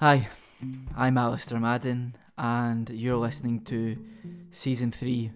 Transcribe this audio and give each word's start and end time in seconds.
Hi, 0.00 0.30
I'm 0.96 1.16
Alasdair 1.16 1.60
Madden, 1.60 2.16
and 2.38 2.88
you're 2.88 3.18
listening 3.18 3.60
to 3.64 3.98
Season 4.50 4.90
3, 4.90 5.30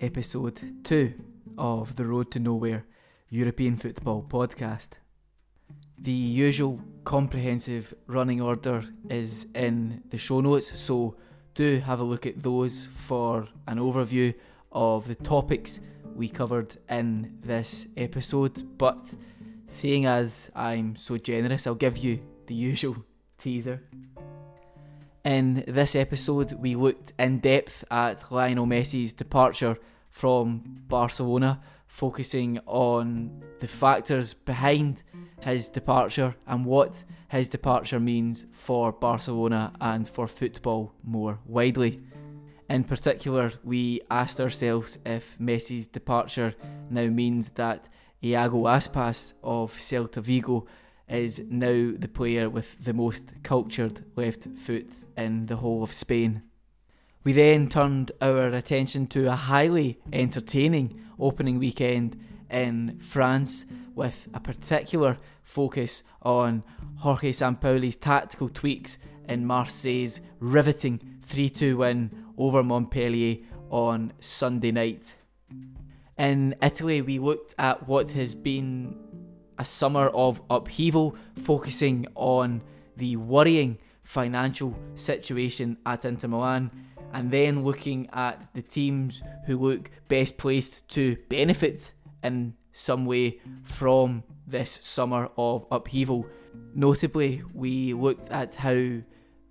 Episode 0.00 0.84
2 0.84 1.14
of 1.58 1.96
the 1.96 2.06
Road 2.06 2.30
to 2.30 2.38
Nowhere 2.38 2.84
European 3.28 3.76
Football 3.76 4.22
Podcast. 4.22 5.00
The 5.98 6.12
usual 6.12 6.80
comprehensive 7.02 7.92
running 8.06 8.40
order 8.40 8.84
is 9.10 9.48
in 9.52 10.04
the 10.10 10.18
show 10.18 10.40
notes, 10.40 10.78
so 10.78 11.16
do 11.56 11.80
have 11.80 11.98
a 11.98 12.04
look 12.04 12.24
at 12.24 12.40
those 12.40 12.86
for 12.94 13.48
an 13.66 13.78
overview 13.78 14.32
of 14.70 15.08
the 15.08 15.16
topics 15.16 15.80
we 16.14 16.28
covered 16.28 16.76
in 16.88 17.38
this 17.42 17.88
episode. 17.96 18.78
But 18.78 19.12
seeing 19.66 20.06
as 20.06 20.52
I'm 20.54 20.94
so 20.94 21.18
generous, 21.18 21.66
I'll 21.66 21.74
give 21.74 21.98
you 21.98 22.20
the 22.46 22.54
usual 22.54 23.04
teaser. 23.38 23.82
In 25.24 25.64
this 25.66 25.96
episode, 25.96 26.52
we 26.52 26.74
looked 26.74 27.14
in 27.18 27.38
depth 27.38 27.82
at 27.90 28.30
Lionel 28.30 28.66
Messi's 28.66 29.14
departure 29.14 29.78
from 30.10 30.82
Barcelona, 30.86 31.62
focusing 31.86 32.58
on 32.66 33.42
the 33.58 33.66
factors 33.66 34.34
behind 34.34 35.02
his 35.40 35.70
departure 35.70 36.36
and 36.46 36.66
what 36.66 37.04
his 37.28 37.48
departure 37.48 37.98
means 37.98 38.44
for 38.52 38.92
Barcelona 38.92 39.72
and 39.80 40.06
for 40.06 40.26
football 40.26 40.92
more 41.02 41.38
widely. 41.46 42.02
In 42.68 42.84
particular, 42.84 43.54
we 43.64 44.02
asked 44.10 44.42
ourselves 44.42 44.98
if 45.06 45.38
Messi's 45.38 45.86
departure 45.86 46.54
now 46.90 47.06
means 47.06 47.48
that 47.54 47.88
Iago 48.22 48.64
Aspas 48.64 49.32
of 49.42 49.72
Celta 49.78 50.20
Vigo 50.20 50.66
is 51.14 51.42
now 51.48 51.92
the 51.96 52.08
player 52.08 52.50
with 52.50 52.82
the 52.82 52.92
most 52.92 53.30
cultured 53.42 54.04
left 54.16 54.46
foot 54.56 54.90
in 55.16 55.46
the 55.46 55.56
whole 55.56 55.82
of 55.82 55.92
Spain. 55.92 56.42
We 57.22 57.32
then 57.32 57.68
turned 57.68 58.12
our 58.20 58.48
attention 58.48 59.06
to 59.08 59.28
a 59.28 59.36
highly 59.36 59.98
entertaining 60.12 61.00
opening 61.18 61.58
weekend 61.58 62.20
in 62.50 62.98
France 63.00 63.64
with 63.94 64.28
a 64.34 64.40
particular 64.40 65.18
focus 65.42 66.02
on 66.22 66.62
Jorge 66.96 67.32
Sampaoli's 67.32 67.96
tactical 67.96 68.48
tweaks 68.48 68.98
in 69.28 69.46
Marseille's 69.46 70.20
riveting 70.38 71.18
3 71.22 71.48
2 71.48 71.76
win 71.78 72.10
over 72.36 72.62
Montpellier 72.62 73.38
on 73.70 74.12
Sunday 74.20 74.72
night. 74.72 75.04
In 76.18 76.54
Italy, 76.62 77.02
we 77.02 77.18
looked 77.18 77.54
at 77.58 77.88
what 77.88 78.10
has 78.10 78.34
been 78.34 78.96
a 79.58 79.64
summer 79.64 80.08
of 80.08 80.42
upheaval, 80.50 81.16
focusing 81.36 82.06
on 82.14 82.62
the 82.96 83.16
worrying 83.16 83.78
financial 84.02 84.76
situation 84.94 85.76
at 85.86 86.04
Inter 86.04 86.28
Milan, 86.28 86.70
and 87.12 87.30
then 87.30 87.64
looking 87.64 88.08
at 88.12 88.48
the 88.54 88.62
teams 88.62 89.22
who 89.46 89.56
look 89.56 89.90
best 90.08 90.36
placed 90.36 90.86
to 90.88 91.16
benefit 91.28 91.92
in 92.22 92.54
some 92.72 93.06
way 93.06 93.40
from 93.62 94.24
this 94.46 94.70
summer 94.70 95.30
of 95.38 95.66
upheaval. 95.70 96.26
Notably, 96.74 97.42
we 97.52 97.94
looked 97.94 98.30
at 98.30 98.56
how 98.56 99.00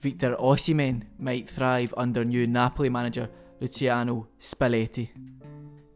Victor 0.01 0.35
Osimhen 0.35 1.03
might 1.17 1.49
thrive 1.49 1.93
under 1.95 2.25
new 2.25 2.45
Napoli 2.45 2.89
manager 2.89 3.29
Luciano 3.61 4.27
Spalletti. 4.39 5.09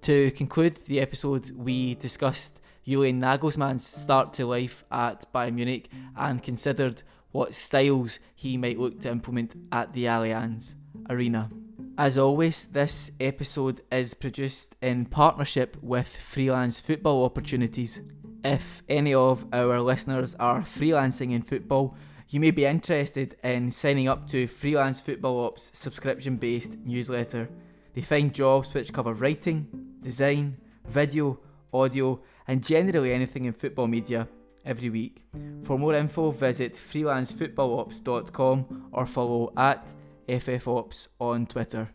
To 0.01 0.31
conclude 0.31 0.77
the 0.85 1.01
episode, 1.01 1.51
we 1.51 1.95
discussed 1.95 2.61
Julian 2.87 3.19
Nagelsmann's 3.19 3.85
start 3.85 4.31
to 4.33 4.45
life 4.45 4.85
at 4.89 5.31
Bayern 5.33 5.55
Munich 5.55 5.89
and 6.15 6.41
considered 6.41 7.03
what 7.31 7.53
styles 7.53 8.19
he 8.33 8.55
might 8.55 8.79
look 8.79 9.01
to 9.01 9.09
implement 9.09 9.53
at 9.73 9.91
the 9.91 10.05
Allianz 10.05 10.75
Arena. 11.09 11.49
As 11.97 12.17
always, 12.17 12.63
this 12.63 13.11
episode 13.19 13.81
is 13.91 14.13
produced 14.13 14.75
in 14.81 15.05
partnership 15.05 15.75
with 15.81 16.15
Freelance 16.15 16.79
Football 16.79 17.25
Opportunities. 17.25 17.99
If 18.45 18.83
any 18.87 19.13
of 19.13 19.45
our 19.51 19.81
listeners 19.81 20.35
are 20.35 20.61
freelancing 20.61 21.33
in 21.33 21.41
football, 21.41 21.93
you 22.29 22.39
may 22.39 22.51
be 22.51 22.65
interested 22.65 23.35
in 23.43 23.71
signing 23.71 24.07
up 24.07 24.29
to 24.29 24.47
Freelance 24.47 25.01
Football 25.01 25.43
Ops 25.43 25.71
subscription 25.73 26.37
based 26.37 26.77
newsletter. 26.85 27.49
They 27.95 28.01
find 28.01 28.33
jobs 28.33 28.73
which 28.73 28.93
cover 28.93 29.11
writing, 29.11 29.67
design, 30.01 30.57
video, 30.85 31.39
audio, 31.73 32.21
and 32.47 32.63
generally 32.63 33.13
anything 33.13 33.45
in 33.45 33.53
football 33.53 33.87
media 33.87 34.27
every 34.65 34.89
week. 34.89 35.23
For 35.63 35.77
more 35.77 35.93
info, 35.93 36.31
visit 36.31 36.73
freelancefootballops.com 36.73 38.89
or 38.91 39.05
follow 39.05 39.53
at 39.57 39.87
FFOps 40.27 41.07
on 41.19 41.45
Twitter. 41.45 41.89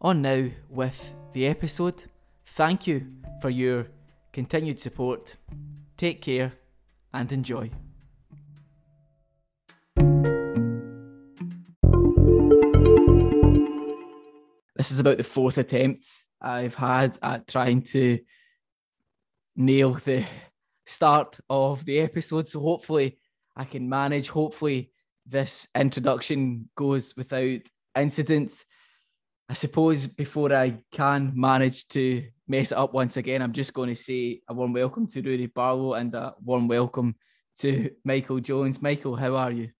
On 0.00 0.22
now 0.22 0.48
with 0.68 1.14
the 1.32 1.46
episode. 1.46 2.04
Thank 2.44 2.86
you 2.86 3.06
for 3.40 3.50
your 3.50 3.88
continued 4.32 4.80
support. 4.80 5.36
Take 5.96 6.22
care 6.22 6.52
and 7.12 7.32
enjoy. 7.32 7.70
This 14.76 14.92
is 14.92 15.00
about 15.00 15.16
the 15.16 15.24
fourth 15.24 15.58
attempt 15.58 16.04
I've 16.40 16.74
had 16.74 17.18
at 17.22 17.48
trying 17.48 17.82
to 17.82 18.18
nail 19.56 19.94
the 19.94 20.24
start 20.84 21.40
of 21.48 21.84
the 21.84 22.00
episode. 22.00 22.46
So 22.46 22.60
hopefully 22.60 23.18
I 23.56 23.64
can 23.64 23.88
manage. 23.88 24.28
Hopefully 24.28 24.92
this 25.26 25.66
introduction 25.74 26.68
goes 26.76 27.14
without 27.16 27.60
incident. 27.96 28.64
I 29.48 29.54
suppose 29.54 30.06
before 30.06 30.52
I 30.52 30.78
can 30.92 31.32
manage 31.34 31.88
to 31.88 32.24
mess 32.46 32.72
it 32.72 32.78
up 32.78 32.92
once 32.92 33.16
again, 33.16 33.42
I'm 33.42 33.52
just 33.52 33.72
going 33.72 33.88
to 33.88 33.94
say 33.94 34.40
a 34.48 34.54
warm 34.54 34.72
welcome 34.72 35.06
to 35.08 35.22
Rudy 35.22 35.46
Barlow 35.46 35.94
and 35.94 36.14
a 36.14 36.34
warm 36.44 36.68
welcome 36.68 37.16
to 37.60 37.90
Michael 38.04 38.40
Jones. 38.40 38.82
Michael, 38.82 39.16
how 39.16 39.36
are 39.36 39.50
you? 39.50 39.70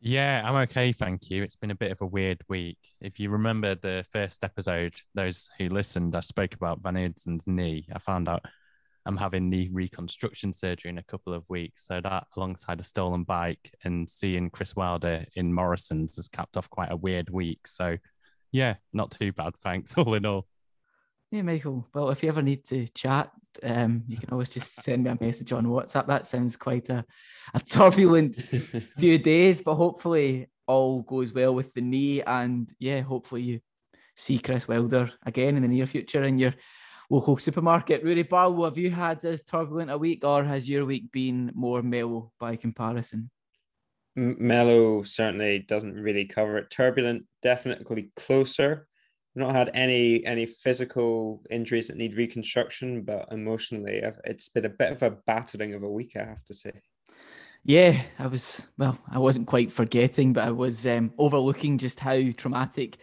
Yeah, 0.00 0.42
I'm 0.44 0.56
okay, 0.68 0.92
thank 0.92 1.30
you. 1.30 1.44
It's 1.44 1.54
been 1.54 1.70
a 1.70 1.76
bit 1.76 1.92
of 1.92 2.00
a 2.00 2.06
weird 2.06 2.40
week. 2.48 2.78
If 3.00 3.20
you 3.20 3.30
remember 3.30 3.76
the 3.76 4.04
first 4.10 4.42
episode, 4.42 4.94
those 5.14 5.48
who 5.58 5.68
listened, 5.68 6.16
I 6.16 6.20
spoke 6.20 6.54
about 6.54 6.82
Van 6.82 6.96
Eden's 6.96 7.46
knee. 7.46 7.86
I 7.94 8.00
found 8.00 8.28
out 8.28 8.44
I'm 9.04 9.16
having 9.16 9.50
knee 9.50 9.68
reconstruction 9.72 10.52
surgery 10.52 10.90
in 10.90 10.98
a 10.98 11.02
couple 11.02 11.34
of 11.34 11.44
weeks. 11.48 11.86
So 11.86 12.00
that, 12.00 12.26
alongside 12.36 12.80
a 12.80 12.84
stolen 12.84 13.24
bike 13.24 13.74
and 13.84 14.08
seeing 14.08 14.50
Chris 14.50 14.76
Wilder 14.76 15.24
in 15.34 15.52
Morrison's, 15.52 16.16
has 16.16 16.28
capped 16.28 16.56
off 16.56 16.70
quite 16.70 16.92
a 16.92 16.96
weird 16.96 17.28
week. 17.28 17.66
So, 17.66 17.96
yeah, 18.52 18.76
not 18.92 19.10
too 19.10 19.32
bad. 19.32 19.54
Thanks, 19.62 19.94
all 19.96 20.14
in 20.14 20.26
all. 20.26 20.46
Yeah, 21.30 21.42
Michael. 21.42 21.88
Well, 21.94 22.10
if 22.10 22.22
you 22.22 22.28
ever 22.28 22.42
need 22.42 22.64
to 22.66 22.86
chat, 22.88 23.30
um, 23.62 24.04
you 24.06 24.16
can 24.18 24.30
always 24.30 24.50
just 24.50 24.74
send 24.74 25.04
me 25.04 25.10
a 25.10 25.18
message 25.20 25.52
on 25.52 25.66
WhatsApp. 25.66 26.06
That 26.06 26.26
sounds 26.26 26.56
quite 26.56 26.88
a, 26.88 27.04
a 27.54 27.60
turbulent 27.68 28.36
few 28.98 29.18
days, 29.18 29.60
but 29.62 29.74
hopefully 29.74 30.48
all 30.66 31.02
goes 31.02 31.32
well 31.32 31.54
with 31.54 31.74
the 31.74 31.80
knee. 31.80 32.22
And 32.22 32.70
yeah, 32.78 33.00
hopefully 33.00 33.42
you 33.42 33.60
see 34.16 34.38
Chris 34.38 34.68
Wilder 34.68 35.10
again 35.24 35.56
in 35.56 35.62
the 35.62 35.68
near 35.68 35.86
future 35.86 36.22
in 36.22 36.38
your 36.38 36.54
local 37.12 37.36
supermarket. 37.36 38.02
Rudy 38.02 38.22
Barlow, 38.22 38.64
have 38.64 38.78
you 38.78 38.90
had 38.90 39.22
as 39.24 39.42
turbulent 39.42 39.90
a 39.90 39.98
week 39.98 40.24
or 40.24 40.42
has 40.42 40.66
your 40.66 40.86
week 40.86 41.12
been 41.12 41.52
more 41.54 41.82
mellow 41.82 42.32
by 42.40 42.56
comparison? 42.56 43.30
Mellow 44.16 45.02
certainly 45.02 45.58
doesn't 45.58 45.92
really 45.92 46.24
cover 46.24 46.56
it. 46.56 46.70
Turbulent, 46.70 47.26
definitely 47.42 48.10
closer. 48.16 48.88
I've 49.36 49.40
not 49.40 49.54
had 49.54 49.70
any 49.74 50.24
any 50.24 50.46
physical 50.46 51.42
injuries 51.50 51.88
that 51.88 51.98
need 51.98 52.16
reconstruction, 52.16 53.02
but 53.02 53.28
emotionally, 53.30 54.02
it's 54.24 54.48
been 54.48 54.64
a 54.64 54.70
bit 54.70 54.92
of 54.92 55.02
a 55.02 55.16
battering 55.26 55.74
of 55.74 55.82
a 55.82 55.90
week, 55.90 56.16
I 56.16 56.24
have 56.24 56.44
to 56.46 56.54
say. 56.54 56.72
Yeah, 57.64 58.02
I 58.18 58.26
was 58.26 58.66
well. 58.78 58.98
I 59.10 59.18
wasn't 59.18 59.46
quite 59.46 59.70
forgetting, 59.70 60.32
but 60.32 60.44
I 60.44 60.50
was 60.50 60.86
um, 60.86 61.12
overlooking 61.18 61.78
just 61.78 62.00
how 62.00 62.20
traumatic 62.36 62.98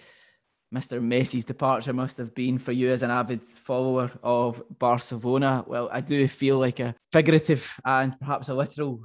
Mr. 0.74 1.02
Messi's 1.02 1.46
departure 1.46 1.94
must 1.94 2.18
have 2.18 2.36
been 2.36 2.60
for 2.60 2.72
you 2.72 2.92
as 2.92 3.02
an 3.02 3.10
avid 3.10 3.44
follower 3.44 4.12
of 4.22 4.62
Barcelona. 4.78 5.64
Well, 5.66 5.90
I 5.92 6.02
do 6.02 6.28
feel 6.28 6.60
like 6.60 6.80
a 6.80 6.94
figurative 7.12 7.80
and 7.84 8.18
perhaps 8.20 8.50
a 8.50 8.54
literal 8.54 9.02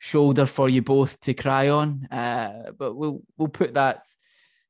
shoulder 0.00 0.44
for 0.44 0.68
you 0.68 0.82
both 0.82 1.20
to 1.20 1.32
cry 1.32 1.68
on, 1.68 2.06
uh, 2.10 2.72
but 2.76 2.94
we'll 2.94 3.22
we'll 3.38 3.48
put 3.48 3.74
that 3.74 4.02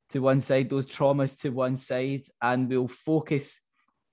to 0.09 0.19
one 0.19 0.39
side, 0.39 0.69
those 0.69 0.85
traumas 0.85 1.39
to 1.41 1.49
one 1.49 1.77
side, 1.77 2.23
and 2.41 2.69
we'll 2.69 2.87
focus 2.87 3.59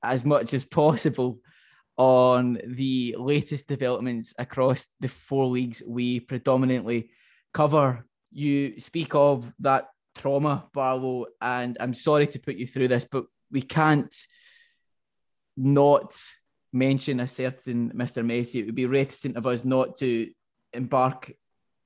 as 0.03 0.25
much 0.25 0.55
as 0.55 0.65
possible 0.65 1.39
on 1.99 2.59
the 2.67 3.15
latest 3.19 3.67
developments 3.67 4.33
across 4.39 4.87
the 5.01 5.09
four 5.09 5.47
leagues 5.47 5.83
we 5.87 6.19
predominantly 6.19 7.11
cover. 7.53 8.07
You 8.33 8.81
speak 8.81 9.15
of 9.15 9.53
that 9.61 9.89
trauma, 10.15 10.69
Barlow, 10.73 11.27
and 11.41 11.77
I'm 11.81 11.95
sorry 11.95 12.27
to 12.29 12.39
put 12.39 12.57
you 12.57 12.67
through 12.67 12.89
this, 12.89 13.07
but 13.11 13.25
we 13.51 13.63
can't 13.63 14.15
not 15.57 16.15
mention 16.73 17.21
a 17.21 17.29
certain 17.29 17.93
Mr. 17.95 18.25
Messi. 18.25 18.57
It 18.57 18.67
would 18.67 18.75
be 18.75 18.87
reticent 18.87 19.37
of 19.37 19.47
us 19.47 19.65
not 19.65 19.97
to 19.99 20.29
embark 20.73 21.31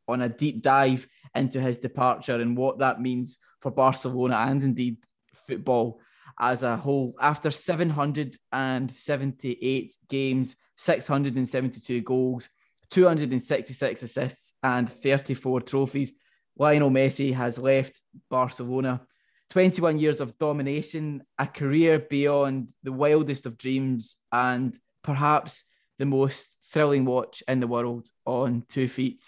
on 0.09 0.23
a 0.23 0.29
deep 0.29 0.63
dive 0.63 1.09
into 1.35 1.61
his 1.61 1.79
departure 1.79 2.41
and 2.41 2.57
what 2.57 2.79
that 2.79 3.01
means 3.01 3.39
for 3.61 3.73
Barcelona 3.73 4.37
and 4.37 4.63
indeed 4.63 4.99
football 5.35 6.01
as 6.39 6.63
a 6.63 6.77
whole. 6.77 7.17
After 7.21 7.51
778 7.51 9.95
games, 10.09 10.55
672 10.77 12.03
goals, 12.03 12.49
266 12.91 14.03
assists, 14.03 14.53
and 14.63 14.89
34 14.91 15.61
trophies, 15.63 16.13
Lionel 16.59 16.91
Messi 16.91 17.35
has 17.35 17.59
left 17.59 18.01
Barcelona. 18.31 19.03
21 19.51 19.99
years 19.99 20.21
of 20.21 20.39
domination, 20.39 21.23
a 21.39 21.47
career 21.47 21.99
beyond 21.99 22.69
the 22.83 22.93
wildest 22.93 23.47
of 23.47 23.57
dreams, 23.57 24.17
and 24.33 24.77
perhaps 25.03 25.65
the 25.99 26.07
most 26.07 26.57
thrilling 26.73 27.05
watch 27.05 27.43
in 27.47 27.61
the 27.61 27.67
world 27.67 28.09
on 28.25 28.65
two 28.69 28.89
feet. 28.89 29.21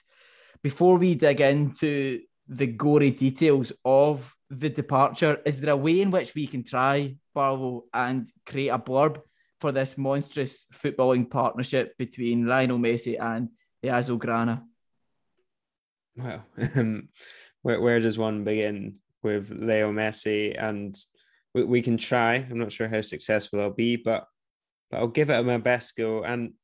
Before 0.62 0.98
we 0.98 1.14
dig 1.14 1.40
into 1.40 2.22
the 2.48 2.66
gory 2.66 3.10
details 3.10 3.72
of 3.84 4.34
the 4.50 4.70
departure, 4.70 5.40
is 5.44 5.60
there 5.60 5.72
a 5.72 5.76
way 5.76 6.00
in 6.00 6.10
which 6.10 6.34
we 6.34 6.46
can 6.46 6.64
try, 6.64 7.14
Barlow, 7.34 7.84
and 7.94 8.28
create 8.44 8.70
a 8.70 8.78
blurb 8.78 9.20
for 9.60 9.70
this 9.70 9.96
monstrous 9.96 10.66
footballing 10.72 11.30
partnership 11.30 11.96
between 11.96 12.46
Lionel 12.46 12.78
Messi 12.78 13.20
and 13.20 13.50
the? 13.82 14.67
Well, 16.18 16.44
um, 16.76 17.08
where, 17.62 17.80
where 17.80 18.00
does 18.00 18.18
one 18.18 18.44
begin 18.44 18.96
with 19.22 19.50
Leo 19.50 19.92
Messi? 19.92 20.54
And 20.60 20.96
we, 21.54 21.64
we 21.64 21.82
can 21.82 21.96
try. 21.96 22.34
I'm 22.34 22.58
not 22.58 22.72
sure 22.72 22.88
how 22.88 23.02
successful 23.02 23.60
I'll 23.60 23.70
be, 23.70 23.96
but 23.96 24.26
but 24.90 24.98
I'll 24.98 25.08
give 25.08 25.30
it 25.30 25.44
my 25.44 25.58
best 25.58 25.96
go. 25.96 26.24
And 26.24 26.54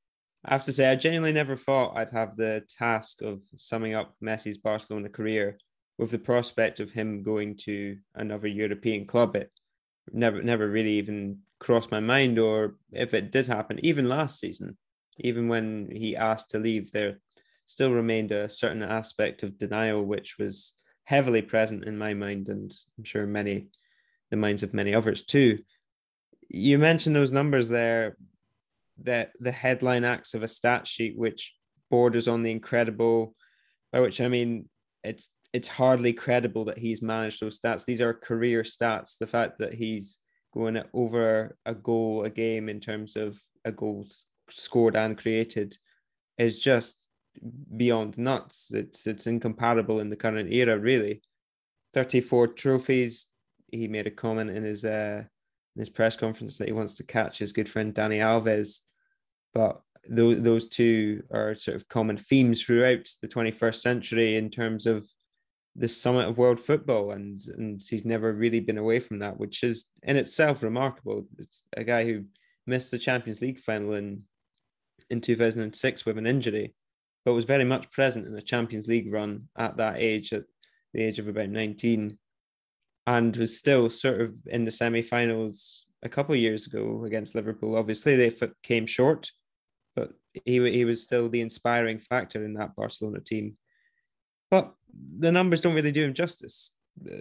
I 0.44 0.52
have 0.52 0.64
to 0.64 0.72
say, 0.72 0.90
I 0.90 0.94
genuinely 0.94 1.32
never 1.32 1.56
thought 1.56 1.96
I'd 1.96 2.10
have 2.10 2.36
the 2.36 2.62
task 2.78 3.22
of 3.22 3.40
summing 3.56 3.94
up 3.94 4.14
Messi's 4.22 4.58
Barcelona 4.58 5.08
career 5.08 5.58
with 5.98 6.10
the 6.10 6.18
prospect 6.18 6.80
of 6.80 6.90
him 6.90 7.22
going 7.22 7.56
to 7.58 7.98
another 8.14 8.48
European 8.48 9.06
club. 9.06 9.36
It 9.36 9.50
never, 10.12 10.42
never 10.42 10.68
really 10.68 10.98
even 10.98 11.40
crossed 11.60 11.90
my 11.90 12.00
mind, 12.00 12.38
or 12.38 12.76
if 12.92 13.14
it 13.14 13.30
did 13.30 13.46
happen, 13.46 13.78
even 13.82 14.08
last 14.08 14.40
season, 14.40 14.76
even 15.18 15.48
when 15.48 15.90
he 15.90 16.16
asked 16.16 16.50
to 16.50 16.58
leave, 16.58 16.92
there 16.92 17.18
still 17.66 17.92
remained 17.92 18.32
a 18.32 18.48
certain 18.48 18.82
aspect 18.82 19.42
of 19.42 19.58
denial 19.58 20.02
which 20.04 20.36
was 20.38 20.72
heavily 21.04 21.42
present 21.42 21.84
in 21.84 21.98
my 21.98 22.14
mind, 22.14 22.48
and 22.48 22.72
I'm 22.98 23.04
sure 23.04 23.26
many, 23.26 23.68
the 24.30 24.36
minds 24.36 24.62
of 24.62 24.74
many 24.74 24.94
others 24.94 25.22
too. 25.22 25.58
You 26.48 26.78
mentioned 26.78 27.16
those 27.16 27.32
numbers 27.32 27.68
there 27.68 28.16
that 29.02 29.32
the 29.40 29.52
headline 29.52 30.04
acts 30.04 30.34
of 30.34 30.42
a 30.42 30.48
stat 30.48 30.86
sheet 30.86 31.16
which 31.16 31.52
borders 31.90 32.28
on 32.28 32.42
the 32.42 32.50
incredible 32.50 33.34
by 33.92 34.00
which 34.00 34.20
i 34.20 34.28
mean 34.28 34.68
it's 35.02 35.30
it's 35.52 35.68
hardly 35.68 36.12
credible 36.12 36.64
that 36.64 36.78
he's 36.78 37.02
managed 37.02 37.40
those 37.40 37.58
stats 37.58 37.84
these 37.84 38.00
are 38.00 38.14
career 38.14 38.62
stats 38.62 39.18
the 39.18 39.26
fact 39.26 39.58
that 39.58 39.74
he's 39.74 40.18
going 40.52 40.80
over 40.92 41.56
a 41.66 41.74
goal 41.74 42.22
a 42.22 42.30
game 42.30 42.68
in 42.68 42.80
terms 42.80 43.16
of 43.16 43.40
a 43.64 43.72
goal 43.72 44.06
scored 44.50 44.94
and 44.94 45.18
created 45.18 45.76
is 46.38 46.60
just 46.60 47.06
beyond 47.76 48.16
nuts 48.16 48.70
it's 48.72 49.06
it's 49.06 49.26
incomparable 49.26 50.00
in 50.00 50.08
the 50.08 50.16
current 50.16 50.52
era 50.52 50.78
really 50.78 51.20
34 51.92 52.48
trophies 52.48 53.26
he 53.70 53.88
made 53.88 54.06
a 54.06 54.10
comment 54.10 54.50
in 54.50 54.62
his 54.62 54.84
uh 54.84 55.22
in 55.74 55.80
his 55.80 55.90
press 55.90 56.16
conference 56.16 56.58
that 56.58 56.68
he 56.68 56.72
wants 56.72 56.94
to 56.94 57.04
catch 57.04 57.38
his 57.38 57.52
good 57.52 57.68
friend 57.68 57.94
Dani 57.94 58.18
Alves. 58.18 58.80
But 59.52 59.80
those, 60.08 60.42
those 60.42 60.68
two 60.68 61.22
are 61.32 61.54
sort 61.54 61.76
of 61.76 61.88
common 61.88 62.16
themes 62.16 62.62
throughout 62.62 63.08
the 63.20 63.28
21st 63.28 63.80
century 63.80 64.36
in 64.36 64.50
terms 64.50 64.86
of 64.86 65.08
the 65.76 65.88
summit 65.88 66.28
of 66.28 66.38
world 66.38 66.60
football. 66.60 67.12
And, 67.12 67.40
and 67.56 67.82
he's 67.82 68.04
never 68.04 68.32
really 68.32 68.60
been 68.60 68.78
away 68.78 69.00
from 69.00 69.18
that, 69.20 69.38
which 69.38 69.64
is 69.64 69.86
in 70.02 70.16
itself 70.16 70.62
remarkable. 70.62 71.26
It's 71.38 71.62
a 71.76 71.84
guy 71.84 72.04
who 72.04 72.24
missed 72.66 72.90
the 72.90 72.98
Champions 72.98 73.40
League 73.40 73.58
final 73.58 73.94
in, 73.94 74.22
in 75.10 75.20
2006 75.20 76.06
with 76.06 76.18
an 76.18 76.26
injury, 76.26 76.74
but 77.24 77.32
was 77.32 77.44
very 77.44 77.64
much 77.64 77.90
present 77.90 78.26
in 78.26 78.34
the 78.34 78.42
Champions 78.42 78.88
League 78.88 79.12
run 79.12 79.48
at 79.56 79.76
that 79.78 79.96
age, 79.98 80.32
at 80.32 80.44
the 80.92 81.02
age 81.02 81.18
of 81.18 81.28
about 81.28 81.48
19 81.48 82.18
and 83.06 83.36
was 83.36 83.58
still 83.58 83.90
sort 83.90 84.20
of 84.20 84.34
in 84.46 84.64
the 84.64 84.72
semi-finals 84.72 85.86
a 86.02 86.08
couple 86.08 86.34
of 86.34 86.40
years 86.40 86.66
ago 86.66 87.04
against 87.04 87.34
Liverpool. 87.34 87.76
Obviously, 87.76 88.16
they 88.16 88.34
came 88.62 88.86
short, 88.86 89.30
but 89.94 90.12
he 90.44 90.70
he 90.70 90.84
was 90.84 91.02
still 91.02 91.28
the 91.28 91.40
inspiring 91.40 91.98
factor 91.98 92.44
in 92.44 92.54
that 92.54 92.74
Barcelona 92.76 93.20
team. 93.20 93.56
But 94.50 94.74
the 95.18 95.32
numbers 95.32 95.60
don't 95.60 95.74
really 95.74 95.92
do 95.92 96.04
him 96.04 96.14
justice. 96.14 96.70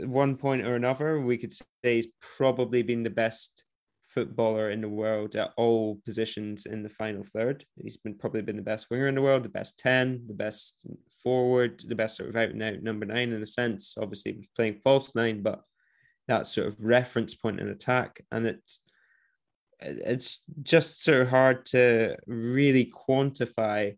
one 0.04 0.38
point 0.38 0.66
or 0.66 0.76
another, 0.76 1.20
we 1.20 1.38
could 1.38 1.54
say 1.54 1.64
he's 1.84 2.08
probably 2.38 2.84
been 2.84 3.04
the 3.04 3.10
best 3.10 3.64
footballer 4.14 4.72
in 4.72 4.82
the 4.82 4.90
world 4.90 5.36
at 5.36 5.52
all 5.58 6.00
positions 6.06 6.66
in 6.66 6.84
the 6.84 6.90
final 6.90 7.24
third. 7.24 7.66
He's 7.82 7.98
been 7.98 8.16
probably 8.16 8.42
been 8.42 8.58
the 8.58 8.62
best 8.62 8.90
winger 8.90 9.08
in 9.08 9.16
the 9.16 9.22
world, 9.22 9.44
the 9.44 9.50
best 9.50 9.78
10, 9.80 10.26
the 10.28 10.34
best 10.34 10.86
forward, 11.24 11.84
the 11.88 11.96
best 11.96 12.18
sort 12.18 12.30
of 12.30 12.36
out 12.36 12.50
and 12.50 12.62
out 12.62 12.82
number 12.82 13.06
nine 13.06 13.34
in 13.34 13.42
a 13.42 13.48
sense. 13.48 13.96
Obviously, 14.00 14.48
playing 14.56 14.80
false 14.84 15.16
nine, 15.16 15.42
but 15.42 15.62
that 16.28 16.48
sort 16.48 16.68
of 16.68 16.84
reference 16.84 17.34
point 17.34 17.60
in 17.60 17.70
attack. 17.70 18.24
And 18.32 18.46
it's 18.46 18.82
it's 19.80 20.42
just 20.62 21.04
so 21.04 21.26
hard 21.26 21.66
to 21.66 22.16
really 22.28 22.92
quantify 23.10 23.98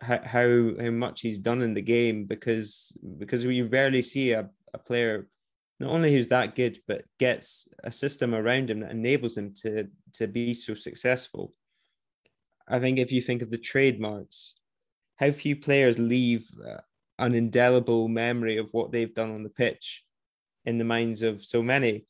how, 0.00 0.20
how 0.24 0.70
how 0.80 0.90
much 0.90 1.20
he's 1.20 1.38
done 1.38 1.62
in 1.62 1.74
the 1.74 1.82
game 1.82 2.24
because 2.26 2.92
because 3.18 3.46
we 3.46 3.62
rarely 3.62 4.02
see 4.02 4.32
a, 4.32 4.48
a 4.72 4.78
player 4.78 5.26
not 5.84 5.92
only 5.92 6.12
who's 6.12 6.28
that 6.28 6.56
good 6.56 6.78
but 6.88 7.04
gets 7.18 7.68
a 7.84 7.92
system 7.92 8.34
around 8.34 8.70
him 8.70 8.80
that 8.80 8.90
enables 8.90 9.36
him 9.36 9.54
to 9.54 9.86
to 10.12 10.26
be 10.26 10.54
so 10.54 10.74
successful 10.74 11.52
i 12.68 12.78
think 12.78 12.98
if 12.98 13.12
you 13.12 13.20
think 13.20 13.42
of 13.42 13.50
the 13.50 13.58
trademarks 13.58 14.54
how 15.16 15.30
few 15.30 15.56
players 15.56 15.98
leave 15.98 16.48
uh, 16.66 16.80
an 17.18 17.34
indelible 17.34 18.08
memory 18.08 18.56
of 18.56 18.68
what 18.72 18.90
they've 18.90 19.14
done 19.14 19.32
on 19.32 19.42
the 19.42 19.50
pitch 19.50 20.04
in 20.64 20.78
the 20.78 20.84
minds 20.84 21.22
of 21.22 21.44
so 21.44 21.62
many. 21.62 22.06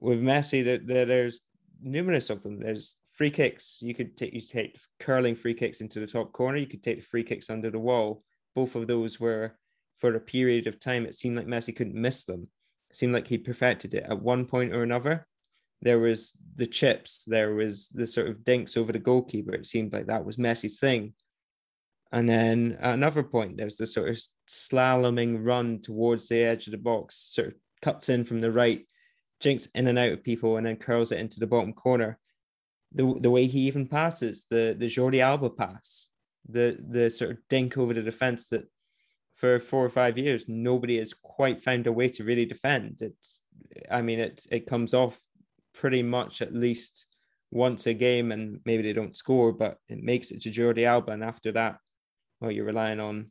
With 0.00 0.20
Messi, 0.20 0.64
there, 0.64 0.78
there, 0.78 1.06
there's 1.06 1.40
numerous 1.82 2.30
of 2.30 2.42
them. 2.42 2.60
There's 2.60 2.96
free 3.14 3.30
kicks. 3.30 3.78
You 3.80 3.94
could 3.94 4.16
take 4.16 4.32
you 4.32 4.40
take 4.40 4.78
curling 4.98 5.36
free 5.36 5.54
kicks 5.54 5.80
into 5.80 6.00
the 6.00 6.06
top 6.06 6.32
corner. 6.32 6.58
You 6.58 6.66
could 6.66 6.82
take 6.82 7.00
the 7.00 7.06
free 7.06 7.22
kicks 7.22 7.50
under 7.50 7.70
the 7.70 7.78
wall. 7.78 8.24
Both 8.54 8.74
of 8.74 8.86
those 8.86 9.20
were 9.20 9.52
for 9.98 10.14
a 10.14 10.20
period 10.20 10.66
of 10.66 10.80
time. 10.80 11.06
It 11.06 11.14
seemed 11.14 11.36
like 11.36 11.46
Messi 11.46 11.74
couldn't 11.74 11.94
miss 11.94 12.24
them. 12.24 12.48
Seemed 12.94 13.12
like 13.12 13.26
he 13.26 13.38
perfected 13.38 13.94
it 13.94 14.06
at 14.08 14.22
one 14.22 14.46
point 14.46 14.72
or 14.72 14.82
another. 14.82 15.26
There 15.82 15.98
was 15.98 16.32
the 16.56 16.66
chips. 16.66 17.24
There 17.26 17.54
was 17.54 17.88
the 17.88 18.06
sort 18.06 18.28
of 18.28 18.44
dinks 18.44 18.76
over 18.76 18.92
the 18.92 18.98
goalkeeper. 18.98 19.52
It 19.52 19.66
seemed 19.66 19.92
like 19.92 20.06
that 20.06 20.24
was 20.24 20.36
Messi's 20.36 20.78
thing. 20.78 21.14
And 22.12 22.28
then 22.28 22.78
at 22.80 22.94
another 22.94 23.24
point, 23.24 23.56
there's 23.56 23.76
the 23.76 23.86
sort 23.86 24.08
of 24.08 24.20
slaloming 24.48 25.44
run 25.44 25.80
towards 25.80 26.28
the 26.28 26.44
edge 26.44 26.68
of 26.68 26.70
the 26.70 26.78
box, 26.78 27.16
sort 27.32 27.48
of 27.48 27.54
cuts 27.82 28.08
in 28.08 28.24
from 28.24 28.40
the 28.40 28.52
right, 28.52 28.86
jinks 29.40 29.66
in 29.74 29.88
and 29.88 29.98
out 29.98 30.12
of 30.12 30.22
people, 30.22 30.56
and 30.56 30.64
then 30.64 30.76
curls 30.76 31.10
it 31.10 31.18
into 31.18 31.40
the 31.40 31.46
bottom 31.48 31.72
corner. 31.72 32.18
The, 32.92 33.16
the 33.18 33.30
way 33.30 33.46
he 33.46 33.66
even 33.66 33.88
passes, 33.88 34.46
the, 34.48 34.76
the 34.78 34.86
Jordi 34.86 35.18
Alba 35.18 35.50
pass, 35.50 36.10
the, 36.48 36.78
the 36.88 37.10
sort 37.10 37.32
of 37.32 37.38
dink 37.50 37.76
over 37.76 37.92
the 37.92 38.02
defense 38.02 38.48
that 38.50 38.68
for 39.34 39.58
four 39.60 39.84
or 39.84 39.90
five 39.90 40.16
years, 40.16 40.44
nobody 40.48 40.98
has 40.98 41.12
quite 41.12 41.62
found 41.62 41.86
a 41.86 41.92
way 41.92 42.08
to 42.08 42.24
really 42.24 42.46
defend. 42.46 42.98
It's, 43.00 43.42
I 43.90 44.00
mean, 44.02 44.20
it, 44.20 44.46
it 44.50 44.66
comes 44.66 44.94
off 44.94 45.18
pretty 45.72 46.02
much 46.02 46.40
at 46.40 46.54
least 46.54 47.06
once 47.50 47.86
a 47.86 47.94
game, 47.94 48.32
and 48.32 48.60
maybe 48.64 48.82
they 48.82 48.92
don't 48.92 49.16
score, 49.16 49.52
but 49.52 49.78
it 49.88 50.02
makes 50.02 50.30
it 50.30 50.42
to 50.42 50.50
Jordi 50.50 50.84
Alba. 50.86 51.12
And 51.12 51.24
after 51.24 51.52
that, 51.52 51.78
well, 52.40 52.50
you're 52.50 52.64
relying 52.64 53.00
on 53.00 53.28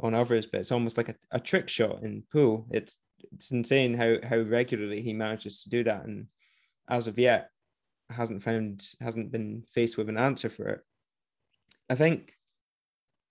on 0.00 0.14
others, 0.14 0.46
but 0.46 0.60
it's 0.60 0.72
almost 0.72 0.96
like 0.96 1.08
a, 1.08 1.14
a 1.30 1.38
trick 1.38 1.68
shot 1.68 2.02
in 2.02 2.24
pool. 2.32 2.66
It's 2.70 2.98
it's 3.32 3.50
insane 3.50 3.94
how 3.94 4.16
how 4.28 4.38
regularly 4.38 5.02
he 5.02 5.12
manages 5.12 5.62
to 5.62 5.70
do 5.70 5.84
that, 5.84 6.04
and 6.04 6.26
as 6.88 7.06
of 7.06 7.18
yet, 7.18 7.50
hasn't 8.10 8.42
found 8.42 8.86
hasn't 9.00 9.30
been 9.30 9.64
faced 9.72 9.96
with 9.96 10.08
an 10.08 10.18
answer 10.18 10.48
for 10.48 10.68
it. 10.68 10.80
I 11.88 11.94
think 11.94 12.32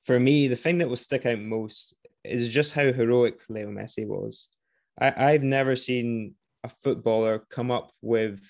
for 0.04 0.20
me, 0.20 0.48
the 0.48 0.56
thing 0.56 0.78
that 0.80 0.90
will 0.90 0.96
stick 0.96 1.26
out 1.26 1.40
most 1.40 1.96
is 2.24 2.50
just 2.50 2.74
how 2.74 2.92
heroic 2.92 3.40
Leo 3.50 3.70
Messi 3.70 4.08
was. 4.08 4.48
I, 5.00 5.34
I've 5.34 5.44
never 5.44 5.76
seen 5.76 6.36
a 6.64 6.70
footballer 6.70 7.46
come 7.50 7.72
up 7.72 7.92
with 8.02 8.42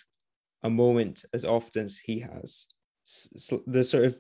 a 0.64 0.70
moment 0.70 1.26
as 1.34 1.46
often 1.46 1.86
as 1.86 1.98
he 1.98 2.20
has. 2.20 2.68
the 3.68 3.84
sort 3.84 4.06
of 4.06 4.16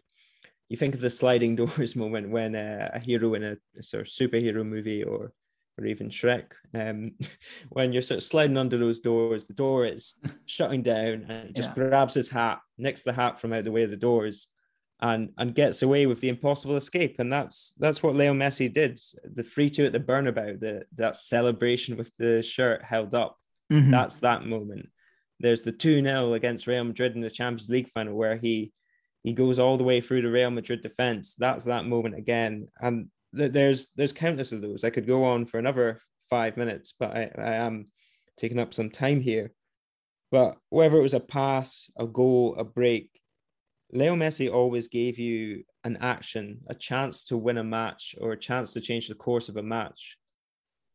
you 0.69 0.77
think 0.77 0.95
of 0.95 1.01
the 1.01 1.09
sliding 1.09 1.55
doors 1.57 1.95
moment 1.95 2.29
when 2.29 2.55
uh, 2.55 2.89
a 2.93 2.99
hero 2.99 3.33
in 3.35 3.43
a, 3.43 3.57
a, 3.77 3.83
sort 3.83 4.07
of 4.07 4.11
superhero 4.11 4.65
movie 4.65 5.03
or 5.03 5.31
or 5.79 5.85
even 5.85 6.09
Shrek, 6.09 6.51
um, 6.75 7.13
when 7.69 7.91
you're 7.91 8.03
sort 8.03 8.19
of 8.19 8.23
sliding 8.23 8.57
under 8.57 8.77
those 8.77 8.99
doors, 8.99 9.47
the 9.47 9.53
door 9.53 9.85
is 9.85 10.15
shutting 10.45 10.83
down 10.83 11.25
and 11.27 11.49
it 11.49 11.55
just 11.55 11.69
yeah. 11.69 11.89
grabs 11.89 12.13
his 12.13 12.29
hat, 12.29 12.59
nicks 12.77 13.01
the 13.01 13.13
hat 13.13 13.39
from 13.39 13.53
out 13.53 13.63
the 13.63 13.71
way 13.71 13.81
of 13.81 13.89
the 13.89 13.97
doors, 13.97 14.49
and 15.03 15.29
and 15.37 15.53
gets 15.53 15.81
away 15.81 16.05
with 16.05 16.21
the 16.21 16.29
impossible 16.29 16.77
escape. 16.77 17.17
And 17.19 17.31
that's 17.31 17.73
that's 17.77 18.01
what 18.01 18.15
Leo 18.15 18.33
Messi 18.33 18.73
did. 18.73 18.99
The 19.35 19.43
free 19.43 19.69
two 19.69 19.85
at 19.85 19.91
the 19.91 19.99
Bernabeu, 19.99 20.59
the 20.59 20.85
that 20.95 21.17
celebration 21.17 21.97
with 21.97 22.15
the 22.17 22.41
shirt 22.41 22.83
held 22.83 23.13
up. 23.13 23.37
Mm-hmm. 23.71 23.91
That's 23.91 24.19
that 24.21 24.45
moment. 24.45 24.87
There's 25.39 25.63
the 25.63 25.73
2-0 25.73 26.35
against 26.35 26.67
Real 26.67 26.85
Madrid 26.85 27.15
in 27.15 27.21
the 27.21 27.29
Champions 27.29 27.69
League 27.69 27.89
final 27.89 28.15
where 28.15 28.37
he 28.37 28.71
he 29.23 29.33
goes 29.33 29.59
all 29.59 29.77
the 29.77 29.83
way 29.83 29.99
through 29.99 30.21
the 30.21 30.31
Real 30.31 30.51
Madrid 30.51 30.81
defense. 30.81 31.35
That's 31.35 31.65
that 31.65 31.85
moment 31.85 32.15
again. 32.15 32.69
And 32.79 33.09
th- 33.35 33.51
there's 33.51 33.87
there's 33.97 34.13
countless 34.13 34.53
of 34.53 34.61
those. 34.61 34.85
I 34.85 34.89
could 34.89 35.05
go 35.05 35.25
on 35.25 35.45
for 35.45 35.59
another 35.59 35.99
five 36.29 36.55
minutes, 36.55 36.93
but 36.97 37.11
I, 37.11 37.29
I 37.37 37.53
am 37.55 37.85
taking 38.37 38.59
up 38.59 38.73
some 38.73 38.89
time 38.89 39.19
here. 39.19 39.51
But 40.31 40.57
whether 40.69 40.97
it 40.97 41.01
was 41.01 41.13
a 41.13 41.19
pass, 41.19 41.91
a 41.97 42.07
goal, 42.07 42.55
a 42.57 42.63
break, 42.63 43.09
Leo 43.93 44.15
Messi 44.15 44.51
always 44.51 44.87
gave 44.87 45.19
you 45.19 45.63
an 45.83 45.97
action, 46.01 46.59
a 46.67 46.73
chance 46.73 47.25
to 47.25 47.37
win 47.37 47.59
a 47.59 47.63
match 47.63 48.15
or 48.19 48.31
a 48.31 48.39
chance 48.39 48.73
to 48.73 48.81
change 48.81 49.07
the 49.07 49.13
course 49.13 49.49
of 49.49 49.57
a 49.57 49.63
match 49.63 50.17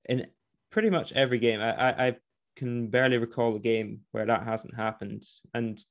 in 0.09 0.27
pretty 0.71 0.91
much 0.91 1.13
every 1.13 1.39
game. 1.39 1.61
I, 1.61 1.73
I, 1.73 2.07
I 2.09 2.17
can 2.57 2.89
barely 2.89 3.19
recall 3.19 3.55
a 3.55 3.61
game 3.61 4.01
where 4.11 4.27
that 4.27 4.43
hasn't 4.43 4.75
happened. 4.75 5.25
And 5.55 5.83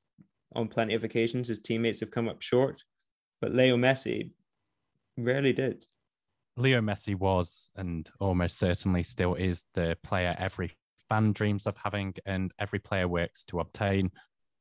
on 0.54 0.68
plenty 0.68 0.96
of 0.96 1.06
occasions, 1.06 1.48
his 1.48 1.60
teammates 1.60 2.02
have 2.02 2.12
come 2.12 2.28
up 2.28 2.42
short, 2.42 2.84
but 3.40 3.54
Leo 3.54 3.78
Messi 3.78 4.32
rarely 5.18 5.54
did. 5.54 5.86
Leo 6.58 6.82
Messi 6.82 7.16
was 7.16 7.70
and 7.78 8.10
almost 8.20 8.58
certainly 8.58 9.04
still 9.04 9.36
is 9.36 9.64
the 9.76 9.98
player 10.04 10.36
every 10.38 10.76
fan 11.08 11.32
dreams 11.32 11.68
of 11.68 11.78
having 11.82 12.14
and 12.26 12.52
every 12.60 12.80
player 12.80 13.08
works 13.08 13.46
to 13.46 13.62
obtain. 13.62 14.12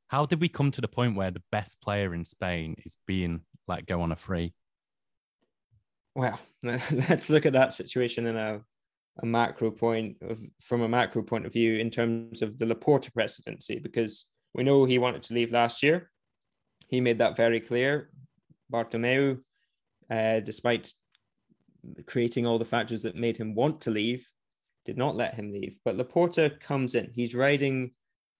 How 0.07 0.25
did 0.25 0.39
we 0.39 0.47
come 0.47 0.71
to 0.71 0.81
the 0.81 0.87
point 0.87 1.15
where 1.15 1.31
the 1.31 1.43
best 1.51 1.81
player 1.81 2.13
in 2.13 2.23
Spain 2.23 2.75
is 2.85 2.95
being 3.05 3.41
let 3.67 3.85
go 3.85 4.01
on 4.01 4.11
a 4.11 4.15
free? 4.15 4.53
Well, 6.15 6.39
let's 6.63 7.29
look 7.29 7.45
at 7.45 7.53
that 7.53 7.73
situation 7.73 8.25
in 8.25 8.37
a, 8.37 8.61
a 9.21 9.25
macro 9.25 9.69
point 9.69 10.17
of, 10.21 10.39
from 10.61 10.81
a 10.81 10.89
macro 10.89 11.21
point 11.23 11.45
of 11.45 11.53
view 11.53 11.77
in 11.77 11.89
terms 11.89 12.41
of 12.41 12.57
the 12.57 12.65
Laporta 12.65 13.13
presidency, 13.13 13.79
because 13.79 14.25
we 14.53 14.63
know 14.63 14.85
he 14.85 14.97
wanted 14.97 15.23
to 15.23 15.33
leave 15.33 15.51
last 15.51 15.83
year. 15.83 16.09
He 16.87 17.01
made 17.01 17.19
that 17.19 17.35
very 17.35 17.59
clear. 17.59 18.09
Bartomeu, 18.71 19.39
uh, 20.09 20.39
despite 20.39 20.93
creating 22.05 22.45
all 22.45 22.57
the 22.57 22.65
factors 22.65 23.03
that 23.03 23.15
made 23.15 23.37
him 23.37 23.55
want 23.55 23.81
to 23.81 23.91
leave, 23.91 24.25
did 24.85 24.97
not 24.97 25.17
let 25.17 25.35
him 25.35 25.51
leave. 25.51 25.77
But 25.83 25.97
Laporta 25.97 26.59
comes 26.61 26.95
in. 26.95 27.11
He's 27.13 27.35
riding 27.35 27.91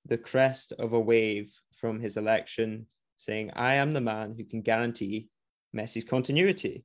the 0.08 0.18
crest 0.18 0.74
of 0.80 0.94
a 0.94 1.00
wave 1.00 1.54
from 1.76 2.00
his 2.00 2.18
election, 2.18 2.88
saying, 3.18 3.52
I 3.56 3.76
am 3.76 3.92
the 3.92 4.02
man 4.02 4.36
who 4.38 4.44
can 4.44 4.62
guarantee 4.62 5.30
Messi's 5.76 6.04
continuity. 6.04 6.84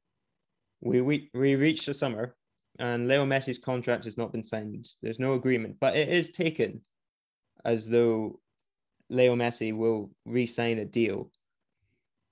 We, 0.81 1.01
we, 1.01 1.31
we 1.33 1.55
reached 1.55 1.87
the 1.87 1.95
summer 1.95 2.35
and 2.79 3.09
Leo 3.09 3.27
Messi's 3.27 3.59
contract 3.59 4.05
has 4.05 4.17
not 4.17 4.33
been 4.33 4.45
signed. 4.45 4.89
There's 5.03 5.19
no 5.19 5.35
agreement, 5.35 5.77
but 5.81 5.97
it 5.97 6.09
is 6.09 6.31
taken 6.31 6.81
as 7.65 7.89
though 7.89 8.41
Leo 9.09 9.37
Messi 9.37 9.77
will 9.77 10.11
re 10.25 10.47
sign 10.47 10.79
a 10.79 10.85
deal. 10.85 11.31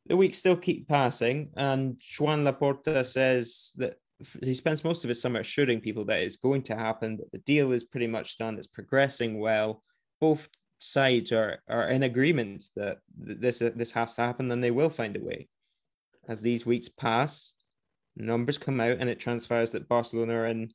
The 0.06 0.16
weeks 0.16 0.38
still 0.38 0.56
keep 0.56 0.88
passing, 0.88 1.50
and 1.56 1.98
Joan 2.00 2.44
Laporta 2.44 3.04
says 3.04 3.72
that 3.76 3.96
he 4.42 4.54
spends 4.54 4.82
most 4.82 5.04
of 5.04 5.08
his 5.08 5.20
summer 5.20 5.40
assuring 5.40 5.80
people 5.80 6.04
that 6.06 6.20
it's 6.20 6.36
going 6.36 6.62
to 6.62 6.76
happen, 6.76 7.16
that 7.18 7.30
the 7.32 7.38
deal 7.38 7.72
is 7.72 7.84
pretty 7.84 8.06
much 8.06 8.38
done, 8.38 8.58
it's 8.58 8.66
progressing 8.66 9.38
well. 9.38 9.82
Both 10.20 10.48
sides 10.80 11.30
are 11.30 11.62
are 11.68 11.88
in 11.88 12.02
agreement 12.02 12.64
that 12.74 12.98
this 13.16 13.58
this 13.58 13.92
has 13.92 14.14
to 14.14 14.22
happen, 14.22 14.50
and 14.50 14.62
they 14.62 14.72
will 14.72 14.90
find 14.90 15.16
a 15.16 15.22
way. 15.22 15.48
As 16.28 16.40
these 16.40 16.66
weeks 16.66 16.88
pass, 16.88 17.54
numbers 18.16 18.58
come 18.58 18.80
out, 18.80 18.96
and 18.98 19.08
it 19.08 19.20
transpires 19.20 19.70
that 19.72 19.88
Barcelona 19.88 20.34
are 20.34 20.46
in 20.46 20.72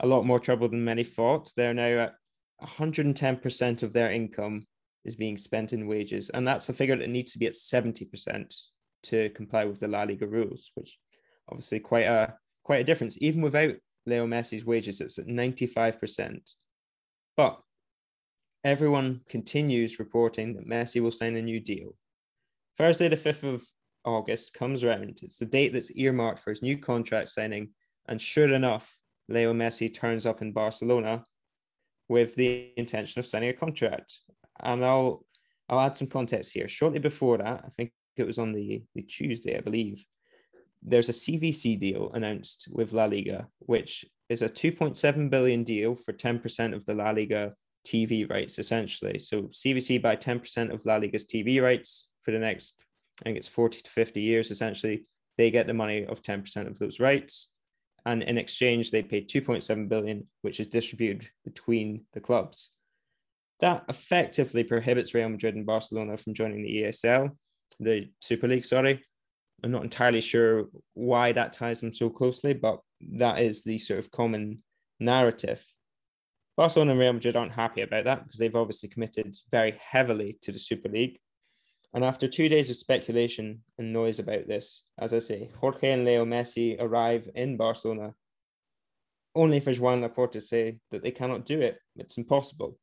a 0.00 0.06
lot 0.06 0.24
more 0.26 0.38
trouble 0.38 0.68
than 0.68 0.84
many 0.84 1.04
thought. 1.04 1.52
They're 1.56 1.74
now 1.74 2.04
at 2.04 2.14
110% 2.62 3.82
of 3.82 3.92
their 3.92 4.12
income 4.12 4.62
is 5.04 5.16
being 5.16 5.36
spent 5.36 5.72
in 5.72 5.86
wages, 5.86 6.30
and 6.30 6.46
that's 6.46 6.68
a 6.68 6.72
figure 6.72 6.96
that 6.96 7.08
needs 7.08 7.32
to 7.32 7.38
be 7.38 7.46
at 7.46 7.54
70% 7.54 8.54
to 9.04 9.30
comply 9.30 9.64
with 9.64 9.80
the 9.80 9.88
La 9.88 10.02
Liga 10.02 10.26
rules, 10.26 10.70
which 10.74 10.98
obviously 11.48 11.80
quite 11.80 12.06
a 12.06 12.34
quite 12.64 12.80
a 12.80 12.84
difference. 12.84 13.16
Even 13.20 13.40
without 13.40 13.74
Leo 14.06 14.26
Messi's 14.26 14.64
wages, 14.64 15.00
it's 15.00 15.18
at 15.18 15.26
95%. 15.26 16.52
But 17.36 17.60
everyone 18.66 19.20
continues 19.28 20.00
reporting 20.00 20.52
that 20.52 20.68
Messi 20.68 21.00
will 21.00 21.12
sign 21.12 21.36
a 21.36 21.40
new 21.40 21.60
deal. 21.60 21.94
Thursday, 22.76 23.08
the 23.08 23.16
5th 23.16 23.54
of 23.54 23.64
August 24.04 24.54
comes 24.54 24.82
around. 24.82 25.20
It's 25.22 25.36
the 25.36 25.46
date 25.46 25.72
that's 25.72 25.94
earmarked 25.96 26.40
for 26.40 26.50
his 26.50 26.62
new 26.62 26.76
contract 26.76 27.28
signing. 27.28 27.68
And 28.08 28.20
sure 28.20 28.52
enough, 28.52 28.98
Leo 29.28 29.54
Messi 29.54 29.94
turns 29.94 30.26
up 30.26 30.42
in 30.42 30.50
Barcelona 30.50 31.22
with 32.08 32.34
the 32.34 32.72
intention 32.76 33.20
of 33.20 33.26
signing 33.26 33.50
a 33.50 33.52
contract. 33.52 34.18
And 34.60 34.84
I'll 34.84 35.24
I'll 35.68 35.80
add 35.80 35.96
some 35.96 36.08
context 36.08 36.52
here. 36.52 36.66
Shortly 36.66 36.98
before 36.98 37.38
that, 37.38 37.62
I 37.64 37.68
think 37.76 37.92
it 38.16 38.26
was 38.26 38.38
on 38.38 38.52
the, 38.52 38.82
the 38.96 39.02
Tuesday, 39.02 39.56
I 39.56 39.60
believe, 39.60 40.04
there's 40.82 41.08
a 41.08 41.12
CVC 41.12 41.78
deal 41.78 42.10
announced 42.14 42.68
with 42.70 42.92
La 42.92 43.04
Liga, 43.04 43.46
which 43.60 44.04
is 44.28 44.42
a 44.42 44.48
2.7 44.48 45.30
billion 45.30 45.62
deal 45.62 45.94
for 45.94 46.12
10% 46.12 46.74
of 46.74 46.84
the 46.86 46.94
La 46.94 47.10
Liga 47.10 47.54
TV 47.86 48.28
rights, 48.28 48.58
essentially. 48.58 49.18
So 49.20 49.42
CVC 49.42 50.02
buy 50.02 50.16
10% 50.16 50.72
of 50.72 50.84
La 50.84 50.96
Liga's 50.96 51.24
TV 51.24 51.62
rights 51.62 52.08
for 52.20 52.32
the 52.32 52.38
next, 52.38 52.82
I 53.20 53.24
think 53.24 53.38
it's 53.38 53.48
40 53.48 53.82
to 53.82 53.90
50 53.90 54.20
years, 54.20 54.50
essentially. 54.50 55.06
They 55.38 55.50
get 55.50 55.66
the 55.66 55.74
money 55.74 56.04
of 56.04 56.22
10% 56.22 56.66
of 56.66 56.78
those 56.78 57.00
rights. 57.00 57.50
And 58.04 58.22
in 58.22 58.38
exchange, 58.38 58.90
they 58.90 59.02
pay 59.02 59.24
2.7 59.24 59.88
billion, 59.88 60.26
which 60.42 60.60
is 60.60 60.66
distributed 60.66 61.28
between 61.44 62.04
the 62.12 62.20
clubs. 62.20 62.70
That 63.60 63.84
effectively 63.88 64.64
prohibits 64.64 65.14
Real 65.14 65.28
Madrid 65.28 65.54
and 65.54 65.66
Barcelona 65.66 66.16
from 66.16 66.34
joining 66.34 66.62
the 66.62 66.82
ESL, 66.82 67.30
the 67.80 68.10
Super 68.20 68.48
League, 68.48 68.64
sorry. 68.64 69.04
I'm 69.64 69.70
not 69.70 69.84
entirely 69.84 70.20
sure 70.20 70.66
why 70.94 71.32
that 71.32 71.54
ties 71.54 71.80
them 71.80 71.92
so 71.92 72.10
closely, 72.10 72.52
but 72.52 72.80
that 73.12 73.40
is 73.40 73.64
the 73.64 73.78
sort 73.78 73.98
of 73.98 74.10
common 74.10 74.62
narrative. 75.00 75.64
Barcelona 76.56 76.92
and 76.92 77.00
Real 77.00 77.12
Madrid 77.12 77.36
aren't 77.36 77.52
happy 77.52 77.82
about 77.82 78.04
that 78.04 78.24
because 78.24 78.38
they've 78.38 78.56
obviously 78.56 78.88
committed 78.88 79.36
very 79.50 79.78
heavily 79.78 80.38
to 80.42 80.52
the 80.52 80.58
Super 80.58 80.88
League. 80.88 81.18
And 81.92 82.04
after 82.04 82.26
two 82.28 82.48
days 82.48 82.70
of 82.70 82.76
speculation 82.76 83.62
and 83.78 83.92
noise 83.92 84.18
about 84.18 84.48
this, 84.48 84.82
as 84.98 85.12
I 85.12 85.18
say, 85.18 85.50
Jorge 85.60 85.92
and 85.92 86.04
Leo 86.04 86.24
Messi 86.24 86.76
arrive 86.80 87.28
in 87.34 87.56
Barcelona 87.56 88.14
only 89.34 89.60
for 89.60 89.72
Joan 89.72 90.02
Laporta 90.02 90.32
to 90.32 90.40
say 90.40 90.78
that 90.90 91.02
they 91.02 91.10
cannot 91.10 91.44
do 91.44 91.60
it. 91.60 91.78
It's 91.96 92.16
impossible. 92.16 92.78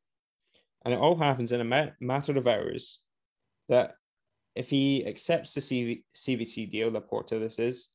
And 0.86 0.94
it 0.94 1.00
all 1.00 1.16
happens 1.16 1.52
in 1.52 1.62
a 1.62 1.94
matter 2.00 2.38
of 2.38 2.48
hours 2.48 3.00
that 3.70 3.96
if 4.56 4.70
he 4.70 5.06
accepts 5.08 5.54
the 5.54 5.62
CV, 5.62 6.04
CVC 6.16 6.72
deal, 6.72 6.92
Laporta, 6.92 7.40
this 7.40 7.58
is, 7.58 7.90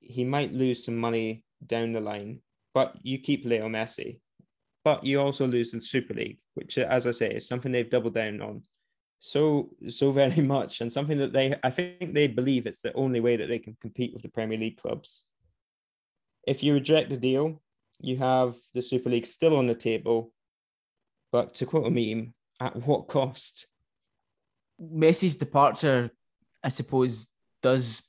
he 0.00 0.24
might 0.24 0.52
lose 0.52 0.84
some 0.84 0.96
money 0.96 1.44
down 1.64 1.92
the 1.92 2.00
line, 2.00 2.40
but 2.74 2.94
you 3.02 3.18
keep 3.18 3.44
Leo 3.44 3.68
Messi 3.68 4.18
but 4.88 5.04
you 5.04 5.20
also 5.20 5.46
lose 5.46 5.72
the 5.72 5.82
Super 5.82 6.14
League, 6.14 6.38
which, 6.54 6.78
uh, 6.78 6.86
as 6.88 7.06
I 7.06 7.10
say, 7.10 7.30
is 7.32 7.46
something 7.46 7.70
they've 7.70 7.90
doubled 7.90 8.14
down 8.14 8.40
on 8.40 8.62
so 9.20 9.68
so 9.90 10.12
very 10.22 10.40
much, 10.40 10.80
and 10.80 10.90
something 10.90 11.18
that 11.18 11.34
they 11.34 11.54
I 11.62 11.68
think 11.68 12.14
they 12.14 12.26
believe 12.26 12.66
it's 12.66 12.80
the 12.80 12.94
only 12.94 13.20
way 13.20 13.36
that 13.36 13.48
they 13.48 13.58
can 13.58 13.76
compete 13.82 14.14
with 14.14 14.22
the 14.22 14.30
Premier 14.30 14.56
League 14.56 14.80
clubs. 14.80 15.24
If 16.46 16.62
you 16.62 16.72
reject 16.72 17.10
the 17.10 17.18
deal, 17.18 17.60
you 18.00 18.16
have 18.16 18.54
the 18.72 18.80
Super 18.80 19.10
League 19.10 19.26
still 19.26 19.58
on 19.58 19.66
the 19.66 19.74
table, 19.74 20.32
but 21.32 21.54
to 21.56 21.66
quote 21.66 21.86
a 21.86 21.90
meme, 21.90 22.32
at 22.58 22.74
what 22.86 23.08
cost? 23.08 23.66
Messi's 24.80 25.36
departure, 25.36 26.10
I 26.64 26.70
suppose, 26.70 27.26
does 27.62 28.02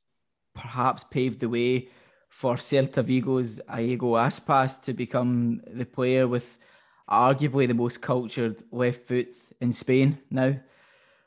perhaps 0.55 1.03
pave 1.03 1.39
the 1.39 1.49
way 1.49 1.89
for 2.29 2.55
Celta 2.55 3.03
Vigo's 3.03 3.59
Iago 3.69 4.15
Aspas 4.15 4.81
to 4.83 4.93
become 4.93 5.61
the 5.67 5.85
player 5.85 6.27
with 6.27 6.57
arguably 7.09 7.67
the 7.67 7.73
most 7.73 8.01
cultured 8.01 8.63
left 8.71 9.07
foot 9.07 9.33
in 9.59 9.73
Spain 9.73 10.19
now. 10.29 10.55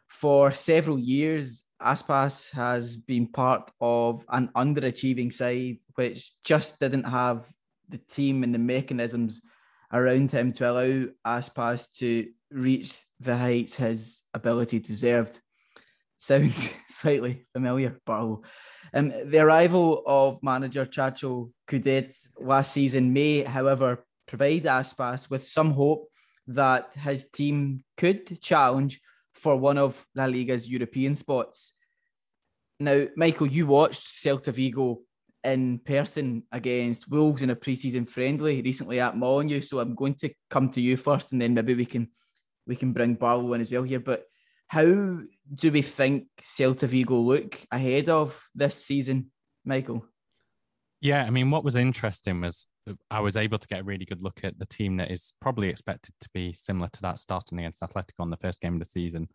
For 0.06 0.52
several 0.52 0.98
years, 0.98 1.64
Aspas 1.80 2.50
has 2.52 2.96
been 2.96 3.26
part 3.26 3.70
of 3.80 4.24
an 4.28 4.50
underachieving 4.54 5.32
side 5.32 5.78
which 5.96 6.32
just 6.44 6.78
didn't 6.78 7.04
have 7.04 7.52
the 7.88 7.98
team 7.98 8.44
and 8.44 8.54
the 8.54 8.58
mechanisms 8.58 9.40
around 9.92 10.30
him 10.30 10.52
to 10.52 10.70
allow 10.70 11.06
Aspas 11.26 11.90
to 11.98 12.28
reach 12.50 12.94
the 13.18 13.36
heights 13.36 13.76
his 13.76 14.22
ability 14.32 14.78
deserved. 14.78 15.40
Sounds 16.22 16.70
slightly 16.88 17.46
familiar, 17.52 17.98
Barlow. 18.06 18.42
Um, 18.94 19.12
the 19.24 19.40
arrival 19.40 20.04
of 20.06 20.40
manager 20.40 20.86
Chacho 20.86 21.50
Coudet 21.66 22.12
last 22.38 22.70
season 22.70 23.12
may, 23.12 23.42
however, 23.42 24.04
provide 24.28 24.62
Aspas 24.62 25.28
with 25.28 25.44
some 25.44 25.72
hope 25.72 26.06
that 26.46 26.94
his 26.94 27.28
team 27.28 27.82
could 27.96 28.40
challenge 28.40 29.00
for 29.34 29.56
one 29.56 29.78
of 29.78 30.06
La 30.14 30.26
Liga's 30.26 30.68
European 30.68 31.16
spots. 31.16 31.74
Now, 32.78 33.06
Michael, 33.16 33.48
you 33.48 33.66
watched 33.66 34.04
Celta 34.04 34.52
Vigo 34.52 35.00
in 35.42 35.78
person 35.78 36.44
against 36.52 37.10
Wolves 37.10 37.42
in 37.42 37.50
a 37.50 37.56
pre-season 37.56 38.06
friendly 38.06 38.62
recently 38.62 39.00
at 39.00 39.16
Molineux. 39.16 39.62
So 39.62 39.80
I'm 39.80 39.96
going 39.96 40.14
to 40.20 40.32
come 40.48 40.68
to 40.68 40.80
you 40.80 40.96
first, 40.96 41.32
and 41.32 41.42
then 41.42 41.54
maybe 41.54 41.74
we 41.74 41.84
can 41.84 42.10
we 42.64 42.76
can 42.76 42.92
bring 42.92 43.14
Barlow 43.14 43.54
in 43.54 43.60
as 43.60 43.72
well 43.72 43.82
here. 43.82 43.98
But 43.98 44.22
how 44.72 44.86
do 44.86 45.70
we 45.70 45.82
think 45.82 46.28
Celta 46.40 46.88
Vigo 46.88 47.16
look 47.16 47.60
ahead 47.70 48.08
of 48.08 48.48
this 48.54 48.82
season, 48.82 49.30
Michael? 49.66 50.06
Yeah, 50.98 51.24
I 51.24 51.28
mean, 51.28 51.50
what 51.50 51.62
was 51.62 51.76
interesting 51.76 52.40
was 52.40 52.66
I 53.10 53.20
was 53.20 53.36
able 53.36 53.58
to 53.58 53.68
get 53.68 53.80
a 53.80 53.84
really 53.84 54.06
good 54.06 54.22
look 54.22 54.40
at 54.44 54.58
the 54.58 54.64
team 54.64 54.96
that 54.96 55.10
is 55.10 55.34
probably 55.42 55.68
expected 55.68 56.14
to 56.22 56.28
be 56.32 56.54
similar 56.54 56.88
to 56.90 57.02
that 57.02 57.18
starting 57.18 57.58
against 57.58 57.82
Atletico 57.82 58.20
on 58.20 58.30
the 58.30 58.38
first 58.38 58.62
game 58.62 58.72
of 58.72 58.78
the 58.78 58.86
season. 58.86 59.28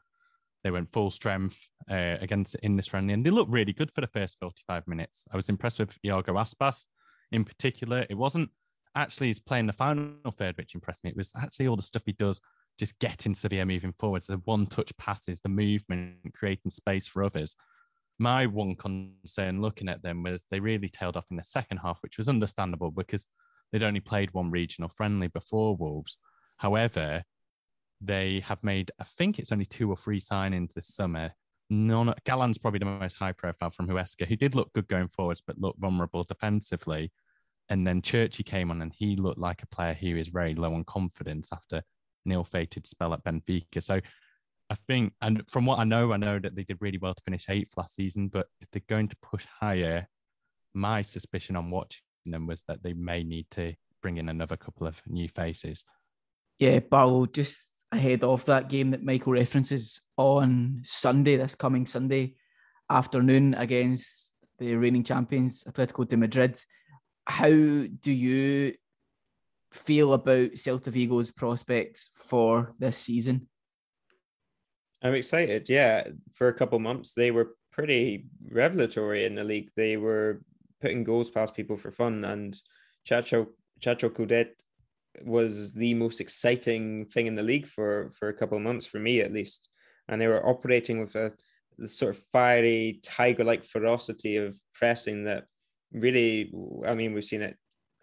They 0.64 0.72
went 0.72 0.92
full 0.92 1.12
strength 1.12 1.60
uh, 1.88 2.16
against 2.20 2.56
in 2.64 2.76
this 2.76 2.88
friendly, 2.88 3.14
and 3.14 3.24
they 3.24 3.30
looked 3.30 3.52
really 3.52 3.74
good 3.74 3.92
for 3.94 4.02
the 4.02 4.08
first 4.08 4.40
45 4.40 4.88
minutes. 4.88 5.28
I 5.32 5.38
was 5.38 5.50
impressed 5.50 5.78
with 5.78 5.96
Iago 6.04 6.34
Aspas 6.34 6.88
in 7.32 7.46
particular. 7.46 8.08
It 8.10 8.18
wasn't 8.18 8.50
actually 8.96 9.28
his 9.28 9.38
playing 9.38 9.68
the 9.68 9.74
final 9.74 10.16
third 10.36 10.58
which 10.58 10.74
impressed 10.74 11.04
me. 11.04 11.12
It 11.12 11.16
was 11.16 11.32
actually 11.40 11.68
all 11.68 11.76
the 11.76 11.84
stuff 11.84 12.02
he 12.08 12.14
does, 12.14 12.42
just 12.78 12.98
getting 13.00 13.36
Sevilla 13.36 13.66
moving 13.66 13.94
forwards, 14.00 14.28
the 14.28 14.38
one-touch 14.38 14.96
passes, 14.98 15.40
the 15.40 15.50
movement, 15.50 16.34
creating 16.34 16.72
space 16.72 17.08
for 17.08 17.24
others. 17.24 17.56
My 18.20 18.46
one 18.46 18.76
concern 18.76 19.62
looking 19.62 19.90
at 19.90 20.02
them 20.02 20.24
was 20.24 20.44
they 20.50 20.60
really 20.60 20.90
tailed 20.90 21.18
off 21.18 21.28
in 21.30 21.38
the 21.38 21.44
second 21.44 21.78
half, 21.78 22.00
which 22.02 22.18
was 22.18 22.30
understandable 22.30 22.92
because 22.92 23.28
they'd 23.72 23.84
only 23.84 24.00
played 24.00 24.34
one 24.34 24.52
regional 24.52 24.90
friendly 24.90 25.28
before 25.28 25.76
Wolves. 25.76 26.18
However, 26.58 27.24
they 28.02 28.42
have 28.42 28.64
made, 28.64 28.92
I 29.00 29.06
think 29.18 29.40
it's 29.40 29.52
only 29.52 29.66
two 29.66 29.90
or 29.90 29.98
three 29.98 30.20
signings 30.20 30.74
this 30.74 30.94
summer. 30.94 31.32
None, 31.70 32.14
Galán's 32.26 32.58
probably 32.58 32.80
the 32.80 32.86
most 32.86 33.16
high 33.16 33.34
profile 33.34 33.72
from 33.72 33.88
Huesca, 33.88 34.28
who 34.28 34.36
did 34.36 34.56
look 34.56 34.72
good 34.74 34.88
going 34.88 35.10
forwards, 35.10 35.42
but 35.46 35.60
looked 35.60 35.80
vulnerable 35.80 36.24
defensively. 36.24 37.12
And 37.70 37.86
then 37.86 38.02
Cervi 38.02 38.46
came 38.46 38.72
on 38.72 38.82
and 38.82 38.94
he 38.96 39.16
looked 39.16 39.40
like 39.40 39.62
a 39.64 39.68
player 39.68 39.94
who 39.94 40.16
is 40.16 40.30
very 40.30 40.56
low 40.56 40.74
on 40.74 40.86
confidence 40.86 41.50
after 41.52 41.84
an 42.28 42.34
ill-fated 42.34 42.86
spell 42.86 43.14
at 43.14 43.24
Benfica. 43.24 43.82
So 43.82 44.00
I 44.70 44.76
think, 44.86 45.14
and 45.22 45.42
from 45.50 45.66
what 45.66 45.80
I 45.80 45.86
know, 45.86 46.14
I 46.14 46.18
know 46.18 46.38
that 46.38 46.56
they 46.56 46.64
did 46.64 46.78
really 46.80 47.00
well 47.00 47.16
to 47.16 47.24
finish 47.24 47.46
eighth 47.50 47.72
last 47.78 47.96
season. 47.96 48.28
But 48.28 48.48
if 48.62 48.70
they're 48.72 48.82
going 48.88 49.08
to 49.08 49.18
push 49.24 49.46
higher, 49.60 50.08
my 50.74 51.02
suspicion 51.02 51.56
on 51.56 51.72
watching 51.72 52.02
them 52.26 52.46
was 52.46 52.64
that 52.68 52.84
they 52.84 52.94
may 52.94 53.24
need 53.24 53.48
to 53.52 53.74
bring 54.02 54.18
in 54.18 54.30
another 54.30 54.58
couple 54.58 54.86
of 54.86 55.02
new 55.08 55.28
faces. 55.30 55.84
Yeah, 56.60 56.80
Barlow, 56.80 57.26
just 57.26 57.62
ahead 57.92 58.24
of 58.24 58.44
that 58.46 58.70
game 58.70 58.92
that 58.92 59.04
Michael 59.04 59.34
references 59.34 60.02
on 60.18 60.82
Sunday, 60.84 61.38
this 61.38 61.56
coming 61.56 61.86
Sunday 61.86 62.36
afternoon 62.90 63.54
against 63.54 64.34
the 64.60 64.76
reigning 64.76 65.04
champions, 65.04 65.64
Atletico 65.64 66.08
de 66.08 66.18
Madrid. 66.18 66.60
How 67.26 67.50
do 67.50 68.12
you 68.12 68.74
feel 69.78 70.14
about 70.14 70.52
Celta 70.52 70.92
Vigo's 70.92 71.32
prospects 71.32 72.10
for 72.14 72.74
this 72.80 72.98
season? 72.98 73.48
I'm 75.02 75.14
excited. 75.14 75.70
Yeah, 75.70 76.08
for 76.34 76.48
a 76.48 76.54
couple 76.54 76.80
months 76.80 77.14
they 77.14 77.32
were 77.32 77.56
pretty 77.72 78.26
revelatory 78.50 79.26
in 79.26 79.36
the 79.36 79.44
league. 79.44 79.70
They 79.76 79.98
were 79.98 80.42
putting 80.82 81.04
goals 81.04 81.30
past 81.30 81.56
people 81.56 81.78
for 81.78 81.92
fun, 81.92 82.26
and 82.26 82.60
Chacho 83.08 83.48
Chacho 83.80 84.14
Coudet 84.14 84.54
was 85.24 85.74
the 85.74 85.94
most 85.94 86.22
exciting 86.22 87.06
thing 87.06 87.28
in 87.28 87.36
the 87.36 87.44
league 87.44 87.68
for 87.68 88.12
for 88.18 88.30
a 88.30 88.34
couple 88.34 88.58
of 88.58 88.64
months 88.64 88.86
for 88.86 89.00
me 89.00 89.22
at 89.22 89.34
least. 89.34 89.70
And 90.08 90.20
they 90.20 90.28
were 90.28 90.48
operating 90.48 91.00
with 91.00 91.16
a 91.16 91.34
sort 91.86 92.16
of 92.16 92.24
fiery 92.32 93.00
tiger-like 93.04 93.66
ferocity 93.66 94.38
of 94.38 94.58
pressing 94.74 95.26
that 95.26 95.46
really, 95.92 96.52
I 96.86 96.96
mean, 96.96 97.14
we've 97.14 97.24
seen 97.24 97.42
it 97.42 97.58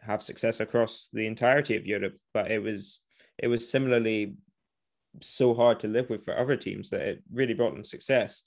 have 0.07 0.23
success 0.23 0.61
across 0.61 1.09
the 1.13 1.27
entirety 1.27 1.77
of 1.77 1.87
Europe, 1.87 2.15
but 2.33 2.51
it 2.51 2.63
was 2.63 3.01
it 3.39 3.49
was 3.49 3.69
similarly 3.69 4.37
so 5.21 5.55
hard 5.55 5.81
to 5.81 5.89
live 5.89 6.11
with 6.11 6.25
for 6.25 6.39
other 6.39 6.57
teams 6.57 6.91
that 6.91 7.01
it 7.01 7.23
really 7.33 7.55
brought 7.55 7.73
them 7.73 7.85
success. 7.85 8.43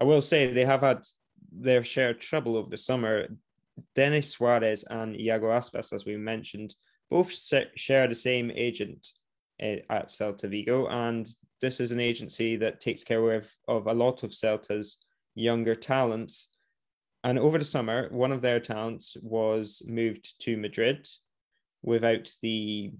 I 0.00 0.04
will 0.04 0.22
say 0.22 0.52
they 0.52 0.64
have 0.64 0.80
had 0.80 1.02
their 1.50 1.84
share 1.84 2.10
of 2.10 2.18
trouble 2.18 2.56
over 2.56 2.70
the 2.70 2.76
summer. 2.76 3.28
Denis 3.94 4.30
Suarez 4.30 4.84
and 4.88 5.18
Iago 5.18 5.50
Aspas, 5.50 5.92
as 5.92 6.04
we 6.04 6.16
mentioned, 6.16 6.74
both 7.10 7.32
share 7.74 8.06
the 8.08 8.14
same 8.14 8.50
agent 8.54 9.08
eh, 9.60 9.80
at 9.90 10.08
Celta 10.08 10.48
Vigo, 10.48 10.86
and 10.88 11.28
this 11.60 11.80
is 11.80 11.92
an 11.92 12.00
agency 12.00 12.56
that 12.56 12.80
takes 12.80 13.04
care 13.04 13.34
of, 13.34 13.50
of 13.68 13.86
a 13.86 13.94
lot 13.94 14.22
of 14.22 14.30
Celta's 14.30 14.98
younger 15.34 15.74
talents. 15.74 16.48
And 17.24 17.38
over 17.38 17.58
the 17.58 17.64
summer, 17.64 18.08
one 18.10 18.32
of 18.32 18.40
their 18.40 18.60
talents 18.60 19.16
was 19.22 19.82
moved 19.86 20.40
to 20.42 20.56
Madrid 20.56 21.08
without 21.82 22.32
the, 22.42 22.92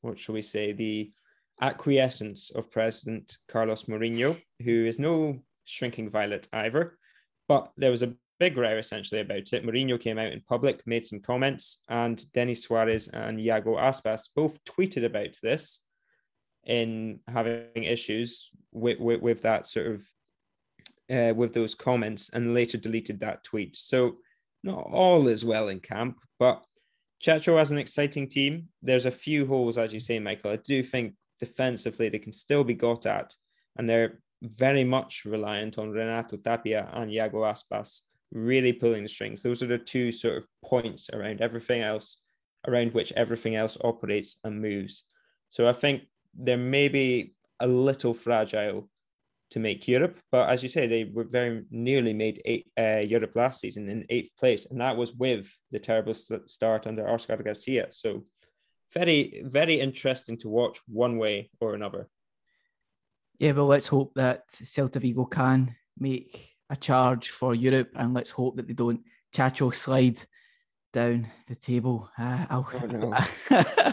what 0.00 0.18
shall 0.18 0.34
we 0.34 0.42
say, 0.42 0.72
the 0.72 1.12
acquiescence 1.60 2.50
of 2.50 2.70
President 2.70 3.38
Carlos 3.48 3.84
Mouriño, 3.84 4.40
who 4.64 4.84
is 4.84 4.98
no 4.98 5.40
shrinking 5.64 6.10
violet 6.10 6.48
either. 6.52 6.98
But 7.46 7.70
there 7.76 7.90
was 7.90 8.02
a 8.02 8.14
big 8.40 8.56
row 8.56 8.76
essentially 8.76 9.20
about 9.20 9.52
it. 9.52 9.64
Mouriño 9.64 10.00
came 10.00 10.18
out 10.18 10.32
in 10.32 10.40
public, 10.48 10.84
made 10.86 11.06
some 11.06 11.20
comments, 11.20 11.78
and 11.88 12.30
Denis 12.32 12.62
Suarez 12.62 13.08
and 13.08 13.40
Iago 13.40 13.76
Aspas 13.76 14.28
both 14.34 14.62
tweeted 14.64 15.04
about 15.04 15.36
this 15.42 15.80
in 16.64 17.20
having 17.28 17.84
issues 17.84 18.50
with, 18.72 18.98
with, 18.98 19.20
with 19.20 19.42
that 19.42 19.66
sort 19.66 19.86
of 19.86 20.02
uh, 21.10 21.32
with 21.34 21.54
those 21.54 21.74
comments 21.74 22.30
and 22.32 22.54
later 22.54 22.78
deleted 22.78 23.20
that 23.20 23.44
tweet. 23.44 23.76
So 23.76 24.16
not 24.62 24.86
all 24.90 25.28
is 25.28 25.44
well 25.44 25.68
in 25.68 25.80
camp, 25.80 26.18
but 26.38 26.64
Chacho 27.24 27.58
has 27.58 27.70
an 27.70 27.78
exciting 27.78 28.28
team. 28.28 28.68
There's 28.82 29.06
a 29.06 29.10
few 29.10 29.46
holes, 29.46 29.78
as 29.78 29.92
you 29.92 30.00
say, 30.00 30.18
Michael. 30.18 30.52
I 30.52 30.56
do 30.56 30.82
think 30.82 31.14
defensively 31.40 32.08
they 32.08 32.18
can 32.18 32.32
still 32.32 32.64
be 32.64 32.74
got 32.74 33.06
at, 33.06 33.34
and 33.76 33.88
they're 33.88 34.20
very 34.42 34.84
much 34.84 35.24
reliant 35.24 35.78
on 35.78 35.90
Renato 35.90 36.36
Tapia 36.36 36.88
and 36.92 37.12
Iago 37.12 37.42
Aspas 37.42 38.00
really 38.32 38.72
pulling 38.72 39.02
the 39.02 39.08
strings. 39.08 39.42
Those 39.42 39.62
are 39.62 39.66
the 39.66 39.78
two 39.78 40.12
sort 40.12 40.36
of 40.36 40.46
points 40.64 41.10
around 41.12 41.40
everything 41.40 41.82
else, 41.82 42.18
around 42.66 42.92
which 42.92 43.12
everything 43.12 43.56
else 43.56 43.76
operates 43.82 44.36
and 44.44 44.60
moves. 44.60 45.04
So 45.50 45.68
I 45.68 45.72
think 45.72 46.02
they're 46.34 46.56
maybe 46.56 47.34
a 47.60 47.66
little 47.66 48.14
fragile 48.14 48.88
to 49.50 49.58
make 49.58 49.88
Europe, 49.88 50.18
but 50.30 50.48
as 50.50 50.62
you 50.62 50.68
say, 50.68 50.86
they 50.86 51.04
were 51.04 51.24
very 51.24 51.64
nearly 51.70 52.12
made 52.12 52.42
eight, 52.44 52.70
uh, 52.78 53.02
Europe 53.04 53.32
last 53.34 53.60
season 53.60 53.88
in 53.88 54.04
eighth 54.10 54.36
place, 54.36 54.66
and 54.66 54.80
that 54.80 54.96
was 54.96 55.12
with 55.14 55.50
the 55.70 55.78
terrible 55.78 56.14
start 56.14 56.86
under 56.86 57.08
Oscar 57.08 57.36
Garcia. 57.36 57.88
So 57.90 58.24
very, 58.92 59.42
very 59.44 59.80
interesting 59.80 60.36
to 60.38 60.48
watch 60.48 60.80
one 60.86 61.18
way 61.18 61.50
or 61.60 61.74
another. 61.74 62.08
Yeah, 63.38 63.52
well, 63.52 63.66
let's 63.66 63.88
hope 63.88 64.12
that 64.14 64.48
Celta 64.48 65.00
Vigo 65.00 65.24
can 65.24 65.76
make 65.98 66.56
a 66.70 66.76
charge 66.76 67.30
for 67.30 67.54
Europe, 67.54 67.90
and 67.94 68.12
let's 68.14 68.30
hope 68.30 68.56
that 68.56 68.66
they 68.66 68.74
don't 68.74 69.00
Chacho 69.34 69.74
slide 69.74 70.18
down 70.92 71.28
the 71.46 71.54
table. 71.54 72.10
Uh, 72.18 72.46
oh, 72.50 72.70
no. 72.90 73.92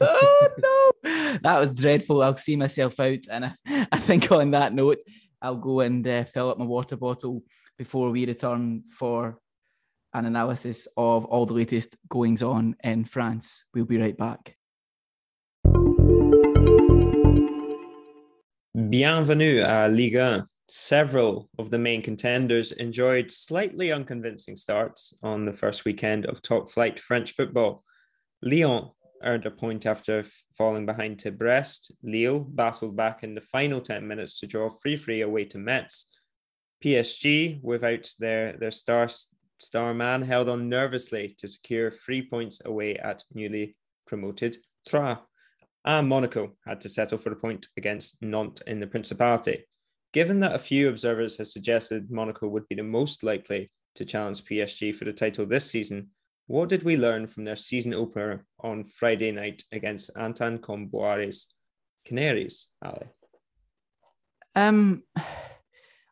oh 0.00 0.48
no, 0.58 1.38
that 1.42 1.58
was 1.58 1.72
dreadful. 1.72 2.22
I'll 2.22 2.36
see 2.36 2.56
myself 2.56 2.98
out, 3.00 3.20
and 3.30 3.46
I, 3.46 3.86
I 3.92 3.98
think 3.98 4.30
on 4.32 4.50
that 4.52 4.72
note, 4.72 4.98
I'll 5.42 5.56
go 5.56 5.80
and 5.80 6.06
uh, 6.06 6.24
fill 6.24 6.50
up 6.50 6.58
my 6.58 6.64
water 6.64 6.96
bottle 6.96 7.42
before 7.76 8.10
we 8.10 8.26
return 8.26 8.84
for 8.90 9.38
an 10.14 10.26
analysis 10.26 10.86
of 10.96 11.24
all 11.24 11.44
the 11.46 11.54
latest 11.54 11.96
goings 12.08 12.42
on 12.42 12.76
in 12.84 13.04
France. 13.04 13.64
We'll 13.74 13.84
be 13.84 13.98
right 13.98 14.16
back. 14.16 14.56
Bienvenue 18.76 19.62
à 19.62 19.88
Ligue 19.88 20.16
1 20.16 20.44
several 20.68 21.48
of 21.58 21.70
the 21.70 21.78
main 21.78 22.02
contenders 22.02 22.72
enjoyed 22.72 23.30
slightly 23.30 23.92
unconvincing 23.92 24.56
starts 24.56 25.14
on 25.22 25.44
the 25.44 25.52
first 25.52 25.84
weekend 25.84 26.26
of 26.26 26.40
top 26.42 26.70
flight 26.70 26.98
French 26.98 27.32
football. 27.32 27.84
Lyon 28.42 28.88
earned 29.24 29.46
a 29.46 29.50
point 29.50 29.86
after 29.86 30.24
falling 30.56 30.86
behind 30.86 31.18
to 31.20 31.32
Brest. 31.32 31.92
Lille 32.02 32.40
battled 32.40 32.96
back 32.96 33.22
in 33.22 33.34
the 33.34 33.40
final 33.40 33.80
10 33.80 34.06
minutes 34.06 34.38
to 34.40 34.46
draw 34.46 34.70
3 34.70 34.96
3 34.96 35.22
away 35.22 35.44
to 35.46 35.58
Metz. 35.58 36.06
PSG, 36.84 37.62
without 37.62 38.10
their, 38.18 38.56
their 38.58 38.70
star, 38.70 39.08
star 39.58 39.94
man, 39.94 40.22
held 40.22 40.48
on 40.48 40.68
nervously 40.68 41.34
to 41.38 41.48
secure 41.48 41.90
three 41.90 42.28
points 42.28 42.60
away 42.64 42.96
at 42.96 43.24
newly 43.32 43.76
promoted 44.06 44.58
Troyes. 44.88 45.18
And 45.84 46.08
Monaco 46.08 46.52
had 46.66 46.80
to 46.82 46.88
settle 46.88 47.18
for 47.18 47.32
a 47.32 47.36
point 47.36 47.66
against 47.76 48.20
Nantes 48.22 48.62
in 48.66 48.80
the 48.80 48.86
Principality. 48.86 49.64
Given 50.12 50.40
that 50.40 50.54
a 50.54 50.58
few 50.58 50.88
observers 50.88 51.36
have 51.38 51.48
suggested 51.48 52.10
Monaco 52.10 52.48
would 52.48 52.68
be 52.68 52.76
the 52.76 52.82
most 52.82 53.22
likely 53.22 53.68
to 53.96 54.04
challenge 54.04 54.44
PSG 54.44 54.94
for 54.94 55.04
the 55.04 55.12
title 55.12 55.46
this 55.46 55.70
season, 55.70 56.10
what 56.46 56.68
did 56.68 56.82
we 56.82 56.96
learn 56.96 57.26
from 57.26 57.44
their 57.44 57.56
season 57.56 57.94
opener 57.94 58.44
on 58.60 58.84
Friday 58.84 59.32
night 59.32 59.62
against 59.72 60.10
Antoine 60.16 60.58
Kombouaré's 60.58 61.46
Canaries, 62.04 62.68
Ali? 62.84 63.06
Um, 64.54 65.02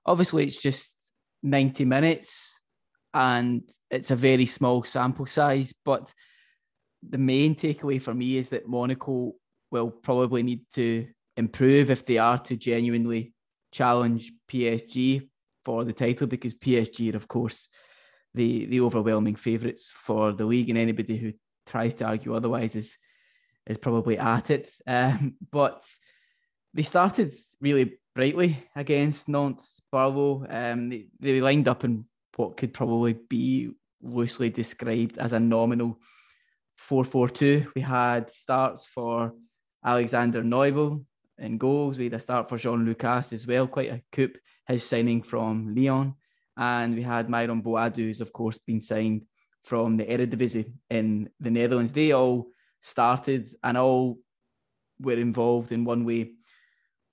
obviously, 0.07 0.45
it's 0.45 0.61
just 0.61 0.95
90 1.43 1.85
minutes 1.85 2.59
and 3.13 3.63
it's 3.91 4.11
a 4.11 4.17
very 4.17 4.47
small 4.47 4.85
sample 4.85 5.27
size. 5.27 5.75
But 5.85 6.11
the 7.07 7.19
main 7.19 7.55
takeaway 7.55 8.01
for 8.01 8.15
me 8.15 8.39
is 8.39 8.49
that 8.51 8.69
Monaco 8.69 9.35
will 9.71 9.91
probably 9.91 10.43
need 10.43 10.63
to 10.75 11.09
improve 11.37 11.91
if 11.91 12.07
they 12.07 12.19
are 12.19 12.39
to 12.39 12.57
genuinely 12.57 13.35
challenge 13.71 14.33
PSG 14.51 15.29
for 15.65 15.85
the 15.85 15.93
title 15.93 16.27
because 16.27 16.55
PSG 16.55 17.13
are, 17.13 17.17
of 17.17 17.29
course, 17.29 17.69
the, 18.35 18.67
the 18.67 18.81
overwhelming 18.81 19.37
favourites 19.37 19.93
for 19.95 20.33
the 20.33 20.45
league, 20.45 20.71
and 20.71 20.79
anybody 20.79 21.17
who 21.17 21.33
tries 21.67 21.95
to 21.97 22.05
argue 22.05 22.35
otherwise 22.35 22.77
is 22.77 22.97
is 23.67 23.79
probably 23.79 24.19
at 24.19 24.51
it. 24.51 24.69
Um, 24.87 25.35
but 25.51 25.83
they 26.75 26.83
started 26.83 27.33
really 27.61 27.99
brightly 28.15 28.57
against 28.75 29.29
Nantes 29.29 29.81
Barlow. 29.91 30.47
Um, 30.49 30.89
they, 30.89 31.07
they 31.21 31.41
lined 31.41 31.69
up 31.69 31.85
in 31.85 32.05
what 32.37 32.57
could 32.57 32.75
probably 32.75 33.13
be 33.13 33.73
loosely 34.03 34.51
described 34.51 35.19
as 35.19 35.33
a 35.33 35.41
nominal 35.41 36.01
4-4-2. 36.81 37.75
We 37.75 37.83
had 37.83 38.33
starts 38.33 38.87
for 38.87 39.35
Alexander 39.85 40.43
Nübel 40.43 41.05
in 41.39 41.59
goals. 41.59 41.99
We 41.99 42.05
had 42.05 42.15
a 42.15 42.21
start 42.21 42.49
for 42.49 42.59
Jean 42.59 42.85
Lucas 42.85 43.33
as 43.33 43.47
well, 43.47 43.67
quite 43.67 43.91
a 43.91 44.03
coup, 44.13 44.33
his 44.67 44.85
signing 44.85 45.23
from 45.23 45.75
Lyon. 45.75 46.15
And 46.57 46.95
we 46.95 47.03
had 47.03 47.29
Myron 47.29 47.63
Boadu, 47.63 47.97
who's 47.97 48.21
of 48.21 48.33
course 48.33 48.59
been 48.59 48.81
signed 48.81 49.23
from 49.65 49.97
the 49.97 50.05
Eredivisie 50.05 50.73
in 50.91 51.31
the 51.41 51.51
Netherlands. 51.51 51.93
They 51.93 52.13
all 52.13 52.49
started 52.81 53.49
and 53.63 53.79
all 53.79 54.19
were 55.01 55.15
involved 55.15 55.73
in 55.73 55.85
one 55.85 56.05
way 56.05 56.33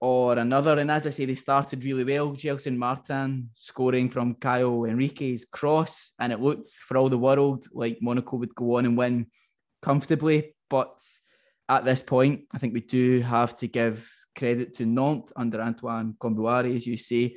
or 0.01 0.37
another. 0.37 0.79
And 0.79 0.89
as 0.89 1.05
I 1.05 1.09
say, 1.09 1.25
they 1.25 1.35
started 1.35 1.83
really 1.83 2.03
well. 2.03 2.31
Gelson 2.31 2.77
Martin 2.77 3.49
scoring 3.55 4.09
from 4.09 4.35
Caio 4.35 4.85
Henrique's 4.85 5.45
cross, 5.45 6.13
and 6.19 6.31
it 6.31 6.39
looked 6.39 6.67
for 6.67 6.97
all 6.97 7.09
the 7.09 7.17
world 7.17 7.67
like 7.73 7.99
Monaco 8.01 8.37
would 8.37 8.55
go 8.55 8.77
on 8.77 8.85
and 8.85 8.97
win 8.97 9.27
comfortably. 9.81 10.55
But 10.69 10.99
at 11.67 11.85
this 11.85 12.01
point, 12.01 12.45
I 12.53 12.57
think 12.57 12.73
we 12.73 12.81
do 12.81 13.21
have 13.21 13.57
to 13.59 13.67
give 13.67 14.09
credit 14.37 14.75
to 14.75 14.85
Nantes 14.85 15.33
under 15.35 15.61
Antoine 15.61 16.15
Kombouaré, 16.19 16.75
as 16.75 16.87
you 16.87 16.95
say, 16.95 17.35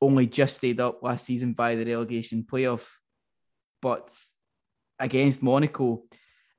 only 0.00 0.26
just 0.26 0.56
stayed 0.56 0.80
up 0.80 1.02
last 1.02 1.26
season 1.26 1.54
via 1.54 1.76
the 1.76 1.84
relegation 1.84 2.46
playoff. 2.50 2.86
But 3.80 4.10
against 4.98 5.42
Monaco, 5.42 6.04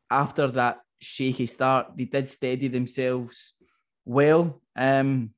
after 0.09 0.47
that 0.47 0.81
shaky 0.99 1.45
start, 1.45 1.91
they 1.95 2.05
did 2.05 2.27
steady 2.27 2.67
themselves 2.67 3.53
well. 4.05 4.61
Um, 4.75 5.31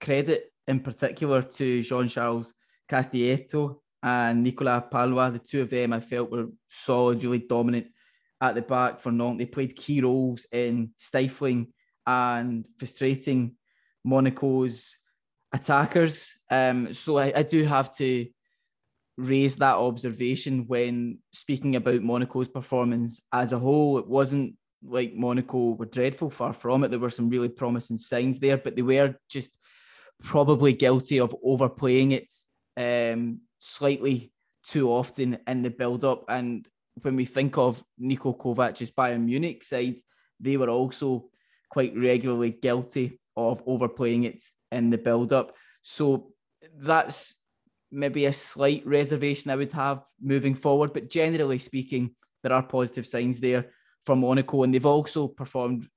credit 0.00 0.52
in 0.66 0.80
particular 0.80 1.42
to 1.42 1.82
Jean 1.82 2.08
Charles 2.08 2.52
Castelletto 2.88 3.80
and 4.02 4.42
Nicolas 4.42 4.84
Pallois. 4.90 5.32
The 5.32 5.38
two 5.38 5.62
of 5.62 5.70
them 5.70 5.92
I 5.92 6.00
felt 6.00 6.30
were 6.30 6.46
solid, 6.68 7.22
really 7.22 7.40
dominant 7.40 7.88
at 8.40 8.54
the 8.54 8.62
back 8.62 9.00
for 9.00 9.12
Nantes. 9.12 9.38
They 9.38 9.46
played 9.46 9.76
key 9.76 10.00
roles 10.00 10.46
in 10.52 10.90
stifling 10.98 11.72
and 12.06 12.64
frustrating 12.78 13.56
Monaco's 14.04 14.96
attackers. 15.52 16.32
Um, 16.50 16.92
so 16.92 17.18
I, 17.18 17.32
I 17.36 17.42
do 17.42 17.64
have 17.64 17.94
to 17.96 18.26
raise 19.16 19.56
that 19.56 19.76
observation 19.76 20.64
when 20.66 21.18
speaking 21.32 21.76
about 21.76 22.02
Monaco's 22.02 22.48
performance 22.48 23.22
as 23.32 23.52
a 23.52 23.58
whole. 23.58 23.98
It 23.98 24.06
wasn't 24.06 24.54
like 24.82 25.14
Monaco 25.14 25.72
were 25.72 25.86
dreadful, 25.86 26.30
far 26.30 26.52
from 26.52 26.84
it. 26.84 26.88
There 26.88 26.98
were 26.98 27.10
some 27.10 27.28
really 27.28 27.48
promising 27.48 27.98
signs 27.98 28.38
there, 28.38 28.56
but 28.56 28.76
they 28.76 28.82
were 28.82 29.16
just 29.28 29.52
probably 30.22 30.72
guilty 30.72 31.20
of 31.20 31.34
overplaying 31.44 32.12
it 32.12 32.32
um, 32.76 33.40
slightly 33.58 34.32
too 34.66 34.90
often 34.90 35.38
in 35.46 35.62
the 35.62 35.70
build 35.70 36.04
up. 36.04 36.24
And 36.28 36.66
when 37.02 37.16
we 37.16 37.24
think 37.24 37.58
of 37.58 37.82
Niko 38.00 38.36
Kovac's 38.36 38.90
Bayern 38.90 39.24
Munich 39.24 39.64
side, 39.64 40.00
they 40.38 40.56
were 40.56 40.70
also 40.70 41.26
quite 41.70 41.96
regularly 41.96 42.50
guilty 42.50 43.20
of 43.36 43.62
overplaying 43.66 44.24
it 44.24 44.42
in 44.72 44.90
the 44.90 44.98
build 44.98 45.32
up. 45.32 45.56
So 45.82 46.32
that's 46.78 47.34
maybe 47.90 48.26
a 48.26 48.32
slight 48.32 48.86
reservation 48.86 49.50
I 49.50 49.56
would 49.56 49.72
have 49.72 50.04
moving 50.20 50.54
forward. 50.54 50.92
But 50.92 51.10
generally 51.10 51.58
speaking, 51.58 52.14
there 52.42 52.52
are 52.52 52.62
positive 52.62 53.06
signs 53.06 53.40
there 53.40 53.72
for 54.06 54.16
Monaco, 54.16 54.62
and 54.62 54.72
they've 54.72 54.86
also 54.86 55.28
performed 55.28 55.88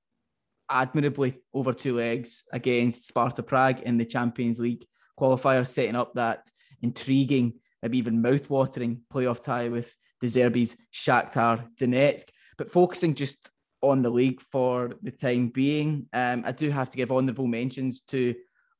admirably 0.68 1.40
over 1.52 1.72
two 1.72 1.96
legs 1.96 2.44
against 2.52 3.06
Sparta 3.06 3.42
Prague 3.42 3.80
in 3.80 3.98
the 3.98 4.04
Champions 4.04 4.58
League 4.58 4.84
qualifier, 5.18 5.66
setting 5.66 5.96
up 5.96 6.14
that 6.14 6.46
intriguing, 6.82 7.54
maybe 7.82 7.98
even 7.98 8.22
mouth-watering 8.22 9.02
playoff 9.12 9.42
tie 9.42 9.68
with 9.68 9.94
De 10.20 10.26
Zerbi's 10.26 10.76
Shakhtar 10.92 11.68
Donetsk. 11.76 12.28
But 12.58 12.70
focusing 12.70 13.14
just 13.14 13.50
on 13.82 14.02
the 14.02 14.10
league 14.10 14.40
for 14.40 14.92
the 15.02 15.10
time 15.10 15.48
being, 15.48 16.06
um, 16.12 16.42
I 16.46 16.52
do 16.52 16.70
have 16.70 16.90
to 16.90 16.96
give 16.96 17.12
honourable 17.12 17.46
mentions 17.46 18.00
to 18.08 18.34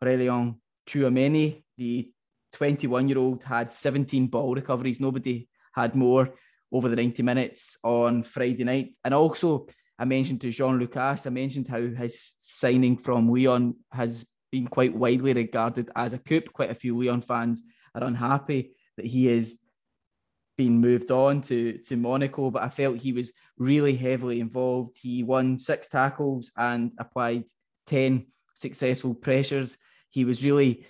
Aurélien 0.05 0.55
Tchouameni, 0.87 1.63
the 1.77 2.11
21-year-old 2.55 3.43
had 3.43 3.73
17 3.73 4.27
ball 4.29 4.55
recoveries. 4.55 5.01
Nobody 5.01 5.49
had 5.73 5.95
more 5.95 6.35
over 6.71 6.89
the 6.89 6.97
90 6.97 7.23
minutes 7.23 7.77
on 7.83 8.23
Friday 8.23 8.65
night. 8.65 8.95
And 9.05 9.15
also 9.15 9.67
I 9.99 10.05
mentioned 10.05 10.41
to 10.43 10.51
Jean 10.51 10.79
Lucas, 10.79 11.27
I 11.27 11.31
mentioned 11.31 11.69
how 11.69 11.81
his 11.81 12.35
signing 12.39 12.97
from 12.97 13.31
Lyon 13.31 13.77
has 13.93 14.27
been 14.51 14.67
quite 14.67 14.95
widely 14.95 15.33
regarded 15.33 15.91
as 15.97 16.13
a 16.13 16.19
coup. 16.19 16.43
Quite 16.53 16.71
a 16.71 16.75
few 16.75 16.97
Lyon 17.01 17.21
fans 17.21 17.63
are 17.95 18.05
unhappy 18.05 18.73
that 18.97 19.07
he 19.07 19.29
is 19.29 19.59
being 20.57 20.81
moved 20.81 21.11
on 21.11 21.41
to, 21.43 21.79
to 21.79 21.97
Monaco, 21.97 22.51
but 22.51 22.63
I 22.63 22.69
felt 22.69 22.99
he 22.99 23.13
was 23.13 23.33
really 23.59 23.97
heavily 23.97 24.41
involved. 24.41 24.97
He 25.01 25.23
won 25.23 25.59
six 25.59 25.89
tackles 25.89 26.53
and 26.57 26.93
applied 26.99 27.45
10 27.87 28.27
successful 28.55 29.15
pressures. 29.15 29.77
He 30.15 30.25
was 30.25 30.45
really 30.45 30.87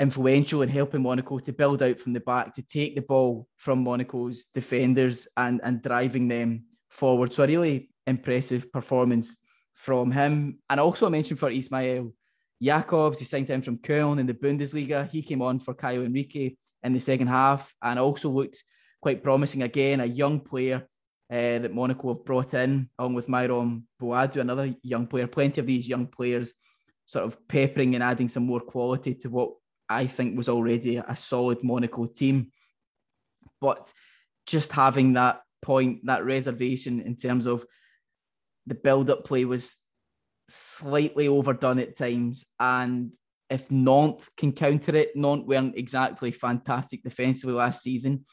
influential 0.00 0.62
in 0.62 0.68
helping 0.68 1.02
Monaco 1.02 1.38
to 1.38 1.52
build 1.52 1.80
out 1.80 2.00
from 2.00 2.12
the 2.12 2.20
back, 2.20 2.54
to 2.54 2.62
take 2.62 2.96
the 2.96 3.02
ball 3.02 3.46
from 3.56 3.84
Monaco's 3.84 4.46
defenders 4.52 5.28
and, 5.36 5.60
and 5.62 5.80
driving 5.80 6.26
them 6.26 6.64
forward. 6.88 7.32
So 7.32 7.44
a 7.44 7.46
really 7.46 7.90
impressive 8.04 8.72
performance 8.72 9.36
from 9.74 10.10
him. 10.10 10.58
And 10.68 10.80
also 10.80 11.06
I 11.06 11.10
mentioned 11.10 11.38
for 11.38 11.50
Ismail 11.50 12.12
Jakobs, 12.60 13.20
he 13.20 13.24
signed 13.24 13.48
him 13.48 13.62
from 13.62 13.78
Köln 13.78 14.18
in 14.18 14.26
the 14.26 14.34
Bundesliga. 14.34 15.08
He 15.08 15.22
came 15.22 15.40
on 15.40 15.60
for 15.60 15.74
Caio 15.74 16.04
Henrique 16.04 16.58
in 16.82 16.92
the 16.92 17.00
second 17.00 17.28
half 17.28 17.72
and 17.80 17.98
also 17.98 18.28
looked 18.28 18.62
quite 19.00 19.22
promising 19.22 19.62
again, 19.62 20.00
a 20.00 20.06
young 20.06 20.40
player 20.40 20.88
uh, 21.30 21.58
that 21.60 21.72
Monaco 21.72 22.14
have 22.14 22.24
brought 22.24 22.54
in, 22.54 22.90
along 22.98 23.14
with 23.14 23.28
Myron 23.28 23.86
Boadu, 24.00 24.40
another 24.40 24.74
young 24.82 25.06
player. 25.06 25.28
Plenty 25.28 25.60
of 25.60 25.66
these 25.66 25.88
young 25.88 26.08
players 26.08 26.52
sort 27.08 27.24
of 27.24 27.48
peppering 27.48 27.94
and 27.94 28.04
adding 28.04 28.28
some 28.28 28.44
more 28.44 28.60
quality 28.60 29.14
to 29.14 29.30
what 29.30 29.52
I 29.88 30.06
think 30.06 30.36
was 30.36 30.50
already 30.50 30.98
a 30.98 31.16
solid 31.16 31.64
Monaco 31.64 32.04
team. 32.04 32.52
But 33.62 33.88
just 34.46 34.72
having 34.72 35.14
that 35.14 35.40
point, 35.62 36.04
that 36.04 36.26
reservation 36.26 37.00
in 37.00 37.16
terms 37.16 37.46
of 37.46 37.64
the 38.66 38.74
build 38.74 39.08
up 39.08 39.24
play 39.24 39.46
was 39.46 39.76
slightly 40.48 41.28
overdone 41.28 41.78
at 41.78 41.96
times. 41.96 42.44
And 42.60 43.12
if 43.48 43.70
Nantes 43.70 44.28
can 44.36 44.52
counter 44.52 44.94
it, 44.94 45.16
Nantes 45.16 45.48
weren't 45.48 45.78
exactly 45.78 46.30
fantastic 46.30 47.02
defensively 47.02 47.54
last 47.54 47.82
season. 47.82 48.26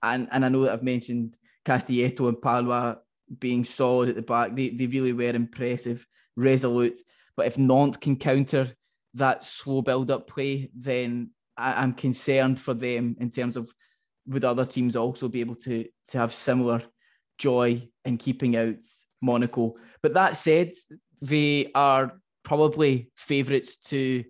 And, 0.00 0.28
and 0.30 0.44
I 0.44 0.48
know 0.48 0.62
that 0.62 0.74
I've 0.74 0.84
mentioned 0.84 1.36
Castelletto 1.64 2.28
and 2.28 2.36
Pallois 2.36 2.98
being 3.36 3.64
solid 3.64 4.10
at 4.10 4.14
the 4.14 4.22
back. 4.22 4.54
They, 4.54 4.68
they 4.68 4.86
really 4.86 5.12
were 5.12 5.30
impressive, 5.30 6.06
resolute. 6.36 7.00
But 7.36 7.46
if 7.46 7.58
Nantes 7.58 7.98
can 7.98 8.16
counter 8.16 8.72
that 9.14 9.44
slow 9.44 9.82
build 9.82 10.10
up 10.10 10.28
play, 10.28 10.70
then 10.74 11.30
I, 11.56 11.82
am 11.82 11.94
concerned 11.94 12.60
for 12.60 12.74
them 12.74 13.16
in 13.20 13.30
terms 13.30 13.56
of 13.56 13.72
would 14.26 14.44
other 14.44 14.66
teams 14.66 14.96
also 14.96 15.28
be 15.28 15.40
able 15.40 15.56
to, 15.56 15.86
to 16.08 16.18
have 16.18 16.34
similar 16.34 16.82
joy 17.38 17.88
in 18.04 18.16
keeping 18.18 18.56
out 18.56 18.76
Monaco. 19.20 19.74
But 20.02 20.14
that 20.14 20.36
said, 20.36 20.72
they 21.20 21.70
are 21.74 22.18
probably 22.44 23.10
favourites 23.16 23.76
to 23.78 24.24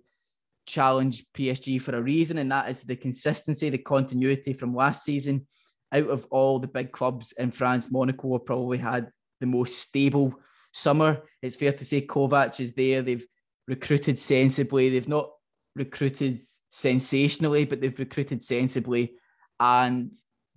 challenge 0.65 1.25
PSG 1.35 1.81
for 1.81 1.95
a 1.95 2.01
reason, 2.01 2.37
and 2.37 2.51
that 2.51 2.69
is 2.69 2.83
the 2.83 2.95
consistency, 2.95 3.69
the 3.69 3.77
continuity 3.77 4.53
from 4.53 4.75
last 4.75 5.03
season. 5.03 5.47
Out 5.91 6.09
of 6.09 6.25
all 6.31 6.59
the 6.59 6.67
big 6.67 6.91
clubs 6.91 7.33
in 7.33 7.51
France, 7.51 7.91
Monaco 7.91 8.33
have 8.33 8.45
probably 8.45 8.79
had 8.79 9.09
the 9.39 9.45
most 9.45 9.77
stable 9.77 10.33
summer. 10.73 11.21
It's 11.41 11.55
fair 11.55 11.71
to 11.71 11.85
say 11.85 12.05
Kovac 12.05 12.59
is 12.59 12.73
there. 12.73 13.01
They've 13.01 13.25
recruited 13.67 14.19
sensibly. 14.19 14.89
They've 14.89 15.07
not 15.07 15.29
recruited 15.75 16.41
sensationally, 16.71 17.65
but 17.65 17.79
they've 17.79 17.97
recruited 17.97 18.41
sensibly 18.41 19.13
and 19.59 20.13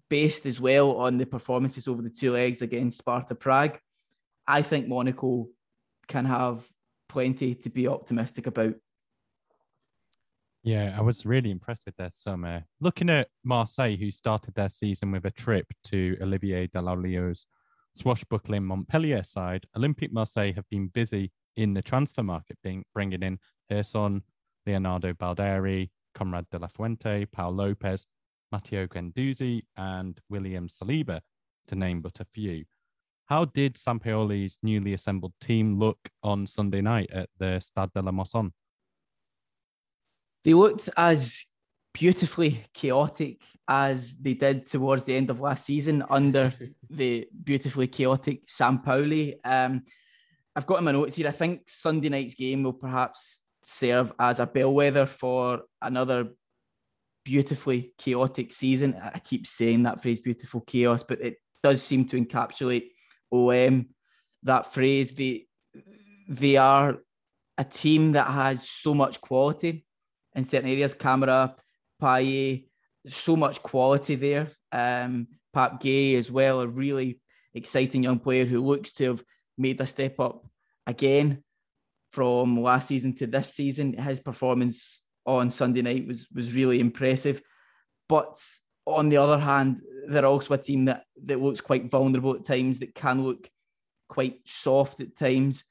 based 0.09 0.47
as 0.47 0.61
well 0.61 0.97
on 0.97 1.19
the 1.19 1.27
performances 1.27 1.87
over 1.87 2.03
the 2.03 2.11
two 2.11 2.33
legs 2.33 2.63
against 2.63 2.99
Sparta 2.99 3.35
Prague. 3.35 3.79
I 4.49 4.63
think 4.63 4.89
Monaco 4.89 5.49
can 6.09 6.25
have 6.25 6.67
plenty 7.09 7.55
to 7.55 7.71
be 7.71 7.87
optimistic 7.87 8.47
about. 8.47 8.75
Yeah, 10.63 10.95
I 10.97 11.03
was 11.03 11.27
really 11.27 11.51
impressed 11.51 11.87
with 11.87 11.97
their 11.97 12.11
summer. 12.11 12.65
Looking 12.81 13.11
at 13.11 13.29
Marseille, 13.45 13.97
who 13.97 14.11
started 14.11 14.55
their 14.55 14.69
season 14.69 15.13
with 15.13 15.25
a 15.25 15.31
trip 15.31 15.67
to 15.85 16.17
Olivier 16.21 16.67
Dall'Oglio's 16.69 17.47
swashbuckling 17.97 18.65
Montpellier 18.65 19.23
side, 19.23 19.67
Olympique 19.77 20.13
Marseille 20.13 20.53
have 20.53 20.69
been 20.71 20.89
busy 20.89 21.33
in 21.57 21.75
the 21.75 21.83
transfer 21.83 22.23
market, 22.23 22.59
being 22.63 22.85
bringing 22.95 23.23
in 23.23 23.39
Gerson, 23.71 24.23
Leonardo 24.67 25.13
Balerdi, 25.13 25.91
Conrad 26.15 26.47
de 26.51 26.59
la 26.59 26.69
Fuente, 26.69 27.27
Paul 27.27 27.53
Lopez, 27.53 28.07
Matteo 28.53 28.87
Guendouzi, 28.87 29.63
and 29.77 30.21
William 30.29 30.69
Saliba, 30.69 31.21
to 31.69 31.75
name 31.75 32.01
but 32.01 32.21
a 32.21 32.25
few. 32.25 32.65
How 33.27 33.45
did 33.45 33.75
Sampaoli's 33.75 34.59
newly 34.63 34.95
assembled 34.95 35.33
team 35.41 35.79
look 35.79 35.99
on 36.23 36.47
Sunday 36.47 36.81
night 36.81 37.11
at 37.13 37.29
the 37.39 37.61
Stade 37.61 37.91
de 37.95 38.03
la 38.03 38.13
Mosson? 38.13 38.53
They 40.45 40.55
looked 40.55 40.89
as 40.97 41.45
beautifully 41.97 42.63
chaotic 42.75 43.41
as 43.67 44.19
they 44.19 44.35
did 44.35 44.67
towards 44.67 45.05
the 45.05 45.17
end 45.17 45.31
of 45.31 45.41
last 45.41 45.65
season 45.65 46.05
under 46.11 46.53
the 46.91 47.27
beautifully 47.43 47.87
chaotic 47.87 48.47
Sampaoli. 48.47 49.37
Um, 49.43 49.83
I've 50.55 50.67
got 50.67 50.79
in 50.79 50.85
my 50.85 50.93
notes 50.93 51.17
here. 51.17 51.27
I 51.27 51.33
think 51.33 51.63
Sunday 51.67 52.11
night's 52.11 52.35
game 52.35 52.63
will 52.63 52.75
perhaps 52.75 53.41
serve 53.65 54.13
as 54.19 54.41
a 54.41 54.47
bellwether 54.47 55.07
for 55.07 55.63
another 55.81 56.29
beautifully 57.25 57.95
chaotic 57.99 58.53
season. 58.53 59.01
I 59.03 59.19
keep 59.19 59.47
saying 59.47 59.85
that 59.85 60.03
phrase, 60.03 60.21
beautiful 60.21 60.61
chaos, 60.61 61.03
but 61.03 61.23
it 61.23 61.39
does 61.63 61.83
seem 61.83 62.07
to 62.09 62.21
encapsulate 62.23 62.91
OM. 63.33 63.89
That 64.43 64.73
phrase, 64.73 65.13
they 65.13 65.47
they 66.29 66.57
are 66.57 66.99
a 67.57 67.65
team 67.65 68.13
that 68.13 68.29
has 68.29 68.69
so 68.69 68.93
much 68.93 69.21
quality 69.21 69.87
in 70.35 70.45
certain 70.45 70.71
areas. 70.71 70.93
Camara, 70.95 71.57
Payet, 72.01 72.67
so 73.07 73.37
much 73.37 73.63
quality 73.63 74.15
there. 74.15 74.51
Um, 74.73 75.29
Pape 75.55 75.81
Gueye 75.81 76.19
as 76.19 76.31
well, 76.31 76.61
a 76.61 76.67
really 76.67 77.21
exciting 77.55 78.03
young 78.03 78.19
player 78.19 78.45
who 78.45 78.61
looks 78.61 78.93
to 78.95 79.05
have 79.05 79.25
made 79.57 79.81
a 79.81 79.87
step 79.87 80.21
up 80.21 80.47
again 80.87 81.43
from 82.11 82.61
last 82.61 82.89
season 82.89 83.15
to 83.15 83.27
this 83.27 83.55
season. 83.55 83.95
His 83.95 84.21
performance 84.21 85.03
on 85.25 85.51
Sunday 85.51 85.83
night 85.83 86.07
was 86.07 86.27
was 86.35 86.55
really 86.55 86.81
impressive. 86.81 87.41
But 88.09 88.39
on 88.87 89.09
the 89.09 89.17
other 89.17 89.39
hand, 89.39 89.81
they're 90.07 90.27
also 90.27 90.55
a 90.55 90.59
team 90.59 90.85
that, 90.85 91.05
that 91.25 91.41
looks 91.41 91.61
quite 91.61 91.91
vulnerable 91.91 92.37
at 92.37 92.45
times, 92.45 92.79
that 92.79 92.95
can 92.95 93.23
look 93.23 93.51
quite 94.09 94.41
soft 94.45 95.01
at 95.01 95.17
times. 95.17 95.65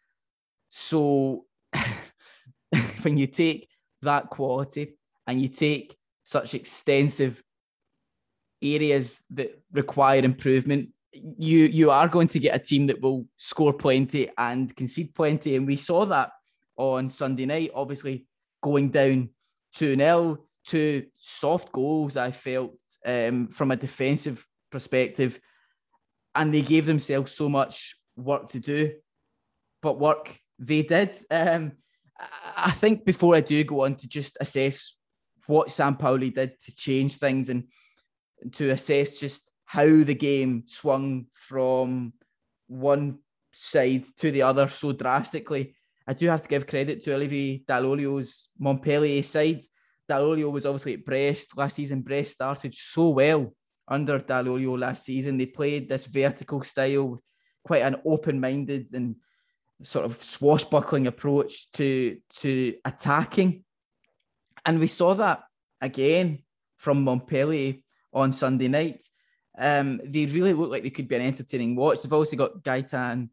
So 0.70 1.46
when 3.02 3.18
you 3.18 3.28
take 3.28 3.70
that 4.02 4.30
quality 4.30 4.98
and 5.26 5.42
you 5.42 5.48
take 5.48 5.96
such 6.26 6.56
extensive 6.56 7.42
areas 8.62 9.22
that 9.30 9.58
require 9.72 10.22
improvement, 10.24 10.90
you 11.14 11.60
you 11.66 11.92
are 11.92 12.10
going 12.10 12.28
to 12.28 12.40
get 12.40 12.56
a 12.56 12.60
team 12.60 12.88
that 12.88 13.00
will 13.00 13.26
score 13.38 13.72
plenty 13.72 14.30
and 14.38 14.76
concede 14.76 15.14
plenty. 15.16 15.56
And 15.56 15.66
we 15.66 15.78
saw 15.78 16.06
that 16.08 16.32
on 16.76 17.10
Sunday 17.10 17.46
night, 17.46 17.72
obviously 17.74 18.26
going 18.62 18.90
down 18.90 19.30
2 19.76 19.96
0, 19.96 20.40
two 20.66 21.06
soft 21.18 21.72
goals, 21.72 22.18
I 22.18 22.32
felt 22.32 22.74
um, 23.06 23.48
from 23.48 23.72
a 23.72 23.76
defensive 23.76 24.46
perspective, 24.72 25.40
and 26.34 26.54
they 26.54 26.64
gave 26.64 26.86
themselves 26.86 27.32
so 27.32 27.48
much 27.48 27.96
work 28.18 28.50
to 28.50 28.60
do, 28.60 28.94
but 29.82 30.00
work 30.00 30.38
they 30.58 30.82
did. 30.82 31.12
Um, 31.30 31.74
I 32.58 32.72
think 32.72 33.06
before 33.06 33.36
I 33.36 33.42
do 33.42 33.64
go 33.64 33.86
on 33.86 33.96
to 33.96 34.08
just 34.08 34.38
assess 34.40 34.96
what 35.48 35.68
Sampaoli 35.68 36.34
did 36.34 36.60
to 36.62 36.76
change 36.76 37.16
things 37.16 37.50
and 37.50 37.66
to 38.54 38.70
assess 38.70 39.20
just 39.20 39.50
how 39.66 39.86
the 39.86 40.16
game 40.16 40.64
swung 40.68 41.26
from 41.34 42.14
one 42.68 43.20
side 43.52 44.06
to 44.20 44.32
the 44.32 44.44
other 44.44 44.70
so 44.70 44.92
drastically, 44.92 45.76
I 46.08 46.14
do 46.14 46.28
have 46.28 46.42
to 46.44 46.48
give 46.48 46.68
credit 46.68 47.04
to 47.04 47.14
Olivier 47.16 47.64
Dall'Oglio's 47.68 48.50
Montpellier 48.60 49.24
side. 49.24 49.62
Dall'Oglio 50.10 50.52
was 50.52 50.66
obviously 50.66 50.94
at 50.94 51.06
Brest 51.06 51.58
last 51.58 51.76
season. 51.76 52.02
Brest 52.02 52.34
started 52.34 52.76
so 52.76 53.10
well 53.10 53.54
under 53.88 54.20
Dall'Oglio 54.20 54.80
last 54.80 55.04
season. 55.04 55.38
They 55.38 55.48
played 55.48 55.90
this 55.90 56.06
vertical 56.06 56.62
style, 56.62 57.22
quite 57.64 57.82
an 57.82 57.98
open-minded 58.06 58.94
and 58.94 59.16
sort 59.84 60.06
of 60.06 60.24
swashbuckling 60.24 61.08
approach 61.08 61.72
to 61.72 62.18
to 62.40 62.76
attacking, 62.86 63.65
and 64.66 64.80
we 64.80 64.88
saw 64.88 65.14
that 65.14 65.44
again 65.82 66.40
from 66.78 67.04
Montpellier 67.04 67.76
on 68.14 68.34
Sunday 68.34 68.68
night. 68.68 69.04
Um, 69.58 70.02
they 70.04 70.26
really 70.26 70.54
look 70.54 70.72
like 70.72 70.84
they 70.84 70.90
could 70.90 71.08
be 71.08 71.16
an 71.16 71.22
entertaining 71.22 71.76
watch. 71.76 72.02
They've 72.02 72.12
also 72.12 72.36
got 72.36 72.64
Gaetan 72.64 73.30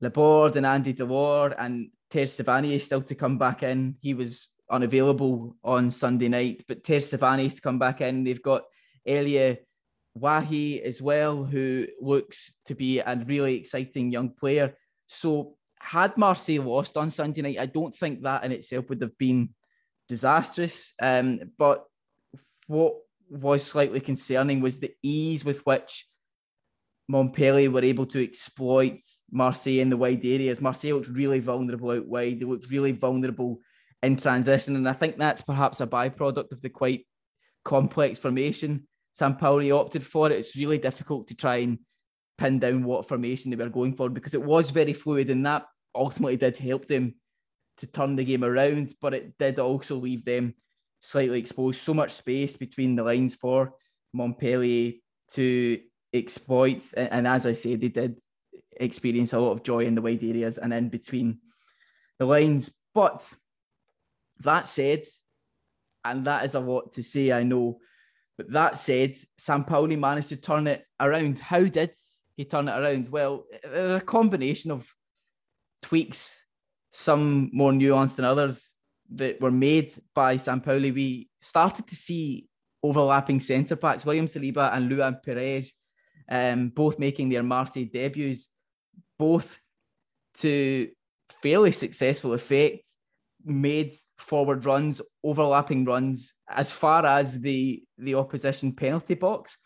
Laborde 0.00 0.56
and 0.56 0.66
Andy 0.66 0.94
Delort 0.94 1.54
and 1.58 1.90
Tej 2.10 2.24
Savanier 2.24 2.80
still 2.80 3.02
to 3.02 3.14
come 3.14 3.38
back 3.38 3.62
in. 3.62 3.96
He 4.00 4.14
was 4.14 4.48
unavailable 4.70 5.56
on 5.62 5.90
Sunday 5.90 6.28
night, 6.28 6.64
but 6.66 6.84
Tej 6.84 6.98
Savanier 6.98 7.54
to 7.54 7.60
come 7.60 7.78
back 7.78 8.00
in. 8.00 8.24
They've 8.24 8.42
got 8.42 8.64
Elye 9.06 9.58
Wahi 10.14 10.82
as 10.82 11.02
well, 11.02 11.44
who 11.44 11.86
looks 12.00 12.54
to 12.66 12.74
be 12.74 13.00
a 13.00 13.22
really 13.26 13.56
exciting 13.56 14.10
young 14.10 14.30
player. 14.30 14.74
So, 15.06 15.56
had 15.80 16.16
Marseille 16.16 16.62
lost 16.62 16.96
on 16.96 17.10
Sunday 17.10 17.42
night, 17.42 17.58
I 17.58 17.66
don't 17.66 17.94
think 17.94 18.22
that 18.22 18.42
in 18.44 18.52
itself 18.52 18.88
would 18.88 19.02
have 19.02 19.18
been 19.18 19.50
disastrous. 20.08 20.94
Um, 21.00 21.40
but 21.58 21.84
what 22.66 22.94
was 23.28 23.64
slightly 23.64 24.00
concerning 24.00 24.60
was 24.60 24.78
the 24.78 24.92
ease 25.02 25.44
with 25.44 25.64
which 25.66 26.06
Montpellier 27.08 27.70
were 27.70 27.84
able 27.84 28.06
to 28.06 28.22
exploit 28.22 29.00
Marseille 29.30 29.80
in 29.80 29.90
the 29.90 29.96
wide 29.96 30.24
areas. 30.24 30.60
Marseille 30.60 30.94
looked 30.94 31.08
really 31.08 31.40
vulnerable 31.40 31.90
out 31.90 32.06
wide. 32.06 32.40
They 32.40 32.46
looked 32.46 32.70
really 32.70 32.92
vulnerable 32.92 33.60
in 34.02 34.16
transition. 34.16 34.76
And 34.76 34.88
I 34.88 34.92
think 34.92 35.18
that's 35.18 35.42
perhaps 35.42 35.80
a 35.80 35.86
byproduct 35.86 36.52
of 36.52 36.62
the 36.62 36.70
quite 36.70 37.06
complex 37.64 38.18
formation 38.18 38.86
Sampaoli 39.18 39.76
opted 39.76 40.04
for. 40.04 40.30
It's 40.30 40.56
really 40.56 40.78
difficult 40.78 41.28
to 41.28 41.34
try 41.34 41.56
and 41.56 41.78
pin 42.38 42.58
down 42.58 42.84
what 42.84 43.06
formation 43.08 43.50
they 43.50 43.56
were 43.56 43.68
going 43.68 43.94
for 43.94 44.08
because 44.08 44.34
it 44.34 44.42
was 44.42 44.70
very 44.70 44.92
fluid 44.92 45.30
and 45.30 45.46
that 45.46 45.66
ultimately 45.94 46.36
did 46.36 46.56
help 46.56 46.88
them 46.88 47.14
to 47.78 47.86
turn 47.86 48.16
the 48.16 48.24
game 48.24 48.44
around, 48.44 48.94
but 49.00 49.14
it 49.14 49.36
did 49.38 49.58
also 49.58 49.96
leave 49.96 50.24
them 50.24 50.54
slightly 51.00 51.38
exposed. 51.38 51.80
So 51.80 51.94
much 51.94 52.12
space 52.12 52.56
between 52.56 52.96
the 52.96 53.02
lines 53.02 53.34
for 53.34 53.74
Montpellier 54.12 54.92
to 55.32 55.80
exploit. 56.12 56.82
And 56.96 57.26
as 57.26 57.46
I 57.46 57.52
say, 57.52 57.76
they 57.76 57.88
did 57.88 58.20
experience 58.80 59.32
a 59.32 59.38
lot 59.38 59.52
of 59.52 59.62
joy 59.62 59.86
in 59.86 59.94
the 59.94 60.02
wide 60.02 60.22
areas 60.22 60.58
and 60.58 60.72
in 60.72 60.88
between 60.88 61.38
the 62.18 62.26
lines. 62.26 62.72
But 62.94 63.26
that 64.40 64.66
said, 64.66 65.04
and 66.04 66.24
that 66.26 66.44
is 66.44 66.54
a 66.54 66.60
lot 66.60 66.92
to 66.92 67.02
say, 67.02 67.32
I 67.32 67.42
know. 67.42 67.80
But 68.36 68.52
that 68.52 68.78
said, 68.78 69.16
Sampaoli 69.40 69.98
managed 69.98 70.28
to 70.30 70.36
turn 70.36 70.66
it 70.66 70.84
around. 71.00 71.38
How 71.38 71.64
did 71.64 71.92
he 72.36 72.44
turn 72.44 72.68
it 72.68 72.78
around? 72.78 73.08
Well, 73.08 73.44
a 73.72 74.00
combination 74.00 74.70
of 74.70 74.86
tweaks, 75.82 76.43
some 76.94 77.50
more 77.52 77.72
nuanced 77.72 78.16
than 78.16 78.24
others, 78.24 78.72
that 79.10 79.40
were 79.40 79.50
made 79.50 79.92
by 80.14 80.36
Sampaoli. 80.36 80.94
We 80.94 81.28
started 81.40 81.86
to 81.88 81.96
see 81.96 82.46
overlapping 82.82 83.40
centre 83.40 83.76
backs, 83.76 84.06
William 84.06 84.26
Saliba 84.26 84.72
and 84.72 84.88
Luan 84.88 85.18
Peres, 85.24 85.72
um, 86.28 86.68
both 86.68 86.98
making 86.98 87.28
their 87.28 87.42
Marseille 87.42 87.84
debuts, 87.92 88.46
both 89.18 89.58
to 90.34 90.88
fairly 91.42 91.72
successful 91.72 92.32
effect 92.32 92.86
made 93.44 93.92
forward 94.16 94.64
runs, 94.64 95.02
overlapping 95.22 95.84
runs 95.84 96.32
as 96.48 96.70
far 96.70 97.04
as 97.04 97.40
the 97.40 97.82
the 97.98 98.14
opposition 98.14 98.72
penalty 98.72 99.14
box. 99.14 99.58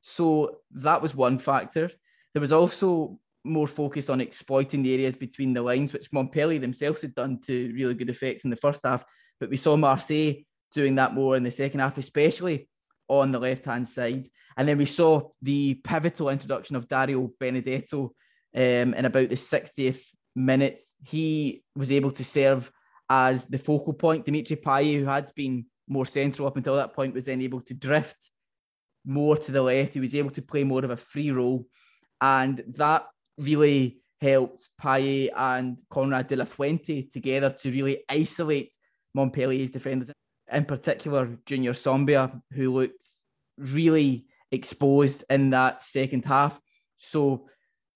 So 0.00 0.60
that 0.70 1.02
was 1.02 1.14
one 1.14 1.38
factor. 1.38 1.90
There 2.32 2.40
was 2.40 2.52
also 2.52 3.18
more 3.44 3.66
focus 3.66 4.10
on 4.10 4.20
exploiting 4.20 4.82
the 4.82 4.92
areas 4.92 5.16
between 5.16 5.52
the 5.52 5.62
lines, 5.62 5.92
which 5.92 6.12
Montpellier 6.12 6.58
themselves 6.58 7.02
had 7.02 7.14
done 7.14 7.40
to 7.46 7.72
really 7.74 7.94
good 7.94 8.10
effect 8.10 8.44
in 8.44 8.50
the 8.50 8.56
first 8.56 8.80
half. 8.84 9.04
But 9.38 9.50
we 9.50 9.56
saw 9.56 9.76
Marseille 9.76 10.44
doing 10.74 10.96
that 10.96 11.14
more 11.14 11.36
in 11.36 11.42
the 11.42 11.50
second 11.50 11.80
half, 11.80 11.98
especially 11.98 12.68
on 13.08 13.32
the 13.32 13.38
left 13.38 13.64
hand 13.64 13.88
side. 13.88 14.28
And 14.56 14.68
then 14.68 14.78
we 14.78 14.86
saw 14.86 15.30
the 15.42 15.74
pivotal 15.74 16.28
introduction 16.28 16.76
of 16.76 16.88
Dario 16.88 17.30
Benedetto 17.40 18.12
um, 18.54 18.94
in 18.94 19.04
about 19.04 19.28
the 19.28 19.36
60th 19.36 20.02
minute. 20.34 20.78
He 21.04 21.62
was 21.74 21.90
able 21.90 22.12
to 22.12 22.24
serve 22.24 22.70
as 23.08 23.46
the 23.46 23.58
focal 23.58 23.94
point. 23.94 24.26
Dimitri 24.26 24.56
Payet, 24.56 25.00
who 25.00 25.06
had 25.06 25.30
been 25.34 25.66
more 25.88 26.06
central 26.06 26.46
up 26.46 26.56
until 26.56 26.76
that 26.76 26.94
point, 26.94 27.14
was 27.14 27.24
then 27.24 27.42
able 27.42 27.60
to 27.62 27.74
drift 27.74 28.30
more 29.04 29.36
to 29.36 29.50
the 29.50 29.62
left. 29.62 29.94
He 29.94 30.00
was 30.00 30.14
able 30.14 30.30
to 30.30 30.42
play 30.42 30.62
more 30.62 30.84
of 30.84 30.90
a 30.90 30.96
free 30.96 31.30
role. 31.30 31.66
And 32.20 32.62
that 32.76 33.06
really 33.40 34.02
helped 34.20 34.68
Payet 34.80 35.30
and 35.36 35.78
Conrad 35.88 36.28
de 36.28 36.36
la 36.36 36.44
Fuente 36.44 37.02
together 37.02 37.50
to 37.50 37.70
really 37.70 38.04
isolate 38.08 38.72
Montpellier's 39.14 39.70
defenders. 39.70 40.10
in 40.50 40.64
particular 40.64 41.38
Junior 41.46 41.74
Sambia, 41.74 42.42
who 42.52 42.72
looked 42.72 43.04
really 43.56 44.26
exposed 44.50 45.24
in 45.30 45.50
that 45.50 45.82
second 45.82 46.24
half. 46.24 46.60
So 46.96 47.48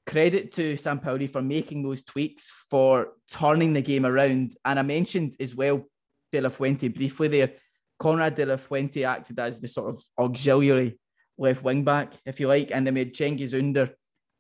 credit 0.06 0.52
to 0.52 0.74
Sampaoli 0.74 1.28
for 1.28 1.42
making 1.42 1.82
those 1.82 2.02
tweaks, 2.02 2.50
for 2.70 3.08
turning 3.30 3.72
the 3.72 3.82
game 3.82 4.06
around. 4.06 4.56
And 4.64 4.78
I 4.78 4.82
mentioned 4.82 5.36
as 5.40 5.54
well 5.54 5.84
De 6.30 6.40
La 6.40 6.48
Fuente 6.48 6.88
briefly 6.88 7.28
there. 7.28 7.52
Conrad 7.98 8.34
De 8.34 8.46
La 8.46 8.56
Fuente 8.56 9.04
acted 9.04 9.38
as 9.38 9.60
the 9.60 9.68
sort 9.68 9.94
of 9.94 10.04
auxiliary 10.18 10.98
left 11.38 11.62
wing 11.62 11.84
back, 11.84 12.12
if 12.26 12.38
you 12.40 12.48
like, 12.48 12.70
and 12.70 12.86
they 12.86 12.90
made 12.90 13.14
Cengiz 13.14 13.58
Under 13.58 13.90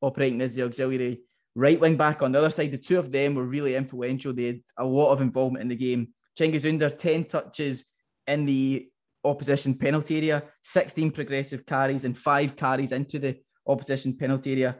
operating 0.04 0.40
as 0.42 0.54
the 0.54 0.62
auxiliary 0.62 1.20
right 1.54 1.80
wing 1.80 1.96
back 1.96 2.22
on 2.22 2.32
the 2.32 2.38
other 2.38 2.50
side. 2.50 2.72
The 2.72 2.78
two 2.78 2.98
of 2.98 3.12
them 3.12 3.34
were 3.34 3.44
really 3.44 3.74
influential. 3.74 4.32
They 4.32 4.46
had 4.46 4.60
a 4.78 4.84
lot 4.84 5.12
of 5.12 5.20
involvement 5.20 5.62
in 5.62 5.68
the 5.68 5.76
game. 5.76 6.08
Cengiz 6.38 6.68
Under, 6.68 6.90
10 6.90 7.24
touches 7.24 7.84
in 8.26 8.44
the 8.44 8.88
opposition 9.24 9.74
penalty 9.74 10.16
area, 10.16 10.44
16 10.62 11.10
progressive 11.12 11.64
carries, 11.64 12.04
and 12.04 12.18
five 12.18 12.56
carries 12.56 12.92
into 12.92 13.18
the 13.18 13.38
opposition 13.66 14.16
penalty 14.16 14.52
area, 14.52 14.76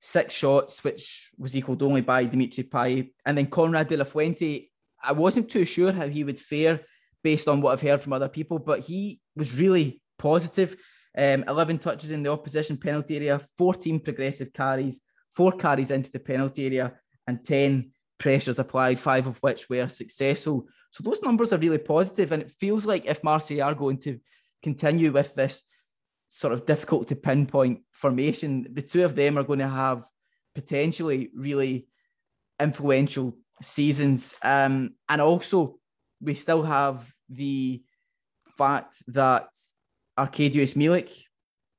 six 0.00 0.34
shots, 0.34 0.82
which 0.84 1.30
was 1.38 1.56
equalled 1.56 1.82
only 1.82 2.00
by 2.00 2.24
Dimitri 2.24 2.64
Payet. 2.64 3.12
And 3.24 3.38
then 3.38 3.46
Konrad 3.46 3.88
De 3.88 3.96
La 3.96 4.04
Fuente, 4.04 4.70
I 5.02 5.12
wasn't 5.12 5.48
too 5.48 5.64
sure 5.64 5.92
how 5.92 6.08
he 6.08 6.24
would 6.24 6.38
fare 6.38 6.80
based 7.22 7.48
on 7.48 7.60
what 7.60 7.72
I've 7.72 7.80
heard 7.80 8.02
from 8.02 8.12
other 8.12 8.28
people, 8.28 8.58
but 8.58 8.80
he 8.80 9.20
was 9.34 9.54
really 9.54 10.02
positive. 10.18 10.76
Um, 11.16 11.44
11 11.48 11.78
touches 11.78 12.10
in 12.10 12.22
the 12.22 12.30
opposition 12.30 12.76
penalty 12.76 13.16
area, 13.16 13.40
14 13.56 14.00
progressive 14.00 14.52
carries, 14.52 15.00
four 15.34 15.52
carries 15.52 15.90
into 15.90 16.10
the 16.10 16.18
penalty 16.18 16.66
area, 16.66 16.92
and 17.26 17.44
10 17.44 17.90
pressures 18.18 18.58
applied, 18.58 18.98
five 18.98 19.26
of 19.26 19.38
which 19.38 19.68
were 19.68 19.88
successful. 19.88 20.66
So 20.90 21.02
those 21.02 21.22
numbers 21.22 21.52
are 21.52 21.58
really 21.58 21.78
positive, 21.78 22.32
and 22.32 22.42
it 22.42 22.52
feels 22.52 22.86
like 22.86 23.06
if 23.06 23.24
Marseille 23.24 23.62
are 23.62 23.74
going 23.74 23.98
to 23.98 24.18
continue 24.62 25.12
with 25.12 25.34
this 25.34 25.62
sort 26.28 26.52
of 26.52 26.66
difficult 26.66 27.08
to 27.08 27.16
pinpoint 27.16 27.80
formation, 27.92 28.66
the 28.72 28.82
two 28.82 29.04
of 29.04 29.14
them 29.14 29.38
are 29.38 29.44
going 29.44 29.60
to 29.60 29.68
have 29.68 30.04
potentially 30.54 31.30
really 31.34 31.86
influential 32.60 33.36
seasons. 33.62 34.34
Um, 34.42 34.94
and 35.08 35.20
also, 35.20 35.78
we 36.20 36.34
still 36.34 36.62
have 36.62 37.06
the 37.28 37.82
fact 38.56 38.96
that 39.08 39.48
Arkadiusz 40.18 40.74
Milik 40.74 41.12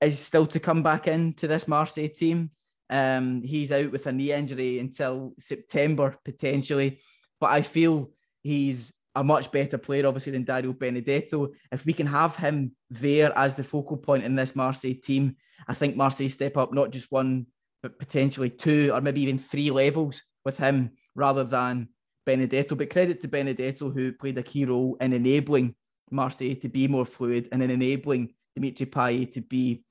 is 0.01 0.19
still 0.19 0.45
to 0.47 0.59
come 0.59 0.83
back 0.83 1.07
into 1.07 1.47
this 1.47 1.67
Marseille 1.67 2.09
team. 2.09 2.51
Um, 2.89 3.41
he's 3.41 3.71
out 3.71 3.91
with 3.91 4.05
a 4.07 4.11
knee 4.11 4.31
injury 4.31 4.79
until 4.79 5.33
September 5.37 6.15
potentially, 6.23 7.01
but 7.39 7.47
I 7.47 7.61
feel 7.61 8.11
he's 8.43 8.93
a 9.15 9.23
much 9.23 9.51
better 9.51 9.77
player, 9.77 10.05
obviously, 10.05 10.31
than 10.31 10.43
Dario 10.43 10.73
Benedetto. 10.73 11.49
If 11.71 11.85
we 11.85 11.93
can 11.93 12.05
have 12.07 12.35
him 12.35 12.73
there 12.91 13.35
as 13.37 13.55
the 13.55 13.63
focal 13.63 13.97
point 13.97 14.23
in 14.23 14.35
this 14.35 14.55
Marseille 14.55 14.93
team, 14.93 15.35
I 15.67 15.73
think 15.73 15.95
Marseille 15.95 16.29
step 16.29 16.55
up 16.55 16.71
not 16.71 16.91
just 16.91 17.11
one, 17.11 17.47
but 17.81 17.97
potentially 17.97 18.51
two 18.51 18.91
or 18.93 19.01
maybe 19.01 19.21
even 19.21 19.39
three 19.39 19.71
levels 19.71 20.21
with 20.45 20.57
him 20.57 20.91
rather 21.15 21.43
than 21.43 21.89
Benedetto. 22.27 22.75
But 22.75 22.91
credit 22.91 23.21
to 23.21 23.27
Benedetto, 23.27 23.89
who 23.89 24.13
played 24.13 24.37
a 24.37 24.43
key 24.43 24.65
role 24.65 24.97
in 25.01 25.13
enabling 25.13 25.75
Marseille 26.09 26.55
to 26.55 26.69
be 26.69 26.87
more 26.87 27.05
fluid 27.05 27.49
and 27.51 27.61
in 27.61 27.69
enabling 27.69 28.33
Dimitri 28.55 28.85
Payet 28.85 29.33
to 29.33 29.41
be 29.41 29.83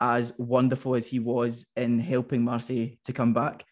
as 0.00 0.32
wonderful 0.36 0.94
as 0.94 1.06
he 1.06 1.18
was 1.18 1.66
in 1.76 2.00
helping 2.00 2.42
Marseille 2.42 2.96
to 3.04 3.12
come 3.12 3.32
back. 3.32 3.64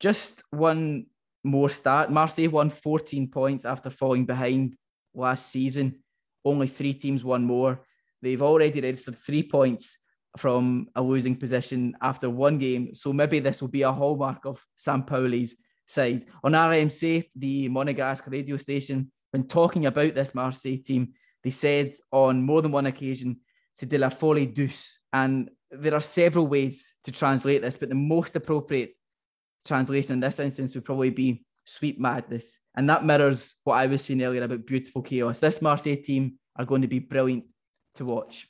Just 0.00 0.42
one 0.50 1.06
more 1.44 1.70
stat 1.70 2.12
Marseille 2.12 2.50
won 2.50 2.70
14 2.70 3.28
points 3.30 3.64
after 3.64 3.90
falling 3.90 4.26
behind 4.26 4.76
last 5.14 5.50
season. 5.50 6.00
Only 6.44 6.66
three 6.66 6.94
teams 6.94 7.24
won 7.24 7.44
more. 7.44 7.80
They've 8.22 8.42
already 8.42 8.80
registered 8.80 9.16
three 9.16 9.42
points 9.42 9.96
from 10.36 10.88
a 10.94 11.02
losing 11.02 11.36
position 11.36 11.96
after 12.00 12.28
one 12.28 12.58
game. 12.58 12.94
So 12.94 13.12
maybe 13.12 13.40
this 13.40 13.60
will 13.60 13.68
be 13.68 13.82
a 13.82 13.92
hallmark 13.92 14.44
of 14.44 14.64
Sampaoli's 14.78 15.56
side. 15.86 16.24
On 16.44 16.52
RMC, 16.52 17.30
the 17.34 17.68
Monegasque 17.68 18.30
radio 18.30 18.56
station, 18.56 19.10
when 19.30 19.44
talking 19.46 19.86
about 19.86 20.14
this 20.14 20.34
Marseille 20.34 20.78
team, 20.78 21.14
they 21.48 21.52
said 21.52 21.92
on 22.12 22.42
more 22.42 22.60
than 22.60 22.72
one 22.72 22.86
occasion, 22.86 23.36
c'est 23.72 23.88
de 23.88 23.96
la 23.96 24.10
folie 24.10 24.46
douce. 24.46 24.98
And 25.12 25.50
there 25.70 25.94
are 25.94 26.00
several 26.00 26.46
ways 26.46 26.92
to 27.04 27.12
translate 27.12 27.62
this, 27.62 27.76
but 27.76 27.88
the 27.88 27.94
most 27.94 28.36
appropriate 28.36 28.96
translation 29.64 30.14
in 30.14 30.20
this 30.20 30.38
instance 30.38 30.74
would 30.74 30.84
probably 30.84 31.10
be 31.10 31.44
sweet 31.64 31.98
madness. 31.98 32.58
And 32.74 32.88
that 32.90 33.04
mirrors 33.04 33.54
what 33.64 33.74
I 33.74 33.86
was 33.86 34.04
saying 34.04 34.22
earlier 34.22 34.42
about 34.42 34.66
beautiful 34.66 35.02
chaos. 35.02 35.40
This 35.40 35.62
Marseille 35.62 35.96
team 35.96 36.38
are 36.56 36.66
going 36.66 36.82
to 36.82 36.88
be 36.88 36.98
brilliant 36.98 37.44
to 37.94 38.04
watch. 38.04 38.46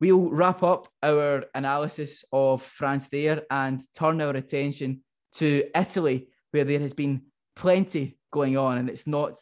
We'll 0.00 0.30
wrap 0.30 0.62
up 0.62 0.88
our 1.02 1.46
analysis 1.54 2.24
of 2.32 2.62
France 2.62 3.08
there 3.08 3.42
and 3.50 3.82
turn 3.94 4.20
our 4.20 4.36
attention 4.36 5.02
to 5.36 5.64
Italy, 5.74 6.28
where 6.50 6.64
there 6.64 6.80
has 6.80 6.92
been 6.92 7.22
plenty 7.56 8.18
going 8.30 8.56
on 8.58 8.78
and 8.78 8.90
it's 8.90 9.06
not 9.06 9.32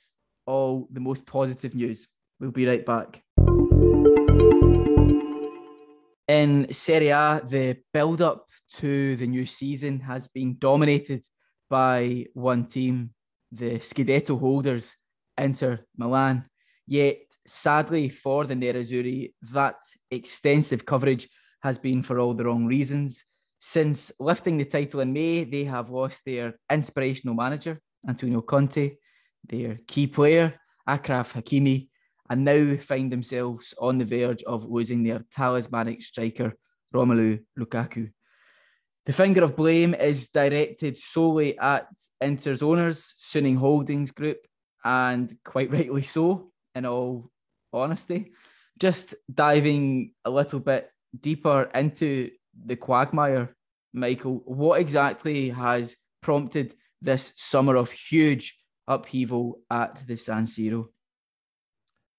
all 0.46 0.88
the 0.92 1.00
most 1.00 1.26
positive 1.26 1.74
news. 1.74 2.08
We'll 2.38 2.50
be 2.50 2.66
right 2.66 2.84
back. 2.84 3.22
In 6.28 6.66
Serie 6.70 7.08
A, 7.08 7.40
the 7.42 7.78
build 7.92 8.20
up 8.20 8.46
to 8.76 9.16
the 9.16 9.26
new 9.26 9.46
season 9.46 10.00
has 10.00 10.28
been 10.28 10.56
dominated 10.58 11.22
by 11.70 12.26
one 12.34 12.66
team, 12.66 13.10
the 13.52 13.78
Scudetto 13.78 14.38
holders, 14.38 14.94
Inter 15.38 15.80
Milan. 15.96 16.44
Yet, 16.86 17.22
sadly 17.46 18.10
for 18.10 18.44
the 18.44 18.54
Nerazzurri, 18.54 19.32
that 19.52 19.76
extensive 20.10 20.84
coverage 20.84 21.28
has 21.62 21.78
been 21.78 22.02
for 22.02 22.18
all 22.18 22.34
the 22.34 22.44
wrong 22.44 22.66
reasons. 22.66 23.24
Since 23.60 24.12
lifting 24.20 24.58
the 24.58 24.64
title 24.66 25.00
in 25.00 25.12
May, 25.12 25.44
they 25.44 25.64
have 25.64 25.90
lost 25.90 26.20
their 26.26 26.58
inspirational 26.70 27.34
manager, 27.34 27.80
Antonio 28.06 28.42
Conte, 28.42 28.96
their 29.48 29.78
key 29.86 30.06
player, 30.06 30.60
Achraf 30.86 31.32
Hakimi, 31.32 31.88
and 32.28 32.44
now 32.44 32.76
find 32.76 33.10
themselves 33.10 33.74
on 33.78 33.98
the 33.98 34.04
verge 34.04 34.42
of 34.44 34.64
losing 34.64 35.02
their 35.02 35.24
talismanic 35.32 36.02
striker, 36.02 36.54
Romelu 36.94 37.42
Lukaku. 37.58 38.10
The 39.06 39.12
finger 39.12 39.44
of 39.44 39.54
blame 39.54 39.94
is 39.94 40.28
directed 40.28 40.98
solely 40.98 41.56
at 41.58 41.86
Inter's 42.20 42.62
owners, 42.62 43.14
Suning 43.20 43.56
Holdings 43.56 44.10
Group, 44.10 44.38
and 44.84 45.32
quite 45.44 45.70
rightly 45.70 46.02
so, 46.02 46.50
in 46.74 46.86
all 46.86 47.30
honesty. 47.72 48.32
Just 48.78 49.14
diving 49.32 50.12
a 50.24 50.30
little 50.30 50.60
bit 50.60 50.90
deeper 51.18 51.70
into 51.74 52.30
the 52.64 52.76
quagmire, 52.76 53.54
Michael, 53.92 54.42
what 54.44 54.80
exactly 54.80 55.50
has 55.50 55.96
prompted 56.20 56.74
this 57.00 57.32
summer 57.36 57.76
of 57.76 57.90
huge 57.90 58.58
upheaval 58.88 59.60
at 59.70 60.06
the 60.06 60.16
San 60.16 60.44
Siro? 60.44 60.88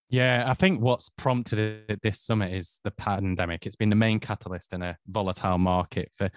Yeah, 0.10 0.46
I 0.48 0.54
think 0.54 0.80
what's 0.80 1.10
prompted 1.10 2.00
this 2.02 2.22
summit 2.22 2.54
is 2.54 2.80
the 2.84 2.92
pandemic. 2.92 3.66
It's 3.66 3.76
been 3.76 3.90
the 3.90 3.96
main 3.96 4.20
catalyst 4.20 4.72
in 4.72 4.82
a 4.82 4.98
volatile 5.08 5.58
market 5.58 6.12
for 6.18 6.30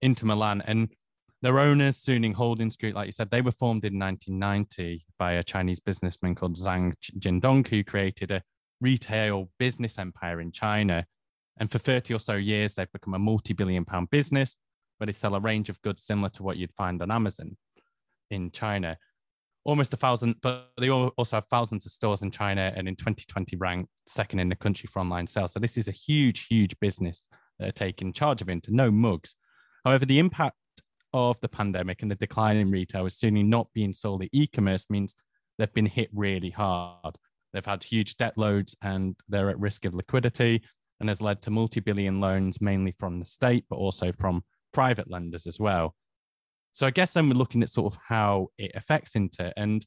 Inter 0.00 0.26
Milan. 0.26 0.62
And 0.64 0.92
their 1.42 1.58
owners, 1.58 1.98
Suning 1.98 2.34
Holdings 2.34 2.76
Group, 2.76 2.94
like 2.94 3.06
you 3.06 3.12
said, 3.12 3.30
they 3.30 3.40
were 3.40 3.52
formed 3.52 3.84
in 3.84 3.98
1990 3.98 5.04
by 5.18 5.32
a 5.32 5.44
Chinese 5.44 5.80
businessman 5.80 6.36
called 6.36 6.56
Zhang 6.56 6.94
Jindong, 7.18 7.66
who 7.66 7.82
created 7.82 8.30
a 8.30 8.42
retail 8.80 9.50
business 9.58 9.98
empire 9.98 10.40
in 10.40 10.52
China. 10.52 11.04
And 11.58 11.70
for 11.70 11.78
30 11.78 12.14
or 12.14 12.20
so 12.20 12.34
years, 12.34 12.74
they've 12.74 12.92
become 12.92 13.14
a 13.14 13.18
multi 13.18 13.54
billion 13.54 13.84
pound 13.84 14.10
business 14.10 14.56
where 14.98 15.06
they 15.06 15.12
sell 15.12 15.34
a 15.34 15.40
range 15.40 15.68
of 15.68 15.82
goods 15.82 16.04
similar 16.04 16.28
to 16.30 16.42
what 16.44 16.58
you'd 16.58 16.74
find 16.74 17.02
on 17.02 17.10
Amazon 17.10 17.56
in 18.30 18.50
China. 18.52 18.96
Almost 19.66 19.92
a 19.92 19.96
thousand, 19.96 20.36
but 20.42 20.70
they 20.80 20.90
also 20.90 21.36
have 21.36 21.46
thousands 21.50 21.86
of 21.86 21.92
stores 21.92 22.22
in 22.22 22.30
China 22.30 22.72
and 22.76 22.86
in 22.86 22.94
2020 22.94 23.56
ranked 23.56 23.90
second 24.06 24.38
in 24.38 24.48
the 24.48 24.54
country 24.54 24.88
for 24.90 25.00
online 25.00 25.26
sales. 25.26 25.52
So 25.52 25.58
this 25.58 25.76
is 25.76 25.88
a 25.88 25.92
huge, 25.92 26.46
huge 26.46 26.78
business 26.80 27.28
that 27.58 27.68
are 27.68 27.72
taking 27.72 28.12
charge 28.12 28.40
of 28.40 28.48
Inter, 28.48 28.70
no 28.70 28.92
mugs. 28.92 29.34
However, 29.84 30.06
the 30.06 30.20
impact 30.20 30.56
of 31.12 31.36
the 31.40 31.48
pandemic 31.48 32.02
and 32.02 32.10
the 32.10 32.14
decline 32.14 32.56
in 32.56 32.70
retail 32.70 33.06
is 33.06 33.18
certainly 33.18 33.42
not 33.42 33.66
being 33.74 33.92
solely 33.92 34.28
e-commerce 34.32 34.86
means 34.88 35.16
they've 35.58 35.74
been 35.74 35.86
hit 35.86 36.10
really 36.12 36.50
hard. 36.50 37.16
They've 37.52 37.64
had 37.64 37.82
huge 37.82 38.16
debt 38.18 38.38
loads 38.38 38.76
and 38.82 39.16
they're 39.28 39.50
at 39.50 39.58
risk 39.58 39.84
of 39.84 39.94
liquidity 39.94 40.62
and 41.00 41.08
has 41.08 41.20
led 41.20 41.42
to 41.42 41.50
multi-billion 41.50 42.20
loans 42.20 42.60
mainly 42.60 42.92
from 42.98 43.18
the 43.18 43.26
state 43.26 43.64
but 43.68 43.76
also 43.76 44.12
from 44.12 44.44
private 44.72 45.10
lenders 45.10 45.46
as 45.46 45.58
well. 45.58 45.94
So 46.76 46.86
I 46.86 46.90
guess 46.90 47.14
then 47.14 47.30
we're 47.30 47.36
looking 47.36 47.62
at 47.62 47.70
sort 47.70 47.90
of 47.90 47.98
how 48.06 48.48
it 48.58 48.72
affects 48.74 49.14
Inter 49.14 49.50
and 49.56 49.86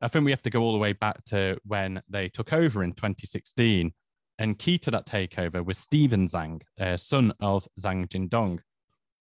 I 0.00 0.06
think 0.06 0.24
we 0.24 0.30
have 0.30 0.42
to 0.42 0.50
go 0.50 0.62
all 0.62 0.72
the 0.72 0.78
way 0.78 0.92
back 0.92 1.24
to 1.24 1.58
when 1.64 2.00
they 2.08 2.28
took 2.28 2.52
over 2.52 2.84
in 2.84 2.92
2016 2.92 3.90
and 4.38 4.56
key 4.56 4.78
to 4.78 4.92
that 4.92 5.08
takeover 5.08 5.66
was 5.66 5.76
Steven 5.76 6.28
Zhang, 6.28 6.60
uh, 6.78 6.96
son 6.96 7.32
of 7.40 7.66
Zhang 7.80 8.08
Jindong, 8.08 8.60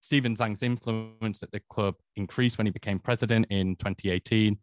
Steven 0.01 0.35
Zhang's 0.35 0.61
influence 0.61 1.41
at 1.41 1.51
the 1.51 1.61
club 1.71 1.95
increased 2.15 2.59
when 2.59 2.67
he 2.67 2.71
became 2.71 2.99
president 2.99 3.47
in 3.49 3.75
2018, 3.77 4.55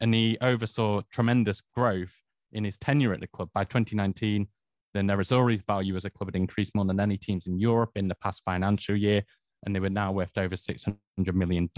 and 0.00 0.12
he 0.12 0.36
oversaw 0.42 1.00
tremendous 1.10 1.62
growth 1.74 2.12
in 2.52 2.64
his 2.64 2.76
tenure 2.76 3.14
at 3.14 3.20
the 3.20 3.28
club. 3.28 3.48
By 3.54 3.64
2019, 3.64 4.46
the 4.92 5.00
Nerazzurri's 5.00 5.62
value 5.62 5.96
as 5.96 6.04
a 6.04 6.10
club 6.10 6.28
had 6.28 6.36
increased 6.36 6.74
more 6.74 6.84
than 6.84 7.00
any 7.00 7.16
teams 7.16 7.46
in 7.46 7.58
Europe 7.58 7.92
in 7.94 8.08
the 8.08 8.16
past 8.16 8.42
financial 8.44 8.94
year, 8.94 9.22
and 9.64 9.74
they 9.74 9.80
were 9.80 9.90
now 9.90 10.12
worth 10.12 10.36
over 10.36 10.56
$600 10.56 10.96
million. 11.34 11.70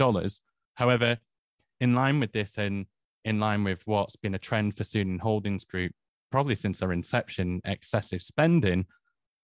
However, 0.75 1.17
in 1.79 1.93
line 1.95 2.19
with 2.19 2.31
this 2.31 2.57
and 2.57 2.85
in 3.25 3.39
line 3.39 3.63
with 3.63 3.81
what's 3.85 4.15
been 4.15 4.35
a 4.35 4.39
trend 4.39 4.77
for 4.77 4.83
Suning 4.83 5.19
Holdings 5.19 5.63
Group, 5.63 5.91
probably 6.31 6.55
since 6.55 6.79
their 6.79 6.91
inception, 6.91 7.61
excessive 7.65 8.21
spending, 8.21 8.85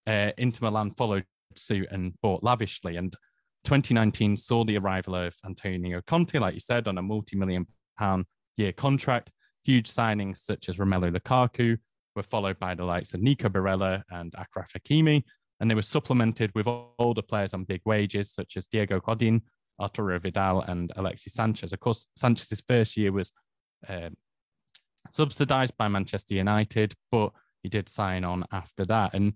uh, 0.05 0.31
Inter 0.37 0.67
Milan 0.67 0.91
followed 0.91 1.25
suit 1.55 1.87
and 1.91 2.13
bought 2.21 2.43
lavishly. 2.43 2.95
And 2.95 3.13
2019 3.65 4.37
saw 4.37 4.63
the 4.63 4.77
arrival 4.77 5.15
of 5.15 5.35
Antonio 5.45 6.01
Conte, 6.07 6.39
like 6.39 6.53
you 6.53 6.59
said, 6.59 6.87
on 6.87 6.97
a 6.97 7.01
multi-million 7.01 7.67
pound 7.99 8.25
year 8.55 8.71
contract. 8.71 9.31
Huge 9.63 9.91
signings 9.91 10.37
such 10.37 10.69
as 10.69 10.77
Romelu 10.77 11.15
Lukaku 11.15 11.77
were 12.15 12.23
followed 12.23 12.57
by 12.59 12.73
the 12.73 12.85
likes 12.85 13.13
of 13.13 13.21
Nico 13.21 13.49
Barella 13.49 14.01
and 14.09 14.33
Achraf 14.33 14.71
Hakimi, 14.71 15.23
and 15.59 15.69
they 15.69 15.75
were 15.75 15.81
supplemented 15.81 16.51
with 16.55 16.67
older 16.99 17.21
players 17.21 17.53
on 17.53 17.63
big 17.63 17.81
wages 17.85 18.31
such 18.31 18.57
as 18.57 18.67
Diego 18.67 18.99
Godin, 18.99 19.41
Arturo 19.79 20.19
Vidal, 20.19 20.61
and 20.61 20.91
Alexis 20.95 21.33
Sanchez. 21.33 21.73
Of 21.73 21.79
course, 21.79 22.07
Sanchez's 22.15 22.63
first 22.67 22.97
year 22.97 23.11
was 23.11 23.31
uh, 23.87 24.09
subsidized 25.09 25.75
by 25.77 25.87
Manchester 25.87 26.35
United, 26.35 26.93
but 27.11 27.31
he 27.63 27.69
did 27.69 27.89
sign 27.89 28.23
on 28.23 28.45
after 28.51 28.85
that. 28.85 29.13
And 29.13 29.33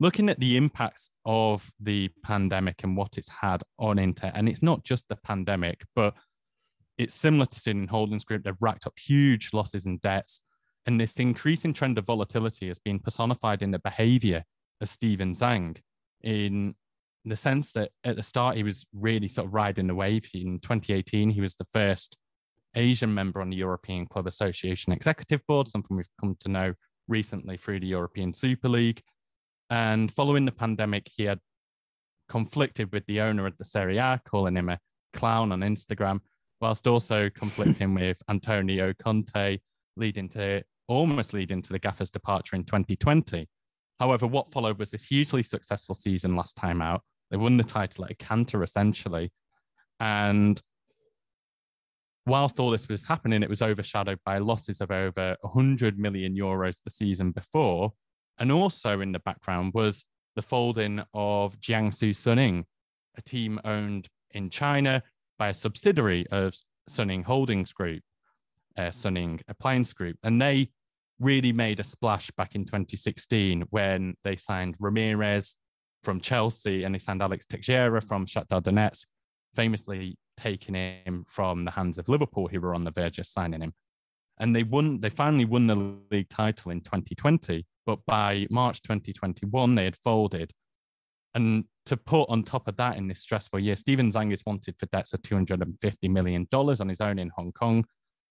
looking 0.00 0.28
at 0.28 0.38
the 0.40 0.56
impacts 0.56 1.10
of 1.24 1.70
the 1.80 2.10
pandemic 2.22 2.82
and 2.82 2.96
what 2.96 3.18
it's 3.18 3.28
had 3.28 3.62
on 3.78 3.98
Inter, 3.98 4.30
and 4.34 4.48
it's 4.48 4.62
not 4.62 4.84
just 4.84 5.08
the 5.08 5.16
pandemic, 5.16 5.82
but 5.94 6.14
it's 6.98 7.14
similar 7.14 7.46
to 7.46 7.60
Suning 7.60 7.88
Holdings 7.88 8.24
Group. 8.24 8.44
They've 8.44 8.54
racked 8.60 8.86
up 8.86 8.98
huge 8.98 9.50
losses 9.52 9.86
and 9.86 10.00
debts. 10.00 10.40
And 10.86 11.00
this 11.00 11.14
increasing 11.14 11.72
trend 11.72 11.98
of 11.98 12.04
volatility 12.04 12.68
has 12.68 12.78
been 12.78 12.98
personified 12.98 13.62
in 13.62 13.70
the 13.70 13.78
behavior 13.78 14.44
of 14.80 14.88
Steven 14.88 15.34
Zhang 15.34 15.76
in 16.22 16.74
the 17.24 17.36
sense 17.36 17.72
that 17.72 17.90
at 18.04 18.16
the 18.16 18.22
start 18.22 18.56
he 18.56 18.62
was 18.62 18.84
really 18.92 19.28
sort 19.28 19.46
of 19.46 19.54
riding 19.54 19.86
the 19.86 19.94
wave. 19.94 20.28
In 20.34 20.58
2018, 20.60 21.30
he 21.30 21.40
was 21.40 21.56
the 21.56 21.66
first 21.72 22.16
Asian 22.74 23.12
member 23.12 23.40
on 23.40 23.50
the 23.50 23.56
European 23.56 24.06
Club 24.06 24.26
Association 24.26 24.92
Executive 24.92 25.40
Board, 25.46 25.68
something 25.68 25.96
we've 25.96 26.06
come 26.20 26.36
to 26.40 26.48
know 26.48 26.74
recently 27.08 27.56
through 27.56 27.80
the 27.80 27.86
European 27.86 28.34
Super 28.34 28.68
League. 28.68 29.00
And 29.70 30.12
following 30.12 30.44
the 30.44 30.52
pandemic, 30.52 31.10
he 31.14 31.24
had 31.24 31.38
conflicted 32.28 32.92
with 32.92 33.06
the 33.06 33.20
owner 33.20 33.46
of 33.46 33.56
the 33.58 33.64
Serie 33.64 33.98
A, 33.98 34.20
calling 34.26 34.56
him 34.56 34.68
a 34.68 34.78
clown 35.14 35.52
on 35.52 35.60
Instagram, 35.60 36.20
whilst 36.60 36.86
also 36.86 37.30
conflicting 37.34 37.94
with 37.94 38.16
Antonio 38.28 38.92
Conte, 39.02 39.58
leading 39.96 40.28
to 40.30 40.62
almost 40.88 41.32
leading 41.32 41.62
to 41.62 41.72
the 41.72 41.78
gaffer's 41.78 42.10
departure 42.10 42.56
in 42.56 42.64
2020. 42.64 43.48
However, 44.00 44.26
what 44.26 44.52
followed 44.52 44.78
was 44.78 44.90
this 44.90 45.04
hugely 45.04 45.42
successful 45.42 45.94
season 45.94 46.36
last 46.36 46.56
time 46.56 46.82
out. 46.82 47.02
They 47.30 47.36
won 47.36 47.56
the 47.56 47.64
title 47.64 48.04
at 48.04 48.10
a 48.10 48.14
canter 48.14 48.62
essentially. 48.62 49.32
And 50.00 50.60
whilst 52.26 52.58
all 52.58 52.70
this 52.70 52.88
was 52.88 53.04
happening, 53.04 53.42
it 53.42 53.48
was 53.48 53.62
overshadowed 53.62 54.18
by 54.24 54.38
losses 54.38 54.80
of 54.80 54.90
over 54.90 55.36
100 55.40 55.98
million 55.98 56.34
euros 56.34 56.82
the 56.82 56.90
season 56.90 57.30
before. 57.30 57.92
And 58.38 58.50
also 58.50 59.00
in 59.00 59.12
the 59.12 59.20
background 59.20 59.72
was 59.74 60.04
the 60.36 60.42
folding 60.42 61.02
of 61.12 61.58
Jiangsu 61.60 62.10
Suning, 62.10 62.64
a 63.16 63.22
team 63.22 63.60
owned 63.64 64.08
in 64.32 64.50
China 64.50 65.02
by 65.38 65.48
a 65.48 65.54
subsidiary 65.54 66.26
of 66.30 66.54
Suning 66.90 67.24
Holdings 67.24 67.72
Group, 67.72 68.02
uh, 68.76 68.90
Suning 68.90 69.40
Appliance 69.48 69.92
Group. 69.92 70.16
And 70.22 70.40
they 70.42 70.70
really 71.20 71.52
made 71.52 71.80
a 71.80 71.84
splash 71.84 72.30
back 72.32 72.54
in 72.54 72.64
2016 72.64 73.64
when 73.70 74.14
they 74.24 74.36
signed 74.36 74.76
Ramirez 74.78 75.56
from 76.02 76.20
Chelsea 76.20 76.84
and 76.84 76.94
they 76.94 76.98
signed 76.98 77.22
Alex 77.22 77.46
Teixeira 77.46 78.00
mm. 78.00 78.06
from 78.06 78.26
Shakhtar 78.26 78.62
Donetsk, 78.62 79.06
famously 79.54 80.16
taking 80.36 80.74
him 80.74 81.24
from 81.28 81.64
the 81.64 81.70
hands 81.70 81.98
of 81.98 82.08
Liverpool, 82.08 82.48
who 82.48 82.60
were 82.60 82.74
on 82.74 82.84
the 82.84 82.90
verge 82.90 83.18
of 83.18 83.26
signing 83.26 83.62
him. 83.62 83.72
And 84.38 84.54
they 84.54 84.64
won, 84.64 85.00
they 85.00 85.10
finally 85.10 85.44
won 85.44 85.66
the 85.66 85.96
league 86.10 86.28
title 86.28 86.72
in 86.72 86.80
2020, 86.80 87.64
but 87.86 88.00
by 88.06 88.46
March 88.50 88.82
2021, 88.82 89.74
they 89.74 89.84
had 89.84 89.96
folded. 90.02 90.52
And 91.34 91.64
to 91.86 91.96
put 91.96 92.28
on 92.28 92.42
top 92.42 92.68
of 92.68 92.76
that 92.76 92.96
in 92.96 93.06
this 93.08 93.20
stressful 93.20 93.60
year, 93.60 93.76
Steven 93.76 94.10
Zhang 94.10 94.32
is 94.32 94.42
wanted 94.46 94.76
for 94.78 94.86
debts 94.86 95.12
of 95.12 95.22
$250 95.22 95.94
million 96.10 96.46
on 96.52 96.88
his 96.88 97.00
own 97.00 97.18
in 97.18 97.30
Hong 97.36 97.52
Kong. 97.52 97.84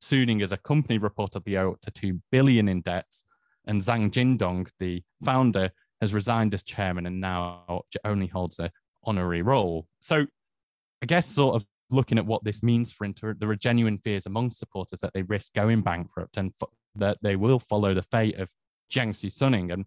Suning 0.03 0.43
as 0.43 0.51
a 0.51 0.57
company 0.57 0.99
reportedly 0.99 1.55
up 1.55 1.79
to 1.81 1.91
2 1.91 2.19
billion 2.31 2.67
in 2.67 2.81
debts. 2.81 3.23
And 3.65 3.81
Zhang 3.81 4.11
Jindong, 4.11 4.67
the 4.77 5.01
founder, 5.23 5.71
has 6.01 6.13
resigned 6.13 6.53
as 6.53 6.63
chairman 6.63 7.05
and 7.05 7.21
now 7.21 7.83
only 8.03 8.27
holds 8.27 8.59
a 8.59 8.69
honorary 9.05 9.41
role. 9.41 9.87
So 10.01 10.25
I 11.01 11.05
guess 11.05 11.25
sort 11.25 11.55
of 11.55 11.65
looking 11.89 12.17
at 12.17 12.25
what 12.25 12.43
this 12.43 12.61
means 12.61 12.91
for 12.91 13.05
Inter, 13.05 13.33
there 13.39 13.49
are 13.49 13.55
genuine 13.55 13.97
fears 13.97 14.25
among 14.25 14.51
supporters 14.51 14.99
that 14.99 15.13
they 15.13 15.21
risk 15.21 15.53
going 15.53 15.81
bankrupt 15.81 16.35
and 16.35 16.51
f- 16.61 16.69
that 16.95 17.17
they 17.21 17.37
will 17.37 17.59
follow 17.59 17.93
the 17.93 18.01
fate 18.01 18.37
of 18.37 18.49
Jiangsu 18.93 19.31
Suning. 19.31 19.71
And 19.71 19.85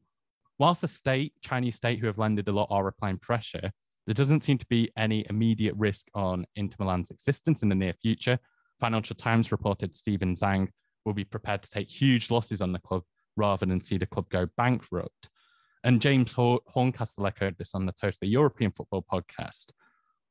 whilst 0.59 0.81
the 0.81 0.89
state, 0.89 1.35
Chinese 1.43 1.77
state, 1.77 1.99
who 1.99 2.07
have 2.07 2.19
lended 2.19 2.49
a 2.49 2.53
lot, 2.53 2.69
are 2.71 2.89
applying 2.89 3.19
pressure, 3.19 3.71
there 4.07 4.15
doesn't 4.15 4.45
seem 4.45 4.57
to 4.59 4.67
be 4.67 4.91
any 4.97 5.27
immediate 5.29 5.75
risk 5.77 6.07
on 6.15 6.47
Inter 6.55 6.77
Milan's 6.81 7.11
existence 7.11 7.63
in 7.63 7.69
the 7.69 7.75
near 7.75 7.93
future. 7.93 8.39
Financial 8.81 9.17
Times 9.17 9.53
reported 9.53 9.97
Steven 9.97 10.35
Zhang 10.35 10.69
will 11.05 11.15
be 11.15 11.25
prepared 11.25 11.63
to 11.63 11.71
take 11.71 11.89
huge 11.89 12.31
losses 12.31 12.61
on 12.61 12.73
the 12.73 12.79
club 12.81 13.03
rather 13.37 13.67
than 13.67 13.81
see 13.81 13.99
the 13.99 14.07
club 14.07 14.29
go 14.31 14.47
bankrupt. 14.57 15.29
And 15.85 16.01
James 16.01 16.33
Horncastle 16.33 17.27
echoed 17.27 17.57
this 17.59 17.75
on 17.75 17.87
the 17.87 17.93
Totally 17.93 18.31
European 18.31 18.73
Football 18.73 19.05
podcast. 19.11 19.67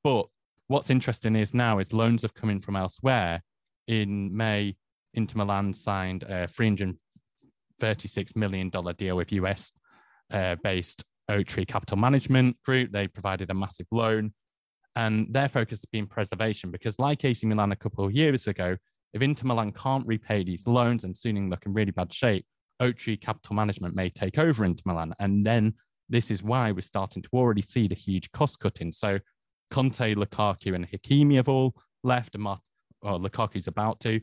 But 0.04 0.28
what's 0.68 0.90
interesting 0.90 1.36
is 1.36 1.54
now 1.54 1.80
is 1.80 1.94
loans 1.94 2.24
have 2.24 2.34
come 2.34 2.50
in 2.50 2.60
from 2.60 2.76
elsewhere. 2.76 3.42
In 3.88 4.36
May, 4.36 4.76
Inter 5.14 5.38
Milan 5.38 5.74
signed 5.74 6.24
a 6.24 6.48
$336 6.48 8.36
million 8.36 8.70
deal 8.98 9.16
with 9.16 9.32
US 9.32 9.72
uh, 10.32 10.56
based 10.62 11.04
Oaktree 11.30 11.66
Capital 11.66 11.98
Management 11.98 12.62
Group. 12.64 12.92
They 12.92 13.08
provided 13.08 13.50
a 13.50 13.54
massive 13.54 13.88
loan. 13.92 14.34
And 14.96 15.28
their 15.30 15.50
focus 15.50 15.80
has 15.80 15.86
been 15.86 16.08
preservation 16.08 16.72
because, 16.72 16.98
like 17.00 17.26
AC 17.26 17.46
Milan 17.46 17.72
a 17.72 17.76
couple 17.76 18.06
of 18.06 18.14
years 18.14 18.48
ago, 18.48 18.78
if 19.14 19.22
Inter 19.22 19.48
Milan 19.48 19.72
can't 19.72 20.06
repay 20.08 20.44
these 20.44 20.68
loans 20.68 21.04
and 21.04 21.14
Suning 21.16 21.50
look 21.50 21.66
in 21.66 21.74
really 21.74 21.92
bad 21.92 22.14
shape, 22.14 22.46
Oaktree 22.80 23.18
Capital 23.18 23.56
Management 23.56 23.96
may 23.96 24.10
take 24.10 24.38
over 24.38 24.66
Inter 24.66 24.84
Milan. 24.86 25.14
And 25.20 25.46
then 25.46 25.74
this 26.10 26.32
is 26.32 26.44
why 26.44 26.72
we're 26.72 26.82
starting 26.82 27.24
to 27.24 27.30
already 27.34 27.62
see 27.62 27.88
the 27.88 27.96
huge 27.96 28.32
cost 28.32 28.60
cutting. 28.60 28.92
So 28.92 29.20
Conte, 29.72 30.16
Lukaku, 30.16 30.76
and 30.76 30.88
Hakimi 30.90 31.36
have 31.36 31.50
all 31.50 31.76
left, 32.04 32.36
and 32.36 32.44
Mar- 32.44 32.60
well, 33.02 33.20
Lukaku's 33.20 33.68
about 33.68 34.00
to. 34.02 34.20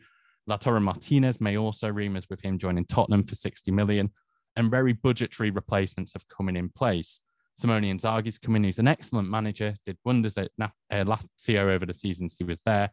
Lautaro 0.49 0.83
Martinez 0.83 1.41
may 1.41 1.57
also 1.57 1.89
rumours 1.89 2.27
with 2.29 2.41
him 2.41 2.59
joining 2.59 2.85
Tottenham 2.87 3.25
for 3.25 3.35
60 3.35 3.70
million, 3.70 4.11
and 4.57 4.70
very 4.70 4.93
budgetary 4.93 5.51
replacements 5.51 6.12
have 6.12 6.27
come 6.29 6.49
in 6.49 6.57
in 6.57 6.68
place. 6.68 7.20
Simone 7.57 7.85
Inzaghi's 7.85 8.39
come 8.39 8.57
in, 8.57 8.65
who's 8.65 8.79
an 8.79 8.89
excellent 8.89 9.29
manager, 9.29 9.75
did 9.85 9.99
wonders 10.05 10.39
at 10.39 10.51
uh, 10.61 10.69
Lazio 10.91 11.71
over 11.71 11.87
the 11.87 11.95
seasons 11.95 12.35
he 12.39 12.45
was 12.45 12.61
there, 12.65 12.91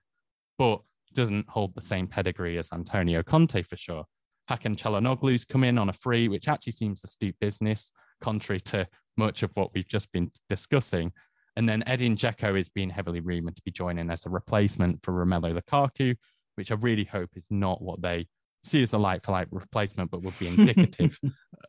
but 0.58 0.82
doesn't 1.14 1.50
hold 1.50 1.74
the 1.74 1.82
same 1.82 2.08
pedigree 2.08 2.58
as 2.58 2.72
Antonio 2.72 3.24
Conte 3.24 3.62
for 3.64 3.78
sure. 3.78 4.06
Hakan 4.50 4.78
Calhanoglu's 4.78 5.46
come 5.46 5.64
in 5.64 5.78
on 5.78 5.90
a 5.90 5.94
free, 5.94 6.28
which 6.28 6.48
actually 6.48 6.74
seems 6.74 7.04
a 7.04 7.08
astute 7.08 7.36
business, 7.40 7.92
contrary 8.22 8.60
to 8.62 8.88
much 9.18 9.44
of 9.44 9.52
what 9.54 9.74
we've 9.74 9.88
just 9.88 10.12
been 10.12 10.30
discussing. 10.50 11.12
And 11.56 11.68
then 11.68 11.84
Edin 11.88 12.16
Dzeko 12.16 12.60
is 12.60 12.70
being 12.70 12.90
heavily 12.90 13.20
rumoured 13.20 13.56
to 13.56 13.62
be 13.64 13.72
joining 13.72 14.10
as 14.10 14.26
a 14.26 14.30
replacement 14.30 15.04
for 15.04 15.14
Romelu 15.14 15.60
Lukaku, 15.60 16.16
which 16.56 16.72
I 16.72 16.76
really 16.76 17.04
hope 17.04 17.30
is 17.36 17.46
not 17.50 17.82
what 17.82 18.02
they 18.02 18.28
see 18.64 18.82
as 18.82 18.94
a 18.94 18.98
like 18.98 19.24
for 19.24 19.32
like 19.32 19.48
replacement, 19.52 20.12
but 20.12 20.24
would 20.24 20.38
be 20.40 20.48
indicative 20.58 21.18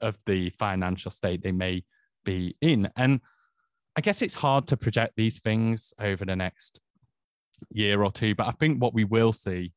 of 0.00 0.18
the 0.26 0.50
financial 0.58 1.10
state 1.10 1.42
they 1.42 1.52
may 1.52 1.82
be 2.24 2.56
in. 2.60 2.90
And 2.96 3.20
I 3.96 4.00
guess 4.00 4.22
it's 4.22 4.34
hard 4.34 4.68
to 4.68 4.76
project 4.76 5.14
these 5.16 5.38
things 5.40 5.92
over 6.00 6.24
the 6.24 6.36
next 6.36 6.80
year 7.70 8.02
or 8.02 8.12
two, 8.12 8.34
but 8.34 8.46
I 8.46 8.52
think 8.52 8.80
what 8.80 8.94
we 8.94 9.04
will 9.04 9.32
see 9.32 9.72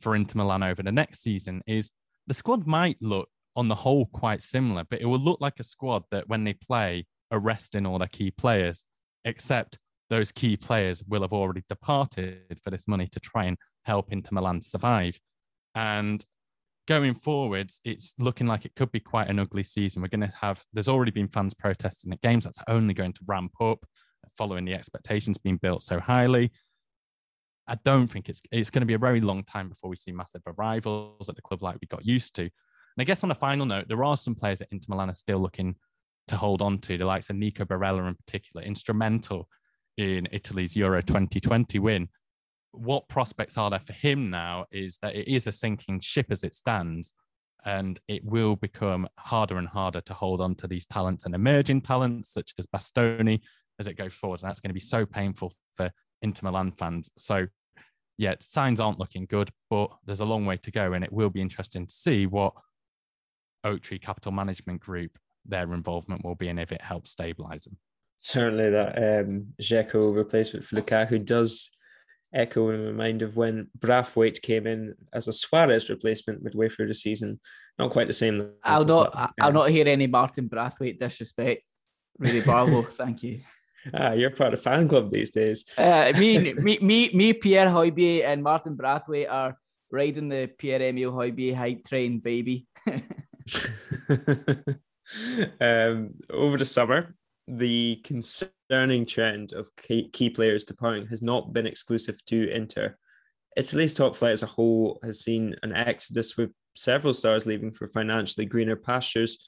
for 0.00 0.14
Inter 0.14 0.38
Milan 0.38 0.62
over 0.62 0.82
the 0.82 0.92
next 0.92 1.22
season 1.22 1.62
is 1.66 1.90
the 2.26 2.34
squad 2.34 2.66
might 2.66 2.98
look 3.00 3.28
on 3.54 3.68
the 3.68 3.74
whole 3.74 4.06
quite 4.06 4.42
similar, 4.42 4.84
but 4.90 5.00
it 5.00 5.06
will 5.06 5.18
look 5.18 5.40
like 5.40 5.58
a 5.58 5.64
squad 5.64 6.04
that 6.10 6.28
when 6.28 6.44
they 6.44 6.52
play 6.52 7.06
are 7.30 7.38
resting 7.38 7.86
all 7.86 7.98
their 7.98 8.08
key 8.08 8.30
players, 8.30 8.84
except 9.24 9.78
those 10.10 10.30
key 10.30 10.56
players 10.56 11.02
will 11.04 11.22
have 11.22 11.32
already 11.32 11.64
departed 11.68 12.58
for 12.62 12.70
this 12.70 12.86
money 12.86 13.08
to 13.08 13.20
try 13.20 13.46
and 13.46 13.56
help 13.84 14.12
Inter 14.12 14.30
Milan 14.32 14.60
survive. 14.60 15.18
And 15.74 16.24
going 16.86 17.14
forwards, 17.14 17.80
it's 17.84 18.14
looking 18.18 18.46
like 18.46 18.64
it 18.64 18.74
could 18.76 18.92
be 18.92 19.00
quite 19.00 19.28
an 19.28 19.38
ugly 19.38 19.62
season. 19.62 20.02
We're 20.02 20.08
going 20.08 20.20
to 20.28 20.36
have, 20.40 20.62
there's 20.72 20.88
already 20.88 21.10
been 21.10 21.28
fans 21.28 21.54
protesting 21.54 22.12
at 22.12 22.20
games. 22.20 22.44
That's 22.44 22.58
only 22.68 22.94
going 22.94 23.12
to 23.14 23.20
ramp 23.26 23.52
up 23.60 23.84
following 24.36 24.64
the 24.64 24.74
expectations 24.74 25.38
being 25.38 25.56
built 25.56 25.82
so 25.82 25.98
highly. 25.98 26.52
I 27.68 27.76
don't 27.84 28.06
think 28.06 28.28
it's 28.28 28.40
it's 28.52 28.70
going 28.70 28.82
to 28.82 28.86
be 28.86 28.94
a 28.94 28.98
very 28.98 29.20
long 29.20 29.42
time 29.42 29.68
before 29.68 29.90
we 29.90 29.96
see 29.96 30.12
massive 30.12 30.42
arrivals 30.46 31.28
at 31.28 31.34
the 31.34 31.42
club 31.42 31.62
like 31.62 31.78
we 31.80 31.88
got 31.88 32.06
used 32.06 32.34
to. 32.36 32.42
And 32.42 32.50
I 32.98 33.04
guess 33.04 33.24
on 33.24 33.30
a 33.30 33.34
final 33.34 33.66
note, 33.66 33.86
there 33.88 34.04
are 34.04 34.16
some 34.16 34.34
players 34.34 34.60
that 34.60 34.68
Inter 34.70 34.86
Milan 34.88 35.10
are 35.10 35.14
still 35.14 35.40
looking 35.40 35.74
to 36.28 36.36
hold 36.36 36.62
on 36.62 36.78
to, 36.78 36.96
the 36.96 37.04
likes 37.04 37.28
of 37.30 37.36
Nico 37.36 37.64
Barella 37.64 38.06
in 38.08 38.14
particular, 38.14 38.64
instrumental 38.64 39.48
in 39.96 40.28
Italy's 40.30 40.76
Euro 40.76 41.02
2020 41.02 41.78
win. 41.78 42.08
What 42.76 43.08
prospects 43.08 43.58
are 43.58 43.70
there 43.70 43.80
for 43.80 43.92
him 43.92 44.30
now 44.30 44.66
is 44.70 44.98
that 44.98 45.14
it 45.14 45.28
is 45.28 45.46
a 45.46 45.52
sinking 45.52 46.00
ship 46.00 46.26
as 46.30 46.44
it 46.44 46.54
stands, 46.54 47.12
and 47.64 48.00
it 48.06 48.24
will 48.24 48.56
become 48.56 49.08
harder 49.18 49.58
and 49.58 49.66
harder 49.66 50.00
to 50.02 50.14
hold 50.14 50.40
on 50.40 50.54
to 50.56 50.68
these 50.68 50.86
talents 50.86 51.24
and 51.24 51.34
emerging 51.34 51.80
talents 51.80 52.32
such 52.32 52.52
as 52.58 52.66
Bastoni 52.66 53.40
as 53.78 53.86
it 53.86 53.98
goes 53.98 54.14
forward. 54.14 54.40
And 54.42 54.48
that's 54.48 54.60
going 54.60 54.70
to 54.70 54.74
be 54.74 54.80
so 54.80 55.04
painful 55.04 55.52
for 55.74 55.90
Inter 56.22 56.42
Milan 56.44 56.72
fans. 56.72 57.10
So, 57.18 57.46
yeah, 58.18 58.34
signs 58.40 58.80
aren't 58.80 59.00
looking 59.00 59.26
good, 59.26 59.50
but 59.68 59.90
there's 60.06 60.20
a 60.20 60.24
long 60.24 60.46
way 60.46 60.56
to 60.58 60.70
go, 60.70 60.92
and 60.92 61.04
it 61.04 61.12
will 61.12 61.30
be 61.30 61.40
interesting 61.40 61.86
to 61.86 61.92
see 61.92 62.26
what 62.26 62.52
Oaktree 63.64 63.98
Capital 63.98 64.32
Management 64.32 64.80
Group 64.80 65.18
their 65.44 65.72
involvement 65.74 66.24
will 66.24 66.34
be 66.34 66.48
and 66.48 66.58
if 66.58 66.72
it 66.72 66.80
helps 66.80 67.10
stabilize 67.10 67.64
them. 67.64 67.76
Certainly, 68.18 68.70
that 68.70 68.96
um, 68.96 69.46
Dzeko 69.60 70.14
replacement 70.14 70.64
for 70.64 70.76
Lukaku 70.76 71.24
does 71.24 71.70
echo 72.34 72.70
in 72.70 72.86
my 72.86 72.92
mind 72.92 73.22
of 73.22 73.36
when 73.36 73.68
Braithwaite 73.78 74.42
came 74.42 74.66
in 74.66 74.94
as 75.12 75.28
a 75.28 75.32
Suarez 75.32 75.88
replacement 75.88 76.42
midway 76.42 76.68
through 76.68 76.88
the 76.88 76.94
season. 76.94 77.40
Not 77.78 77.90
quite 77.90 78.06
the 78.06 78.12
same. 78.12 78.50
I'll 78.64 78.84
not. 78.84 79.34
I'll 79.40 79.52
not 79.52 79.70
hear 79.70 79.86
any 79.86 80.06
Martin 80.06 80.48
Braithwaite 80.48 80.98
disrespect. 80.98 81.64
Really, 82.18 82.40
Barlow. 82.40 82.82
thank 82.90 83.22
you. 83.22 83.40
Ah, 83.94 84.12
you're 84.12 84.30
part 84.30 84.54
of 84.54 84.62
fan 84.62 84.88
club 84.88 85.12
these 85.12 85.30
days. 85.30 85.64
Uh, 85.76 86.12
me, 86.18 86.54
me, 86.62 86.78
me, 86.80 87.10
me, 87.12 87.32
Pierre 87.32 87.68
Højbjerg 87.68 88.24
and 88.24 88.42
Martin 88.42 88.74
Braithwaite 88.74 89.28
are 89.28 89.56
riding 89.90 90.28
the 90.28 90.50
Pierre 90.58 90.82
Emile 90.82 91.12
Højbjerg 91.12 91.54
hype 91.54 91.84
train, 91.86 92.18
baby. 92.18 92.66
um, 95.60 96.14
over 96.30 96.58
the 96.58 96.64
summer, 96.64 97.14
the 97.48 97.96
concerning 98.04 99.06
trend 99.06 99.52
of 99.52 99.70
key, 99.76 100.08
key 100.12 100.30
players 100.30 100.64
departing 100.64 101.06
has 101.06 101.22
not 101.22 101.52
been 101.52 101.66
exclusive 101.66 102.24
to 102.26 102.50
Inter. 102.50 102.96
Italy's 103.56 103.94
top 103.94 104.16
flight 104.16 104.32
as 104.32 104.42
a 104.42 104.46
whole 104.46 104.98
has 105.02 105.20
seen 105.20 105.54
an 105.62 105.72
exodus 105.72 106.36
with 106.36 106.50
several 106.74 107.14
stars 107.14 107.46
leaving 107.46 107.72
for 107.72 107.88
financially 107.88 108.44
greener 108.44 108.76
pastures. 108.76 109.38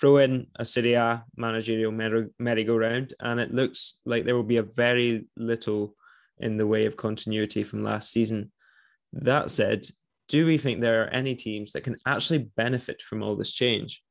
Throw 0.00 0.16
in 0.16 0.46
a 0.56 0.64
Serie 0.64 0.94
A 0.94 1.24
managerial 1.36 1.92
merry-go-round, 1.92 3.14
and 3.20 3.38
it 3.38 3.52
looks 3.52 4.00
like 4.06 4.24
there 4.24 4.34
will 4.34 4.42
be 4.42 4.56
a 4.56 4.62
very 4.62 5.26
little 5.36 5.94
in 6.38 6.56
the 6.56 6.66
way 6.66 6.86
of 6.86 6.96
continuity 6.96 7.62
from 7.62 7.84
last 7.84 8.10
season. 8.10 8.50
That 9.12 9.50
said, 9.50 9.86
do 10.28 10.46
we 10.46 10.56
think 10.56 10.80
there 10.80 11.04
are 11.04 11.08
any 11.08 11.34
teams 11.34 11.72
that 11.72 11.84
can 11.84 11.98
actually 12.06 12.48
benefit 12.56 13.02
from 13.02 13.22
all 13.22 13.36
this 13.36 13.52
change? 13.52 14.02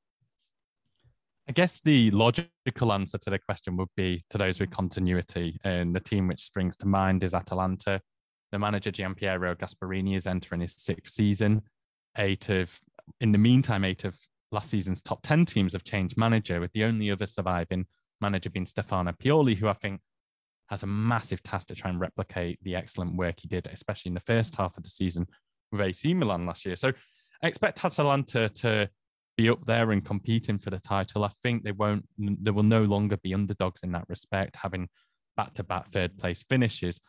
I 1.52 1.54
guess 1.54 1.82
the 1.82 2.10
logical 2.12 2.94
answer 2.94 3.18
to 3.18 3.30
the 3.30 3.38
question 3.38 3.76
would 3.76 3.90
be 3.98 4.24
to 4.30 4.38
those 4.38 4.62
with 4.62 4.72
continuity. 4.72 5.60
And 5.66 5.94
the 5.94 6.00
team 6.00 6.30
which 6.30 6.46
springs 6.46 6.78
to 6.78 6.88
mind 6.88 7.24
is 7.24 7.34
Atalanta. 7.34 8.00
The 8.54 8.60
manager 8.60 8.90
Gianpiero 8.90 9.54
Gasperini 9.56 10.16
is 10.16 10.28
entering 10.28 10.62
his 10.62 10.78
sixth 10.78 11.14
season. 11.14 11.62
Eight 12.18 12.48
of, 12.48 12.72
in 13.20 13.34
the 13.34 13.38
meantime, 13.38 13.84
eight 13.84 14.06
of 14.06 14.18
last 14.54 14.70
season's 14.70 15.02
top 15.02 15.24
10 15.24 15.46
teams 15.46 15.74
have 15.74 15.84
changed 15.84 16.16
manager, 16.16 16.62
with 16.62 16.72
the 16.72 16.86
only 16.86 17.12
other 17.12 17.26
surviving 17.26 17.86
manager 18.22 18.50
being 18.50 18.66
Stefano 18.66 19.12
Pioli, 19.12 19.58
who 19.58 19.68
I 19.68 19.74
think 19.74 20.00
has 20.70 20.84
a 20.84 20.88
massive 20.88 21.44
task 21.44 21.68
to 21.68 21.76
try 21.76 21.90
and 21.90 22.00
replicate 22.00 22.60
the 22.62 22.78
excellent 22.78 23.18
work 23.18 23.42
he 23.42 23.50
did, 23.50 23.68
especially 23.68 24.12
in 24.12 24.16
the 24.16 24.22
first 24.22 24.56
half 24.56 24.78
of 24.78 24.84
the 24.84 24.90
season 24.90 25.28
with 25.74 25.82
AC 25.82 26.14
Milan 26.14 26.46
last 26.46 26.66
year. 26.66 26.78
So 26.78 26.94
I 27.44 27.48
expect 27.50 27.84
Atalanta 27.84 28.48
to 28.48 28.90
be 29.38 29.50
up 29.50 29.66
there 29.66 29.92
and 29.92 30.06
competing 30.06 30.58
for 30.60 30.70
the 30.70 30.80
title. 30.80 31.24
I 31.24 31.32
think 31.44 31.64
they 31.64 31.72
won't, 31.72 32.06
they 32.18 32.52
will 32.52 32.64
no 32.64 32.84
longer 32.84 33.18
be 33.18 33.34
underdogs 33.34 33.84
in 33.84 33.92
that 33.94 34.06
respect, 34.08 34.56
having 34.56 34.90
back 35.38 35.54
to 35.56 35.64
back 35.64 35.92
third 35.92 36.18
place 36.18 36.44
finishes. 36.48 37.00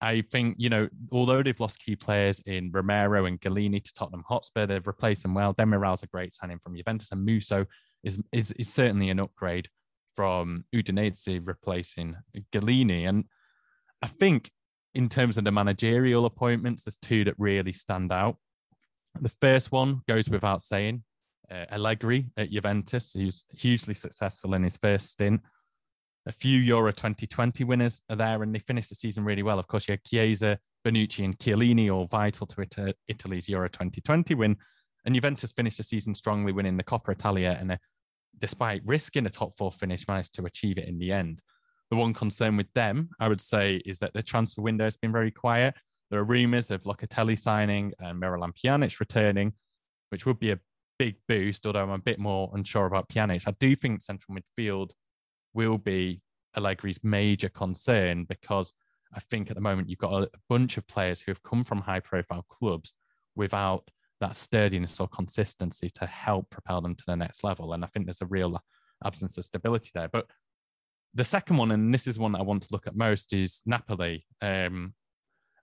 I 0.00 0.22
think, 0.32 0.56
you 0.58 0.68
know, 0.68 0.88
although 1.12 1.42
they've 1.42 1.58
lost 1.60 1.78
key 1.78 1.94
players 1.94 2.40
in 2.40 2.72
Romero 2.72 3.26
and 3.26 3.40
Gollini 3.40 3.82
to 3.84 3.94
Tottenham 3.94 4.24
Hotspur, 4.26 4.66
they've 4.66 4.86
replaced 4.86 5.22
them 5.22 5.34
well. 5.34 5.54
Demiral's 5.54 6.02
a 6.02 6.08
great 6.08 6.34
signing 6.34 6.58
from 6.58 6.76
Juventus, 6.76 7.12
and 7.12 7.24
Musso 7.24 7.66
is, 8.02 8.18
is, 8.32 8.50
is 8.52 8.68
certainly 8.68 9.10
an 9.10 9.20
upgrade 9.20 9.68
from 10.16 10.64
Udinese 10.74 11.40
replacing 11.44 12.16
Gollini. 12.52 13.08
And 13.08 13.26
I 14.02 14.08
think 14.08 14.50
in 14.94 15.08
terms 15.08 15.38
of 15.38 15.44
the 15.44 15.52
managerial 15.52 16.26
appointments, 16.26 16.82
there's 16.82 16.98
two 16.98 17.24
that 17.24 17.34
really 17.38 17.72
stand 17.72 18.12
out. 18.12 18.36
The 19.20 19.32
first 19.40 19.70
one 19.70 20.02
goes 20.08 20.28
without 20.28 20.62
saying 20.62 21.04
uh, 21.50 21.64
Allegri 21.70 22.30
at 22.36 22.50
Juventus, 22.50 23.12
who's 23.12 23.44
hugely 23.52 23.94
successful 23.94 24.54
in 24.54 24.62
his 24.62 24.76
first 24.76 25.10
stint. 25.10 25.40
A 26.26 26.32
few 26.32 26.60
Euro 26.60 26.92
2020 26.92 27.64
winners 27.64 28.00
are 28.08 28.16
there, 28.16 28.42
and 28.42 28.54
they 28.54 28.60
finished 28.60 28.90
the 28.90 28.94
season 28.94 29.24
really 29.24 29.42
well. 29.42 29.58
Of 29.58 29.66
course, 29.66 29.88
you 29.88 29.92
had 29.92 30.04
Chiesa, 30.04 30.58
Bonucci, 30.86 31.24
and 31.24 31.38
Chiellini, 31.38 31.92
all 31.92 32.06
vital 32.06 32.46
to 32.46 32.60
it, 32.60 32.96
Italy's 33.08 33.48
Euro 33.48 33.68
2020 33.68 34.34
win. 34.34 34.56
And 35.04 35.14
Juventus 35.14 35.52
finished 35.52 35.78
the 35.78 35.82
season 35.82 36.14
strongly, 36.14 36.52
winning 36.52 36.76
the 36.76 36.84
Coppa 36.84 37.10
Italia, 37.10 37.56
and 37.58 37.72
uh, 37.72 37.76
despite 38.38 38.82
risking 38.84 39.26
a 39.26 39.30
top 39.30 39.56
four 39.58 39.72
finish, 39.72 40.06
managed 40.06 40.34
to 40.34 40.46
achieve 40.46 40.78
it 40.78 40.88
in 40.88 40.98
the 40.98 41.10
end. 41.10 41.42
The 41.90 41.96
one 41.96 42.14
concern 42.14 42.56
with 42.56 42.72
them, 42.74 43.10
I 43.20 43.28
would 43.28 43.40
say, 43.40 43.82
is 43.84 43.98
that 43.98 44.14
the 44.14 44.22
transfer 44.22 44.62
window 44.62 44.84
has 44.84 44.96
been 44.96 45.12
very 45.12 45.30
quiet. 45.30 45.74
There 46.10 46.20
are 46.20 46.24
rumours 46.24 46.70
of 46.70 46.84
Locatelli 46.84 47.38
signing 47.38 47.92
and 47.98 48.20
Miralem 48.20 48.52
Pjanic 48.54 49.00
returning, 49.00 49.52
which 50.10 50.24
would 50.24 50.38
be 50.38 50.52
a 50.52 50.58
big 51.02 51.16
boost, 51.26 51.66
although 51.66 51.82
I'm 51.82 51.90
a 51.90 51.98
bit 51.98 52.20
more 52.20 52.48
unsure 52.54 52.86
about 52.86 53.08
Pjanic. 53.08 53.42
I 53.48 53.54
do 53.58 53.74
think 53.74 54.02
central 54.02 54.36
midfield 54.36 54.90
will 55.52 55.76
be 55.76 56.22
Allegri's 56.56 57.00
major 57.02 57.48
concern 57.48 58.24
because 58.28 58.72
I 59.12 59.18
think 59.28 59.50
at 59.50 59.56
the 59.56 59.60
moment 59.60 59.90
you've 59.90 59.98
got 59.98 60.22
a 60.22 60.30
bunch 60.48 60.76
of 60.76 60.86
players 60.86 61.20
who 61.20 61.32
have 61.32 61.42
come 61.42 61.64
from 61.64 61.80
high 61.80 61.98
profile 61.98 62.46
clubs 62.48 62.94
without 63.34 63.90
that 64.20 64.36
sturdiness 64.36 65.00
or 65.00 65.08
consistency 65.08 65.90
to 65.96 66.06
help 66.06 66.48
propel 66.50 66.80
them 66.80 66.94
to 66.94 67.04
the 67.08 67.16
next 67.16 67.42
level. 67.42 67.72
And 67.72 67.82
I 67.82 67.88
think 67.88 68.06
there's 68.06 68.22
a 68.22 68.26
real 68.26 68.60
absence 69.04 69.36
of 69.38 69.44
stability 69.44 69.90
there. 69.92 70.08
But 70.08 70.26
the 71.14 71.24
second 71.24 71.56
one, 71.56 71.72
and 71.72 71.92
this 71.92 72.06
is 72.06 72.16
one 72.16 72.36
I 72.36 72.42
want 72.42 72.62
to 72.62 72.68
look 72.70 72.86
at 72.86 72.94
most, 72.94 73.32
is 73.32 73.60
Napoli. 73.66 74.24
Um, 74.40 74.94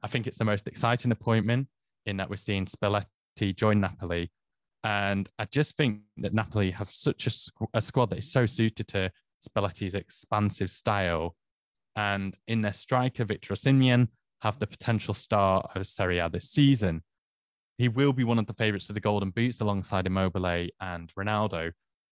I 0.03 0.09
think 0.09 0.27
it's 0.27 0.37
the 0.37 0.43
most 0.43 0.67
exciting 0.67 1.13
appointment 1.13 1.69
in 2.05 2.17
that 2.17 2.29
we're 2.29 2.35
seeing 2.35 2.65
Spalletti 2.65 3.55
join 3.55 3.79
Napoli 3.79 4.33
and 4.83 5.29
I 5.37 5.45
just 5.45 5.75
think 5.75 6.01
that 6.17 6.33
Napoli 6.33 6.71
have 6.71 6.89
such 6.91 7.27
a, 7.27 7.77
a 7.77 7.81
squad 7.81 8.11
that 8.11 8.19
is 8.19 8.31
so 8.31 8.45
suited 8.45 8.87
to 8.89 9.11
Spalletti's 9.47 9.95
expansive 9.95 10.71
style. 10.71 11.35
And 11.95 12.37
in 12.47 12.61
their 12.61 12.73
striker, 12.73 13.25
Victor 13.25 13.53
Osimhen, 13.53 14.07
have 14.41 14.59
the 14.59 14.67
potential 14.67 15.13
star 15.13 15.69
of 15.75 15.85
Serie 15.85 16.19
A 16.19 16.29
this 16.29 16.51
season. 16.51 17.03
He 17.77 17.89
will 17.89 18.13
be 18.13 18.23
one 18.23 18.39
of 18.39 18.47
the 18.47 18.53
favourites 18.53 18.87
for 18.87 18.93
the 18.93 19.01
Golden 19.01 19.31
Boots 19.31 19.59
alongside 19.59 20.07
Immobile 20.07 20.69
and 20.79 21.11
Ronaldo. 21.17 21.71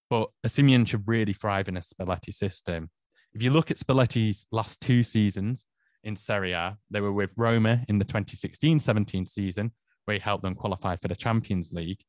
But 0.10 0.30
Osimhen 0.46 0.88
should 0.88 1.08
really 1.08 1.34
thrive 1.34 1.70
in 1.70 1.78
a 1.78 1.82
Spalletti 1.82 2.34
system. 2.34 2.90
If 3.34 3.44
you 3.44 3.52
look 3.52 3.72
at 3.72 3.78
Spalletti's 3.78 4.46
last 4.52 4.82
two 4.82 5.04
seasons 5.04 5.68
in 6.04 6.16
Serie 6.16 6.54
A, 6.54 6.78
they 6.90 7.02
were 7.02 7.14
with 7.14 7.32
Roma 7.38 7.84
in 7.88 7.98
the 7.98 8.06
2016 8.06 8.80
17 8.80 9.26
season, 9.26 9.72
where 10.04 10.16
he 10.16 10.20
helped 10.20 10.44
them 10.44 10.56
qualify 10.56 10.98
for 10.98 11.08
the 11.08 11.16
Champions 11.16 11.72
League 11.72 12.00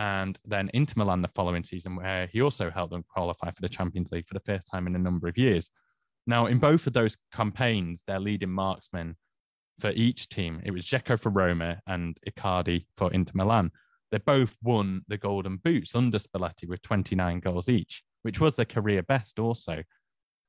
and 0.00 0.40
then 0.46 0.70
Inter 0.72 0.94
Milan 0.96 1.20
the 1.20 1.28
following 1.28 1.62
season, 1.62 1.94
where 1.94 2.26
he 2.26 2.40
also 2.40 2.70
helped 2.70 2.90
them 2.90 3.04
qualify 3.06 3.50
for 3.50 3.60
the 3.60 3.68
Champions 3.68 4.10
League 4.10 4.26
for 4.26 4.32
the 4.32 4.40
first 4.40 4.66
time 4.66 4.86
in 4.86 4.96
a 4.96 4.98
number 4.98 5.28
of 5.28 5.36
years. 5.36 5.68
Now, 6.26 6.46
in 6.46 6.58
both 6.58 6.86
of 6.86 6.94
those 6.94 7.18
campaigns, 7.32 8.02
their 8.06 8.18
leading 8.18 8.50
marksmen 8.50 9.16
for 9.78 9.90
each 9.90 10.30
team, 10.30 10.62
it 10.64 10.70
was 10.70 10.86
Dzeko 10.86 11.20
for 11.20 11.28
Roma 11.28 11.80
and 11.86 12.18
Icardi 12.26 12.86
for 12.96 13.12
Inter 13.12 13.32
Milan. 13.34 13.70
They 14.10 14.16
both 14.18 14.56
won 14.62 15.02
the 15.08 15.18
Golden 15.18 15.58
Boots 15.58 15.94
under 15.94 16.18
Spalletti 16.18 16.66
with 16.66 16.80
29 16.80 17.40
goals 17.40 17.68
each, 17.68 18.02
which 18.22 18.40
was 18.40 18.56
their 18.56 18.64
career 18.64 19.02
best 19.02 19.38
also. 19.38 19.82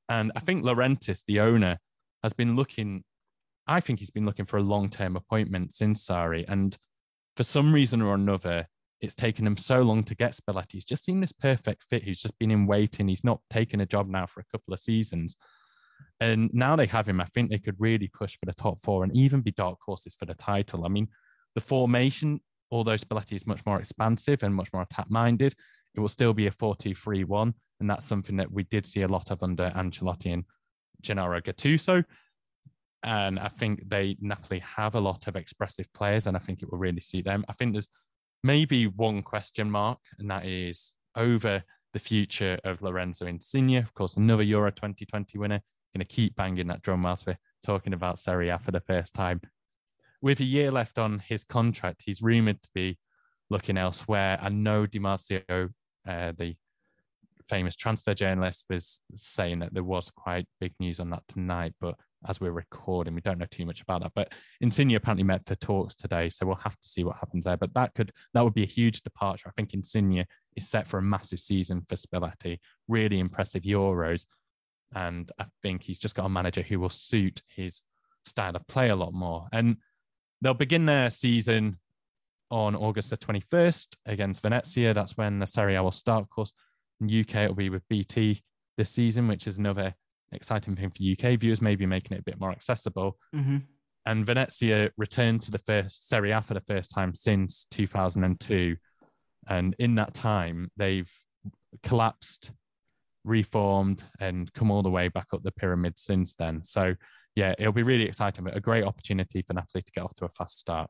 And 0.07 0.31
I 0.33 0.39
think 0.39 0.63
Laurentiis, 0.63 1.25
the 1.25 1.41
owner, 1.41 1.77
has 2.23 2.31
been 2.31 2.55
looking, 2.55 3.03
I 3.67 3.81
think 3.81 3.99
he's 3.99 4.09
been 4.09 4.25
looking 4.25 4.45
for 4.45 4.57
a 4.57 4.63
long 4.63 4.89
term 4.89 5.17
appointment 5.17 5.73
since 5.73 6.07
Sarri. 6.07 6.45
And 6.47 6.77
for 7.35 7.43
some 7.43 7.73
reason 7.73 8.01
or 8.01 8.15
another, 8.15 8.67
it's 9.01 9.15
taken 9.15 9.45
him 9.45 9.57
so 9.57 9.81
long 9.81 10.03
to 10.03 10.15
get 10.15 10.33
Spalletti. 10.33 10.73
He's 10.73 10.85
just 10.85 11.03
seen 11.03 11.19
this 11.19 11.31
perfect 11.31 11.83
fit 11.89 12.03
who's 12.03 12.21
just 12.21 12.37
been 12.37 12.51
in 12.51 12.67
waiting. 12.67 13.07
He's 13.07 13.23
not 13.23 13.41
taken 13.49 13.81
a 13.81 13.85
job 13.85 14.07
now 14.07 14.27
for 14.27 14.39
a 14.41 14.45
couple 14.51 14.73
of 14.73 14.79
seasons. 14.79 15.35
And 16.19 16.51
now 16.53 16.75
they 16.75 16.85
have 16.85 17.09
him. 17.09 17.19
I 17.19 17.25
think 17.25 17.49
they 17.49 17.57
could 17.57 17.75
really 17.79 18.07
push 18.07 18.37
for 18.37 18.45
the 18.45 18.53
top 18.53 18.79
four 18.79 19.03
and 19.03 19.15
even 19.15 19.41
be 19.41 19.51
dark 19.51 19.79
horses 19.83 20.15
for 20.17 20.25
the 20.25 20.35
title. 20.35 20.85
I 20.85 20.89
mean, 20.89 21.07
the 21.55 21.61
formation, 21.61 22.41
although 22.69 22.95
Spalletti 22.95 23.35
is 23.35 23.47
much 23.47 23.65
more 23.65 23.79
expansive 23.79 24.43
and 24.43 24.53
much 24.53 24.71
more 24.71 24.83
attack 24.83 25.09
minded, 25.09 25.55
it 25.95 25.99
will 25.99 26.09
still 26.09 26.33
be 26.33 26.45
a 26.45 26.51
4 26.51 26.75
2 26.75 26.93
3 26.93 27.23
1. 27.23 27.53
And 27.79 27.89
that's 27.89 28.05
something 28.05 28.37
that 28.37 28.51
we 28.51 28.63
did 28.63 28.85
see 28.85 29.01
a 29.01 29.07
lot 29.07 29.31
of 29.31 29.41
under 29.41 29.71
Ancelotti 29.75 30.31
and 30.33 30.45
Gennaro 31.01 31.41
Gattuso. 31.41 32.05
And 33.03 33.39
I 33.39 33.47
think 33.47 33.89
they 33.89 34.15
Napoli 34.21 34.59
have 34.59 34.93
a 34.93 34.99
lot 34.99 35.27
of 35.27 35.35
expressive 35.35 35.91
players, 35.93 36.27
and 36.27 36.37
I 36.37 36.39
think 36.39 36.61
it 36.61 36.71
will 36.71 36.77
really 36.77 36.99
suit 36.99 37.25
them. 37.25 37.43
I 37.49 37.53
think 37.53 37.71
there's 37.71 37.89
maybe 38.43 38.87
one 38.87 39.21
question 39.23 39.69
mark, 39.69 39.99
and 40.19 40.29
that 40.29 40.45
is 40.45 40.95
over 41.15 41.63
the 41.93 41.99
future 41.99 42.57
of 42.63 42.81
Lorenzo 42.81 43.25
Insigne. 43.25 43.77
Of 43.77 43.93
course, 43.93 44.17
another 44.17 44.43
Euro 44.43 44.71
2020 44.71 45.37
winner. 45.37 45.61
Going 45.93 46.05
to 46.07 46.15
keep 46.15 46.35
banging 46.37 46.67
that 46.67 46.81
drum 46.81 47.03
whilst 47.03 47.27
we're 47.27 47.37
talking 47.65 47.93
about 47.93 48.17
Serie 48.17 48.47
A 48.47 48.57
for 48.57 48.71
the 48.71 48.79
first 48.79 49.13
time. 49.13 49.41
With 50.21 50.39
a 50.39 50.45
year 50.45 50.71
left 50.71 50.97
on 50.97 51.19
his 51.19 51.43
contract, 51.43 52.03
he's 52.05 52.21
rumoured 52.21 52.61
to 52.61 52.69
be 52.73 52.97
looking 53.49 53.77
elsewhere. 53.77 54.39
I 54.41 54.49
know 54.49 54.85
Di 54.85 54.99
uh, 55.03 56.31
the 56.31 56.55
famous 57.49 57.75
transfer 57.75 58.13
journalist, 58.13 58.65
was 58.69 59.01
saying 59.13 59.59
that 59.59 59.73
there 59.73 59.83
was 59.83 60.09
quite 60.15 60.47
big 60.61 60.73
news 60.79 61.01
on 61.01 61.09
that 61.09 61.23
tonight, 61.27 61.73
but 61.81 61.95
as 62.27 62.39
we're 62.39 62.51
recording, 62.51 63.15
we 63.15 63.21
don't 63.21 63.37
know 63.37 63.47
too 63.49 63.65
much 63.65 63.81
about 63.81 64.01
that. 64.01 64.11
But 64.15 64.33
Insigne 64.59 64.95
apparently 64.95 65.23
met 65.23 65.45
for 65.47 65.55
talks 65.55 65.95
today, 65.95 66.29
so 66.29 66.45
we'll 66.45 66.55
have 66.55 66.79
to 66.79 66.87
see 66.87 67.03
what 67.03 67.17
happens 67.17 67.45
there. 67.45 67.57
But 67.57 67.73
that 67.73 67.93
could 67.95 68.11
that 68.33 68.43
would 68.43 68.53
be 68.53 68.63
a 68.63 68.67
huge 68.67 69.01
departure. 69.01 69.49
I 69.49 69.51
think 69.51 69.73
Insigne 69.73 70.25
is 70.55 70.69
set 70.69 70.87
for 70.87 70.97
a 70.97 71.03
massive 71.03 71.39
season 71.39 71.85
for 71.87 71.95
Spalletti. 71.95 72.59
Really 72.87 73.19
impressive 73.19 73.63
Euros, 73.63 74.25
and 74.93 75.31
I 75.39 75.45
think 75.63 75.83
he's 75.83 75.99
just 75.99 76.15
got 76.15 76.25
a 76.25 76.29
manager 76.29 76.61
who 76.61 76.79
will 76.79 76.89
suit 76.89 77.41
his 77.47 77.81
style 78.25 78.55
of 78.55 78.67
play 78.67 78.89
a 78.89 78.95
lot 78.95 79.13
more. 79.13 79.47
And 79.51 79.77
they'll 80.41 80.53
begin 80.53 80.85
their 80.85 81.09
season 81.09 81.79
on 82.49 82.75
August 82.75 83.09
the 83.09 83.17
21st 83.17 83.87
against 84.05 84.41
Venezia. 84.41 84.93
That's 84.93 85.17
when 85.17 85.39
the 85.39 85.47
Serie 85.47 85.75
A 85.75 85.83
will 85.83 85.91
start, 85.91 86.21
of 86.21 86.29
course. 86.29 86.53
In 86.99 87.07
UK, 87.07 87.35
it'll 87.35 87.55
be 87.55 87.69
with 87.69 87.87
BT 87.87 88.43
this 88.77 88.91
season, 88.91 89.27
which 89.27 89.47
is 89.47 89.57
another 89.57 89.95
exciting 90.31 90.75
thing 90.75 90.91
for 90.91 91.27
UK 91.29 91.39
viewers, 91.39 91.61
maybe 91.61 91.85
making 91.85 92.17
it 92.17 92.21
a 92.21 92.23
bit 92.23 92.39
more 92.39 92.51
accessible. 92.51 93.17
Mm-hmm. 93.35 93.57
And 94.05 94.25
Venezia 94.25 94.91
returned 94.97 95.43
to 95.43 95.51
the 95.51 95.59
first 95.59 96.09
Serie 96.09 96.31
A 96.31 96.41
for 96.41 96.53
the 96.53 96.61
first 96.61 96.91
time 96.91 97.13
since 97.13 97.67
2002. 97.71 98.75
And 99.47 99.75
in 99.79 99.95
that 99.95 100.13
time, 100.13 100.71
they've 100.77 101.11
collapsed, 101.83 102.51
reformed, 103.23 104.03
and 104.19 104.51
come 104.53 104.71
all 104.71 104.81
the 104.81 104.89
way 104.89 105.07
back 105.07 105.27
up 105.33 105.43
the 105.43 105.51
pyramid 105.51 105.99
since 105.99 106.35
then. 106.35 106.63
So, 106.63 106.95
yeah, 107.35 107.53
it'll 107.59 107.73
be 107.73 107.83
really 107.83 108.05
exciting, 108.05 108.43
but 108.43 108.57
a 108.57 108.59
great 108.59 108.83
opportunity 108.83 109.43
for 109.43 109.53
Napoli 109.53 109.83
to 109.83 109.91
get 109.91 110.03
off 110.03 110.15
to 110.17 110.25
a 110.25 110.29
fast 110.29 110.59
start. 110.59 110.89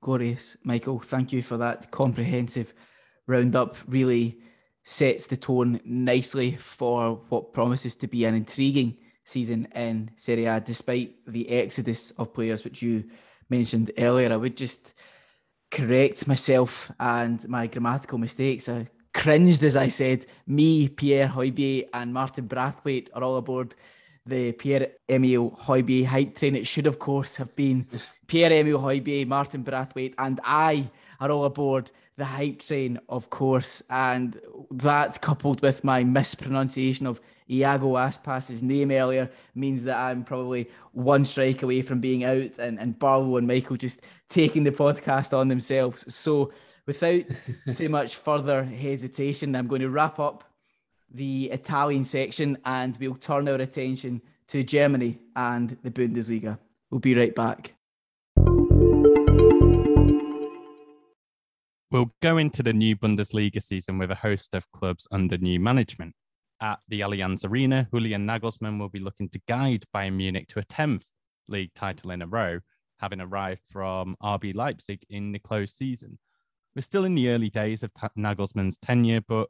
Glorious, 0.00 0.56
Michael. 0.62 1.00
Thank 1.00 1.32
you 1.32 1.42
for 1.42 1.56
that 1.56 1.90
comprehensive 1.90 2.74
roundup. 3.26 3.76
Really 3.86 4.38
sets 4.84 5.26
the 5.26 5.36
tone 5.36 5.80
nicely 5.84 6.56
for 6.56 7.22
what 7.28 7.52
promises 7.52 7.96
to 7.96 8.06
be 8.06 8.24
an 8.24 8.34
intriguing 8.34 8.96
season 9.24 9.66
in 9.74 10.10
Serie 10.16 10.44
A, 10.44 10.60
despite 10.60 11.16
the 11.26 11.48
exodus 11.48 12.12
of 12.18 12.34
players 12.34 12.64
which 12.64 12.82
you 12.82 13.04
mentioned 13.48 13.90
earlier. 13.96 14.32
I 14.32 14.36
would 14.36 14.56
just 14.56 14.92
correct 15.70 16.28
myself 16.28 16.92
and 17.00 17.46
my 17.48 17.66
grammatical 17.66 18.18
mistakes. 18.18 18.68
I 18.68 18.88
cringed 19.14 19.64
as 19.64 19.76
I 19.76 19.88
said, 19.88 20.26
me, 20.46 20.88
Pierre 20.88 21.28
Højbjerg, 21.28 21.88
and 21.94 22.12
Martin 22.12 22.46
Braithwaite 22.46 23.10
are 23.14 23.22
all 23.22 23.36
aboard 23.36 23.74
the 24.26 24.52
Pierre 24.52 24.88
Emile 25.08 25.50
Højbjerg 25.50 26.06
hype 26.06 26.34
train. 26.34 26.56
It 26.56 26.66
should, 26.66 26.86
of 26.86 26.98
course, 26.98 27.36
have 27.36 27.54
been 27.56 27.86
Pierre 28.26 28.52
Emile 28.52 28.78
Højbjerg, 28.78 29.26
Martin 29.26 29.62
Braithwaite, 29.62 30.14
and 30.18 30.40
I 30.44 30.90
are 31.20 31.30
all 31.30 31.44
aboard 31.44 31.90
the 32.16 32.24
hype 32.24 32.60
train, 32.60 32.98
of 33.08 33.30
course. 33.30 33.82
And 33.90 34.40
that, 34.70 35.20
coupled 35.20 35.62
with 35.62 35.84
my 35.84 36.04
mispronunciation 36.04 37.06
of 37.06 37.20
Iago 37.50 37.96
Aspas's 37.96 38.62
name 38.62 38.90
earlier, 38.90 39.30
means 39.54 39.84
that 39.84 39.98
I'm 39.98 40.24
probably 40.24 40.70
one 40.92 41.24
strike 41.24 41.62
away 41.62 41.82
from 41.82 42.00
being 42.00 42.24
out, 42.24 42.58
and, 42.58 42.78
and 42.78 42.98
Barlow 42.98 43.36
and 43.36 43.46
Michael 43.46 43.76
just 43.76 44.00
taking 44.28 44.64
the 44.64 44.70
podcast 44.70 45.36
on 45.36 45.48
themselves. 45.48 46.12
So, 46.14 46.52
without 46.86 47.24
too 47.76 47.88
much 47.88 48.16
further 48.16 48.64
hesitation, 48.64 49.56
I'm 49.56 49.66
going 49.66 49.82
to 49.82 49.90
wrap 49.90 50.18
up 50.18 50.44
the 51.12 51.50
Italian 51.52 52.04
section 52.04 52.58
and 52.64 52.96
we'll 53.00 53.14
turn 53.14 53.48
our 53.48 53.54
attention 53.54 54.20
to 54.48 54.62
Germany 54.62 55.18
and 55.36 55.76
the 55.82 55.90
Bundesliga. 55.90 56.58
We'll 56.90 57.00
be 57.00 57.14
right 57.14 57.34
back. 57.34 57.73
We'll 61.94 62.12
go 62.20 62.38
into 62.38 62.64
the 62.64 62.72
new 62.72 62.96
Bundesliga 62.96 63.62
season 63.62 63.98
with 63.98 64.10
a 64.10 64.16
host 64.16 64.52
of 64.52 64.68
clubs 64.72 65.06
under 65.12 65.38
new 65.38 65.60
management. 65.60 66.12
At 66.60 66.80
the 66.88 67.02
Allianz 67.02 67.48
Arena, 67.48 67.86
Julian 67.94 68.26
Nagelsmann 68.26 68.80
will 68.80 68.88
be 68.88 68.98
looking 68.98 69.28
to 69.28 69.40
guide 69.46 69.84
Bayern 69.94 70.14
Munich 70.14 70.48
to 70.48 70.58
a 70.58 70.64
10th 70.64 71.04
league 71.46 71.72
title 71.76 72.10
in 72.10 72.20
a 72.20 72.26
row, 72.26 72.58
having 72.98 73.20
arrived 73.20 73.60
from 73.70 74.16
RB 74.20 74.56
Leipzig 74.56 75.04
in 75.08 75.30
the 75.30 75.38
closed 75.38 75.76
season. 75.76 76.18
We're 76.74 76.82
still 76.82 77.04
in 77.04 77.14
the 77.14 77.28
early 77.28 77.48
days 77.48 77.84
of 77.84 77.92
Nagelsmann's 78.18 78.78
tenure, 78.78 79.20
but 79.20 79.46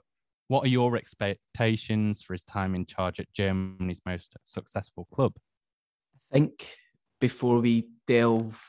what 0.49 0.67
are 0.67 0.69
your 0.69 0.99
expectations 0.99 2.21
for 2.21 2.35
his 2.35 2.45
time 2.45 2.75
in 2.75 2.85
charge 2.85 3.21
at 3.21 3.33
Germany's 3.33 4.03
most 4.05 4.37
successful 4.45 5.09
club? 5.15 5.33
I 6.31 6.35
think 6.35 6.77
before 7.23 7.61
we 7.61 7.89
delve 8.07 8.61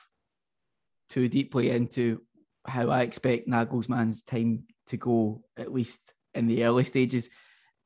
too 1.09 1.27
deeply 1.27 1.71
into 1.71 2.21
how 2.65 2.89
I 2.89 3.01
expect 3.01 3.47
Nagelsmann's 3.47 4.23
time 4.23 4.63
to 4.87 4.97
go, 4.97 5.43
at 5.57 5.73
least 5.73 6.01
in 6.33 6.47
the 6.47 6.63
early 6.63 6.83
stages, 6.83 7.29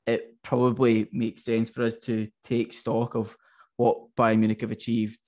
it 0.06 0.42
probably 0.44 1.08
makes 1.12 1.44
sense 1.44 1.70
for 1.70 1.84
us 1.84 2.00
to 2.00 2.30
take 2.44 2.74
stock 2.74 3.16
of 3.16 3.36
what 3.78 4.16
Bayern 4.16 4.40
Munich 4.40 4.62
have 4.62 4.72
achieved 4.72 5.20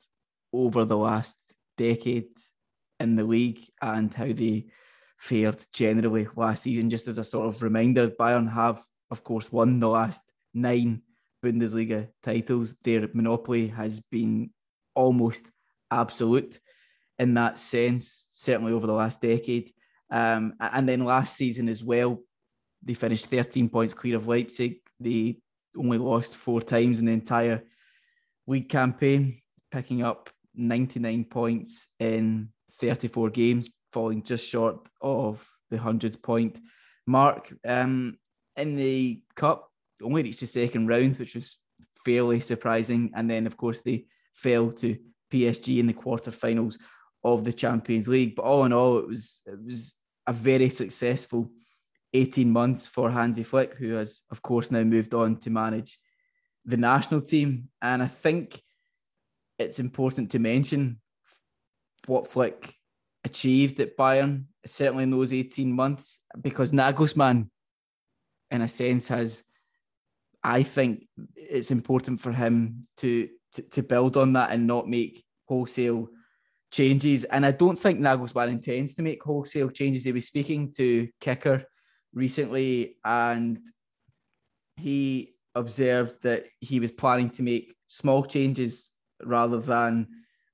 over 0.51 0.85
the 0.85 0.97
last 0.97 1.37
decade 1.77 2.29
in 2.99 3.15
the 3.15 3.23
league 3.23 3.61
and 3.81 4.13
how 4.13 4.31
they 4.31 4.67
fared 5.17 5.63
generally 5.71 6.27
last 6.35 6.63
season. 6.63 6.89
Just 6.89 7.07
as 7.07 7.17
a 7.17 7.23
sort 7.23 7.47
of 7.47 7.61
reminder, 7.61 8.09
Bayern 8.09 8.51
have, 8.51 8.83
of 9.09 9.23
course, 9.23 9.51
won 9.51 9.79
the 9.79 9.89
last 9.89 10.21
nine 10.53 11.03
Bundesliga 11.43 12.09
titles. 12.23 12.75
Their 12.83 13.07
monopoly 13.13 13.67
has 13.67 13.99
been 14.11 14.51
almost 14.95 15.45
absolute 15.89 16.59
in 17.21 17.35
that 17.35 17.59
sense, 17.59 18.25
certainly 18.31 18.73
over 18.73 18.87
the 18.87 18.93
last 18.93 19.21
decade. 19.21 19.71
Um, 20.09 20.55
and 20.59 20.89
then 20.89 21.05
last 21.05 21.37
season 21.37 21.69
as 21.69 21.83
well, 21.83 22.19
they 22.83 22.95
finished 22.95 23.27
13 23.27 23.69
points 23.69 23.93
clear 23.93 24.15
of 24.15 24.27
Leipzig. 24.27 24.77
They 24.99 25.37
only 25.77 25.99
lost 25.99 26.35
four 26.35 26.61
times 26.61 26.97
in 26.97 27.05
the 27.05 27.11
entire 27.11 27.63
league 28.47 28.69
campaign, 28.69 29.39
picking 29.71 30.01
up 30.01 30.31
99 30.55 31.25
points 31.25 31.89
in 31.99 32.49
34 32.79 33.29
games, 33.29 33.69
falling 33.93 34.23
just 34.23 34.45
short 34.45 34.79
of 34.99 35.47
the 35.69 35.77
100 35.77 36.23
point 36.23 36.57
mark. 37.05 37.53
Um, 37.63 38.17
in 38.57 38.75
the 38.75 39.21
cup, 39.35 39.69
only 40.01 40.23
reached 40.23 40.39
the 40.39 40.47
second 40.47 40.87
round, 40.87 41.17
which 41.17 41.35
was 41.35 41.59
fairly 42.03 42.39
surprising. 42.39 43.11
And 43.13 43.29
then, 43.29 43.45
of 43.45 43.57
course, 43.57 43.81
they 43.81 44.05
fell 44.33 44.71
to 44.71 44.97
PSG 45.31 45.77
in 45.77 45.85
the 45.85 45.93
quarterfinals 45.93 46.77
of 47.23 47.43
the 47.43 47.53
Champions 47.53 48.07
League. 48.07 48.35
But 48.35 48.43
all 48.43 48.65
in 48.65 48.73
all, 48.73 48.97
it 48.99 49.07
was 49.07 49.39
it 49.45 49.63
was 49.63 49.93
a 50.27 50.33
very 50.33 50.69
successful 50.69 51.51
18 52.13 52.49
months 52.49 52.87
for 52.87 53.09
Hansi 53.09 53.43
Flick, 53.43 53.75
who 53.75 53.93
has, 53.93 54.21
of 54.29 54.41
course, 54.41 54.69
now 54.71 54.83
moved 54.83 55.13
on 55.13 55.37
to 55.37 55.49
manage 55.49 55.97
the 56.65 56.77
national 56.77 57.21
team. 57.21 57.69
And 57.81 58.03
I 58.03 58.07
think 58.07 58.61
it's 59.57 59.79
important 59.79 60.31
to 60.31 60.39
mention 60.39 60.99
what 62.07 62.27
Flick 62.27 62.75
achieved 63.23 63.79
at 63.79 63.97
Bayern, 63.97 64.45
certainly 64.65 65.03
in 65.03 65.11
those 65.11 65.33
18 65.33 65.71
months, 65.71 66.19
because 66.39 66.71
Nagelsmann, 66.71 67.49
in 68.49 68.61
a 68.61 68.67
sense, 68.67 69.07
has, 69.07 69.43
I 70.43 70.63
think 70.63 71.07
it's 71.35 71.71
important 71.71 72.19
for 72.19 72.31
him 72.31 72.87
to, 72.97 73.29
to, 73.53 73.61
to 73.61 73.83
build 73.83 74.17
on 74.17 74.33
that 74.33 74.51
and 74.51 74.67
not 74.67 74.89
make 74.89 75.23
wholesale 75.45 76.09
changes. 76.71 77.25
And 77.25 77.45
I 77.45 77.51
don't 77.51 77.77
think 77.77 77.99
Nagelsmann 77.99 78.49
intends 78.49 78.95
to 78.95 79.01
make 79.01 79.21
wholesale 79.23 79.69
changes. 79.69 80.05
He 80.05 80.11
was 80.11 80.25
speaking 80.25 80.73
to 80.77 81.09
Kicker 81.19 81.65
recently 82.13 82.97
and 83.03 83.59
he 84.77 85.35
observed 85.53 86.23
that 86.23 86.45
he 86.59 86.79
was 86.79 86.91
planning 86.91 87.29
to 87.31 87.43
make 87.43 87.75
small 87.87 88.25
changes 88.25 88.91
rather 89.21 89.59
than 89.59 90.07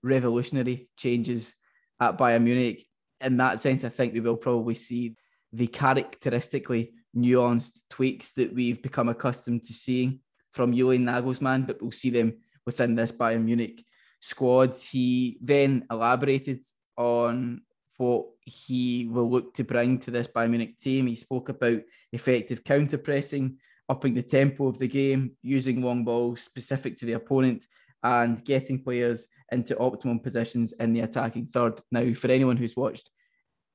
revolutionary 0.03 0.89
changes 0.97 1.53
at 1.99 2.17
Bayern 2.17 2.43
Munich. 2.43 2.85
In 3.21 3.37
that 3.37 3.59
sense, 3.59 3.83
I 3.83 3.89
think 3.89 4.13
we 4.13 4.19
will 4.19 4.37
probably 4.37 4.75
see 4.75 5.15
the 5.53 5.67
characteristically 5.67 6.93
nuanced 7.15 7.79
tweaks 7.89 8.33
that 8.33 8.53
we've 8.53 8.81
become 8.81 9.09
accustomed 9.09 9.63
to 9.63 9.73
seeing 9.73 10.19
from 10.53 10.73
Julian 10.73 11.05
Nagelsmann, 11.05 11.65
but 11.65 11.81
we'll 11.81 11.91
see 11.91 12.09
them 12.09 12.33
within 12.65 12.95
this 12.95 13.11
Bayern 13.11 13.45
Munich 13.45 13.83
squad. 14.19 14.75
He 14.75 15.37
then 15.41 15.85
elaborated 15.89 16.63
on 16.97 17.61
what 17.97 18.25
he 18.41 19.07
will 19.11 19.29
look 19.29 19.53
to 19.55 19.63
bring 19.63 19.99
to 19.99 20.11
this 20.11 20.27
Bayern 20.27 20.51
Munich 20.51 20.77
team. 20.77 21.07
He 21.07 21.15
spoke 21.15 21.49
about 21.49 21.81
effective 22.11 22.63
counter 22.63 22.97
pressing, 22.97 23.57
upping 23.89 24.13
the 24.13 24.23
tempo 24.23 24.67
of 24.67 24.77
the 24.77 24.87
game, 24.87 25.31
using 25.41 25.81
long 25.81 26.03
balls 26.03 26.41
specific 26.41 26.97
to 26.99 27.05
the 27.05 27.13
opponent, 27.13 27.63
and 28.03 28.43
getting 28.45 28.83
players 28.83 29.27
into 29.51 29.77
optimum 29.79 30.19
positions 30.19 30.73
in 30.73 30.93
the 30.93 30.99
attacking 31.01 31.47
third. 31.47 31.81
Now, 31.91 32.13
for 32.13 32.29
anyone 32.29 32.57
who's 32.57 32.75
watched 32.75 33.09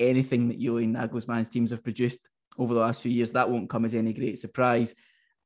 anything 0.01 0.49
that 0.49 0.61
Julian 0.61 0.95
Nagelsmann's 0.95 1.49
teams 1.49 1.71
have 1.71 1.85
produced 1.85 2.29
over 2.59 2.75
the 2.75 2.81
last 2.81 3.03
few 3.03 3.11
years. 3.11 3.33
That 3.33 3.51
won't 3.51 3.71
come 3.71 3.85
as 3.85 3.95
any 3.95 4.13
great 4.13 4.39
surprise. 4.39 4.95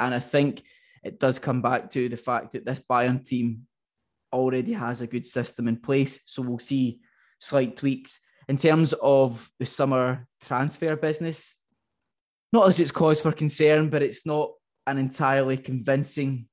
And 0.01 0.15
I 0.15 0.19
think 0.19 0.63
it 1.05 1.21
does 1.21 1.39
come 1.39 1.63
back 1.63 1.91
to 1.91 2.09
the 2.09 2.17
fact 2.17 2.53
that 2.53 2.65
this 2.65 2.81
Bayern 2.81 3.25
team 3.25 3.67
already 4.37 4.73
has 4.73 5.01
a 5.01 5.07
good 5.07 5.27
system 5.27 5.69
in 5.69 5.77
place. 5.77 6.21
So 6.27 6.43
we'll 6.43 6.59
see 6.59 7.01
slight 7.39 7.77
tweaks. 7.77 8.21
In 8.49 8.57
terms 8.57 8.93
of 9.03 9.51
the 9.59 9.67
summer 9.67 10.29
transfer 10.41 10.95
business, 10.95 11.57
not 12.53 12.69
that 12.69 12.79
it's 12.79 12.93
cause 12.93 13.21
for 13.21 13.33
concern, 13.33 13.91
but 13.91 14.03
it's 14.03 14.25
not 14.25 14.51
an 14.87 14.99
entirely 14.99 15.57
convincing 15.57 16.47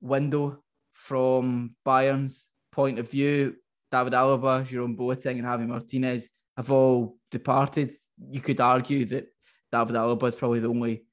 window 0.00 0.62
from 0.92 1.74
Bayern's 1.84 2.48
point 2.70 3.00
of 3.00 3.10
view. 3.10 3.56
David 3.90 4.12
Alaba, 4.12 4.64
Jerome 4.64 4.96
Boateng, 4.96 5.38
and 5.38 5.44
Javi 5.44 5.66
Martinez 5.66 6.28
have 6.56 6.70
all 6.70 7.16
departed. 7.30 7.96
You 8.30 8.40
could 8.40 8.60
argue 8.60 9.04
that 9.06 9.26
David 9.72 9.96
Alaba 9.96 10.28
is 10.28 10.34
probably 10.34 10.60
the 10.60 10.68
only 10.68 11.06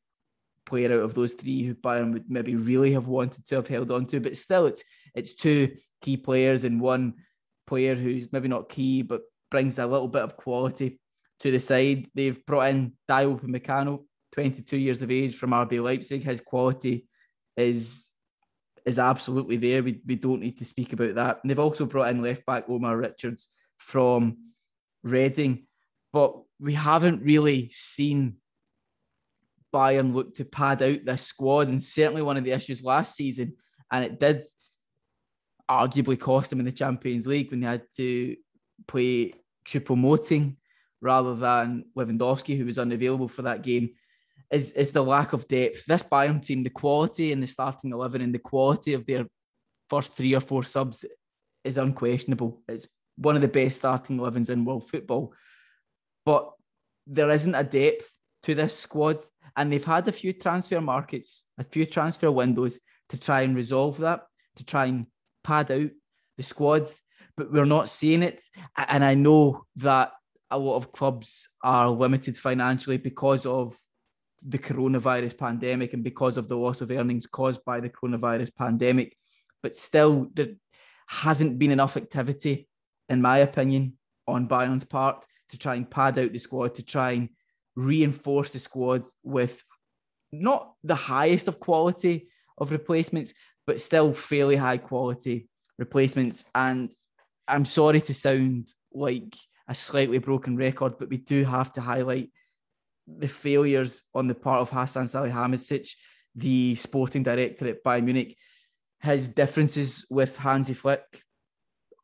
player 0.66 0.94
out 0.94 1.04
of 1.04 1.14
those 1.14 1.34
three 1.34 1.64
who 1.64 1.76
Bayern 1.76 2.14
would 2.14 2.30
maybe 2.30 2.56
really 2.56 2.94
have 2.94 3.08
wanted 3.08 3.46
to 3.48 3.56
have 3.56 3.68
held 3.68 3.92
on 3.92 4.06
to, 4.08 4.20
but 4.20 4.38
still, 4.38 4.68
it's 4.68 4.84
it's 5.16 5.34
two 5.34 5.76
key 6.04 6.18
players 6.18 6.66
and 6.66 6.80
one 6.80 7.16
player 7.66 7.96
who's 7.96 8.32
maybe 8.32 8.48
not 8.48 8.70
key 8.70 9.02
but 9.02 9.22
brings 9.50 9.80
a 9.80 9.88
little 9.88 10.08
bit 10.08 10.22
of 10.22 10.38
quality 10.38 11.00
to 11.40 11.50
the 11.50 11.60
side. 11.60 12.08
They've 12.14 12.46
brought 12.46 12.70
in 12.70 12.94
Dayot 13.10 13.40
Upamecano, 13.40 14.04
22 14.34 14.78
years 14.78 15.02
of 15.02 15.10
age 15.10 15.36
from 15.36 15.52
RB 15.52 15.82
Leipzig. 15.82 16.24
His 16.24 16.42
quality 16.42 17.08
is 17.56 18.12
is 18.86 19.00
absolutely 19.00 19.56
there. 19.56 19.82
We, 19.82 20.02
we 20.06 20.16
don't 20.16 20.42
need 20.42 20.58
to 20.58 20.66
speak 20.66 20.92
about 20.92 21.16
that. 21.16 21.40
And 21.42 21.50
they've 21.50 21.60
also 21.60 21.86
brought 21.86 22.10
in 22.10 22.22
left 22.22 22.46
back 22.46 22.66
Omar 22.68 22.98
Richards 22.98 23.48
from 23.78 24.38
Reading, 25.04 25.68
but 26.12 26.36
we 26.60 26.74
haven't 26.74 27.24
really 27.24 27.70
seen 27.72 28.38
Bayern 29.74 30.14
look 30.14 30.36
to 30.36 30.46
pad 30.46 30.82
out 30.82 31.06
this 31.06 31.22
squad. 31.24 31.70
And 31.70 31.82
certainly 31.82 32.22
one 32.22 32.38
of 32.38 32.44
the 32.44 32.52
issues 32.52 32.84
last 32.84 33.16
season, 33.16 33.56
and 33.92 34.04
it 34.04 34.20
did 34.20 34.44
arguably 35.70 36.20
cost 36.20 36.50
them 36.50 36.60
in 36.60 36.66
the 36.66 36.72
Champions 36.72 37.28
League 37.28 37.52
when 37.52 37.62
they 37.62 37.68
had 37.68 37.84
to 37.98 38.36
play 38.88 39.34
Choupo-Moting 39.66 40.58
rather 41.02 41.36
than 41.36 41.86
Lewandowski, 41.98 42.58
who 42.58 42.66
was 42.66 42.80
unavailable 42.80 43.28
for 43.28 43.44
that 43.44 43.62
game, 43.62 43.90
is, 44.52 44.72
is 44.72 44.92
the 44.92 45.04
lack 45.04 45.34
of 45.34 45.48
depth. 45.48 45.86
This 45.86 46.04
Bayern 46.04 46.42
team, 46.42 46.64
the 46.64 46.70
quality 46.70 47.32
in 47.32 47.42
the 47.42 47.48
starting 47.48 47.92
11 47.92 48.22
and 48.22 48.34
the 48.34 48.40
quality 48.40 48.94
of 48.94 49.06
their 49.06 49.26
first 49.90 50.14
three 50.14 50.34
or 50.34 50.40
four 50.40 50.64
subs 50.64 51.06
is 51.64 51.78
unquestionable. 51.78 52.62
It's 52.68 52.88
one 53.18 53.36
of 53.36 53.42
the 53.42 53.48
best 53.48 53.78
starting 53.78 54.18
11s 54.18 54.50
in 54.50 54.66
world 54.66 54.90
football. 54.90 55.34
But 56.26 56.52
there 57.06 57.30
isn't 57.30 57.56
a 57.56 57.64
depth 57.64 58.14
to 58.44 58.56
this 58.56 58.78
squad. 58.78 59.20
And 59.56 59.72
they've 59.72 59.84
had 59.84 60.08
a 60.08 60.12
few 60.12 60.34
transfer 60.34 60.82
markets, 60.82 61.46
a 61.58 61.64
few 61.64 61.86
transfer 61.86 62.32
windows 62.32 62.80
to 63.10 63.20
try 63.20 63.42
and 63.42 63.56
resolve 63.56 64.00
that, 64.00 64.22
to 64.56 64.66
try 64.66 64.86
and 64.86 65.06
pad 65.44 65.72
out 65.72 65.90
the 66.38 66.44
squads, 66.44 67.02
but 67.38 67.52
we're 67.52 67.66
not 67.66 67.90
seeing 67.90 68.24
it. 68.24 68.42
And 68.76 69.04
I 69.04 69.14
know 69.16 69.66
that 69.78 70.12
a 70.50 70.58
lot 70.58 70.76
of 70.78 70.92
clubs 70.92 71.48
are 71.64 71.90
limited 71.90 72.38
financially 72.38 72.98
because 72.98 73.46
of 73.46 73.78
the 74.46 74.60
coronavirus 74.60 75.38
pandemic 75.38 75.94
and 75.94 76.04
because 76.04 76.38
of 76.38 76.48
the 76.48 76.58
loss 76.58 76.82
of 76.82 76.92
earnings 76.92 77.26
caused 77.26 77.64
by 77.66 77.80
the 77.80 77.90
coronavirus 77.90 78.54
pandemic. 78.56 79.16
But 79.62 79.76
still, 79.76 80.30
there 80.34 80.50
hasn't 81.08 81.58
been 81.58 81.72
enough 81.72 81.98
activity, 81.98 82.68
in 83.10 83.22
my 83.22 83.40
opinion, 83.40 83.98
on 84.28 84.48
Bayern's 84.48 84.84
part 84.84 85.26
to 85.50 85.58
try 85.58 85.76
and 85.76 85.90
pad 85.90 86.20
out 86.20 86.34
the 86.34 86.40
squad, 86.40 86.76
to 86.76 86.84
try 86.84 87.12
and 87.12 87.30
reinforce 87.76 88.52
the 88.52 88.60
squad 88.60 89.06
with 89.24 89.64
not 90.32 90.74
the 90.84 90.96
highest 90.96 91.48
of 91.48 91.60
quality 91.60 92.28
of 92.58 92.72
replacements, 92.72 93.34
but 93.66 93.80
still 93.80 94.14
fairly 94.14 94.56
high 94.56 94.78
quality 94.78 95.48
replacements. 95.78 96.46
And 96.54 96.92
I'm 97.48 97.66
sorry 97.66 98.02
to 98.02 98.14
sound 98.14 98.72
like 98.94 99.36
a 99.68 99.76
slightly 99.76 100.18
broken 100.18 100.58
record, 100.58 100.98
but 101.00 101.10
we 101.10 101.18
do 101.18 101.44
have 101.46 101.72
to 101.74 101.82
highlight 101.82 102.32
the 103.08 103.28
failures 103.28 104.02
on 104.14 104.28
the 104.28 104.36
part 104.36 104.62
of 104.62 104.70
Hassan 104.70 105.06
Salihamidzic, 105.06 105.90
the 106.36 106.76
sporting 106.76 107.24
director 107.24 107.68
at 107.68 107.84
Bayern 107.84 108.06
Munich. 108.06 108.38
His 109.02 109.28
differences 109.28 110.06
with 110.10 110.38
Hansi 110.38 110.74
Flick 110.74 111.24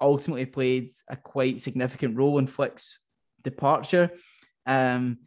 ultimately 0.01 0.45
played 0.45 0.89
a 1.09 1.15
quite 1.15 1.61
significant 1.61 2.17
role 2.17 2.37
in 2.39 2.47
Flick's 2.47 2.99
departure. 3.41 4.11
Um, 4.65 5.19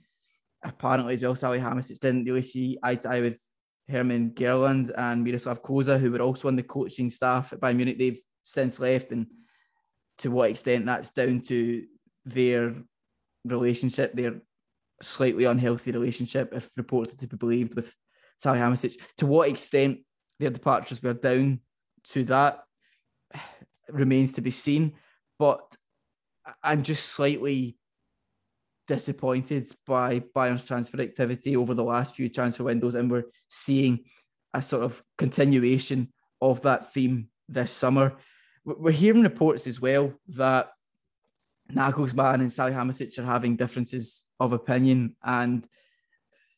apparently, 0.62 1.14
as 1.14 1.22
well, 1.22 1.34
Salihamidzic 1.34 1.98
didn't 1.98 2.24
really 2.24 2.42
see 2.42 2.78
eye 2.82 2.96
to 2.96 3.08
eye 3.08 3.20
with 3.20 3.40
Hermann 3.88 4.30
Gerland 4.30 4.92
and 4.96 5.24
Miroslav 5.24 5.62
Klose, 5.62 5.98
who 5.98 6.10
were 6.10 6.22
also 6.22 6.48
on 6.48 6.56
the 6.56 6.62
coaching 6.62 7.10
staff 7.10 7.52
at 7.52 7.60
Bayern 7.60 7.76
Munich. 7.76 7.98
They've 7.98 8.22
since 8.42 8.80
left, 8.80 9.12
and 9.12 9.26
to 10.18 10.30
what 10.30 10.50
extent 10.50 10.86
that's 10.86 11.10
down 11.10 11.40
to 11.42 11.84
their 12.24 12.74
relationship, 13.44 14.14
their 14.14 14.40
slightly 15.00 15.44
unhealthy 15.44 15.90
relationship, 15.90 16.52
if 16.52 16.70
reports 16.76 17.14
are 17.14 17.18
to 17.18 17.26
be 17.26 17.36
believed, 17.36 17.74
with 17.74 17.94
Salihamidzic. 18.42 18.96
To 19.18 19.26
what 19.26 19.48
extent 19.48 20.00
their 20.38 20.50
departures 20.50 21.02
were 21.02 21.14
down 21.14 21.60
to 22.08 22.24
that 22.24 22.60
remains 23.88 24.34
to 24.34 24.40
be 24.40 24.50
seen. 24.50 24.94
But 25.38 25.76
I'm 26.62 26.82
just 26.82 27.06
slightly 27.06 27.76
disappointed 28.94 29.64
by 29.86 30.22
Bayern's 30.34 30.66
transfer 30.66 31.00
activity 31.00 31.56
over 31.56 31.72
the 31.74 31.82
last 31.94 32.14
few 32.14 32.28
transfer 32.28 32.64
windows, 32.64 32.94
and 32.94 33.10
we're 33.10 33.30
seeing 33.48 34.04
a 34.52 34.60
sort 34.60 34.82
of 34.82 35.02
continuation 35.16 36.12
of 36.42 36.60
that 36.62 36.92
theme 36.92 37.28
this 37.48 37.72
summer. 37.72 38.12
We're 38.66 39.00
hearing 39.04 39.22
reports 39.22 39.66
as 39.66 39.80
well 39.80 40.12
that 40.28 40.64
Nagelsmann 41.72 42.40
and 42.42 42.50
Salihamidzic 42.50 43.18
are 43.18 43.24
having 43.24 43.56
differences 43.56 44.26
of 44.38 44.52
opinion, 44.52 45.16
and 45.24 45.66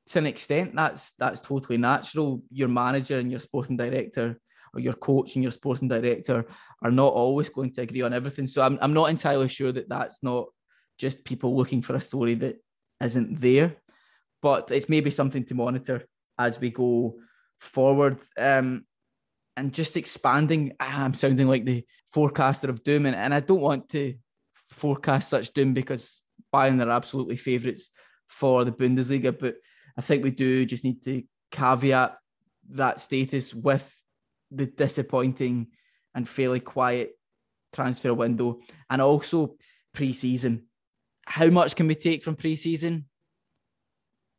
to 0.09 0.19
an 0.19 0.27
extent, 0.27 0.75
that's 0.75 1.13
that's 1.13 1.41
totally 1.41 1.79
natural. 1.79 2.43
Your 2.51 2.69
manager 2.69 3.19
and 3.21 3.31
your 3.31 3.41
sporting 3.49 3.77
director, 3.77 4.41
or 4.75 4.81
your 4.81 4.95
coach 4.95 5.37
and 5.37 5.45
your 5.45 5.53
sporting 5.53 5.89
director, 5.89 6.47
are 6.83 6.91
not 6.91 7.13
always 7.13 7.49
going 7.49 7.71
to 7.75 7.83
agree 7.83 8.03
on 8.03 8.13
everything. 8.13 8.49
So 8.49 8.61
I'm 8.63 8.77
I'm 8.83 8.93
not 8.93 9.11
entirely 9.11 9.49
sure 9.49 9.71
that 9.73 9.89
that's 9.89 10.21
not 10.23 10.47
just 10.99 11.25
people 11.25 11.57
looking 11.57 11.83
for 11.83 11.95
a 11.97 12.01
story 12.01 12.35
that 12.37 12.57
isn't 13.03 13.41
there, 13.41 13.77
but 14.43 14.71
it's 14.71 14.89
maybe 14.89 15.11
something 15.11 15.45
to 15.45 15.55
monitor 15.55 16.05
as 16.39 16.61
we 16.61 16.71
go 16.71 17.17
forward. 17.61 18.19
Um, 18.39 18.85
and 19.57 19.73
just 19.73 19.97
expanding, 19.97 20.73
I'm 20.81 21.15
sounding 21.15 21.47
like 21.47 21.65
the 21.65 21.85
forecaster 22.13 22.71
of 22.71 22.83
doom, 22.83 23.07
and, 23.07 23.15
and 23.15 23.33
I 23.33 23.41
don't 23.41 23.61
want 23.61 23.89
to 23.91 24.15
forecast 24.69 25.31
such 25.31 25.53
doom 25.53 25.75
because 25.75 26.23
Bayern 26.53 26.85
are 26.85 26.91
absolutely 26.91 27.37
favourites 27.37 27.91
for 28.29 28.65
the 28.65 28.73
Bundesliga. 28.73 29.37
But 29.39 29.57
I 29.97 30.03
think 30.03 30.25
we 30.25 30.31
do 30.31 30.67
just 30.67 30.85
need 30.85 31.03
to 31.05 31.23
caveat 31.53 32.17
that 32.71 33.01
status 33.01 33.55
with 33.55 33.89
the 34.51 34.67
disappointing 34.67 35.69
and 36.15 36.29
fairly 36.29 36.61
quiet 36.61 37.13
transfer 37.73 38.15
window 38.15 38.61
and 38.89 39.03
also 39.03 39.57
pre-season. 39.93 40.65
How 41.27 41.49
much 41.51 41.77
can 41.77 41.87
we 41.87 41.95
take 41.95 42.23
from 42.23 42.37
pre-season? 42.37 43.07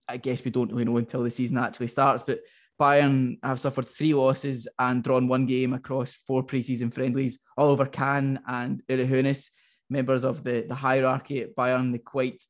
I 0.07 0.17
guess 0.17 0.45
we 0.45 0.51
don't 0.51 0.71
really 0.71 0.86
know 0.86 0.97
until 0.97 1.23
the 1.23 1.31
season 1.31 1.57
actually 1.57 1.88
starts, 1.88 2.23
but 2.23 2.41
Bayern 2.79 3.38
have 3.41 3.59
suffered 3.59 3.88
three 3.88 4.13
losses 4.13 4.67
and 4.77 5.03
drawn 5.03 5.27
one 5.27 5.45
game 5.45 5.73
across 5.73 6.13
four 6.27 6.43
pre-season 6.43 6.91
friendlies. 6.91 7.39
Oliver 7.57 7.86
Kahn 7.86 8.39
and 8.47 8.83
Uli 8.88 9.07
Hoeneß 9.07 9.49
members 9.89 10.23
of 10.23 10.43
the, 10.43 10.65
the 10.67 10.75
hierarchy 10.75 11.41
at 11.41 11.55
Bayern, 11.55 11.91
the 11.91 11.99
quite 11.99 12.41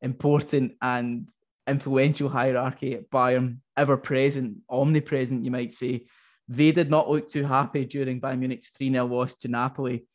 important 0.00 0.72
and 0.80 1.28
influential 1.66 2.28
hierarchy 2.28 2.94
at 2.94 3.10
Bayern, 3.10 3.58
ever 3.76 3.96
present, 3.96 4.58
omnipresent, 4.68 5.44
you 5.44 5.50
might 5.50 5.72
say. 5.72 6.06
They 6.48 6.72
did 6.72 6.90
not 6.90 7.10
look 7.10 7.30
too 7.30 7.44
happy 7.44 7.84
during 7.84 8.20
Bayern 8.20 8.40
Munich's 8.40 8.68
3 8.68 8.90
0 8.90 9.06
loss 9.06 9.34
to 9.36 9.48
Napoli. 9.48 10.06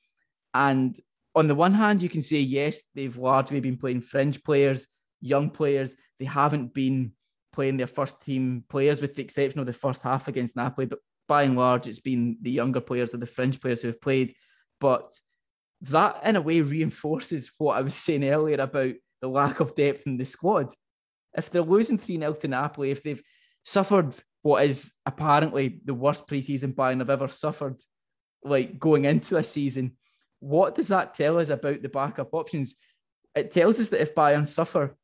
And 0.53 0.99
on 1.39 1.47
the 1.47 1.55
one 1.55 1.73
hand, 1.73 2.01
you 2.01 2.09
can 2.09 2.21
say, 2.21 2.39
yes, 2.39 2.83
they've 2.93 3.17
largely 3.17 3.61
been 3.61 3.77
playing 3.77 4.01
fringe 4.01 4.43
players, 4.43 4.87
young 5.21 5.49
players. 5.49 5.95
They 6.19 6.25
haven't 6.25 6.73
been 6.73 7.13
playing 7.53 7.77
their 7.77 7.87
first 7.87 8.21
team 8.21 8.65
players, 8.69 8.99
with 8.99 9.15
the 9.15 9.21
exception 9.21 9.61
of 9.61 9.65
the 9.65 9.71
first 9.71 10.03
half 10.03 10.27
against 10.27 10.57
Napoli. 10.57 10.85
But 10.87 10.99
by 11.29 11.43
and 11.43 11.55
large, 11.55 11.87
it's 11.87 12.01
been 12.01 12.37
the 12.41 12.51
younger 12.51 12.81
players 12.81 13.13
or 13.13 13.17
the 13.17 13.25
fringe 13.25 13.61
players 13.61 13.81
who 13.81 13.87
have 13.87 14.01
played. 14.01 14.35
But 14.81 15.13
that 15.83 16.19
in 16.25 16.35
a 16.35 16.41
way 16.41 16.59
reinforces 16.59 17.53
what 17.57 17.77
I 17.77 17.81
was 17.81 17.95
saying 17.95 18.25
earlier 18.25 18.59
about 18.59 18.95
the 19.21 19.29
lack 19.29 19.61
of 19.61 19.75
depth 19.75 20.05
in 20.07 20.17
the 20.17 20.25
squad. 20.25 20.73
If 21.37 21.51
they're 21.51 21.61
losing 21.61 21.97
3 21.97 22.19
0 22.19 22.33
to 22.33 22.47
Napoli, 22.49 22.91
if 22.91 23.01
they've 23.01 23.23
suffered 23.63 24.13
what 24.41 24.65
is 24.65 24.91
apparently 25.05 25.79
the 25.85 25.93
worst 25.93 26.27
preseason 26.27 26.75
Bayern 26.75 26.99
have 26.99 27.09
ever 27.09 27.29
suffered, 27.29 27.79
like 28.43 28.77
going 28.77 29.05
into 29.05 29.37
a 29.37 29.43
season, 29.43 29.95
what 30.39 30.75
does 30.75 30.87
that 30.89 31.13
tell 31.13 31.39
us 31.39 31.49
about 31.49 31.81
the 31.81 31.89
backup 31.89 32.33
options? 32.33 32.75
it 33.35 33.51
tells 33.51 33.79
us 33.79 33.89
that 33.89 34.01
if 34.01 34.15
Bayern 34.15 34.47
suffer 34.47 34.95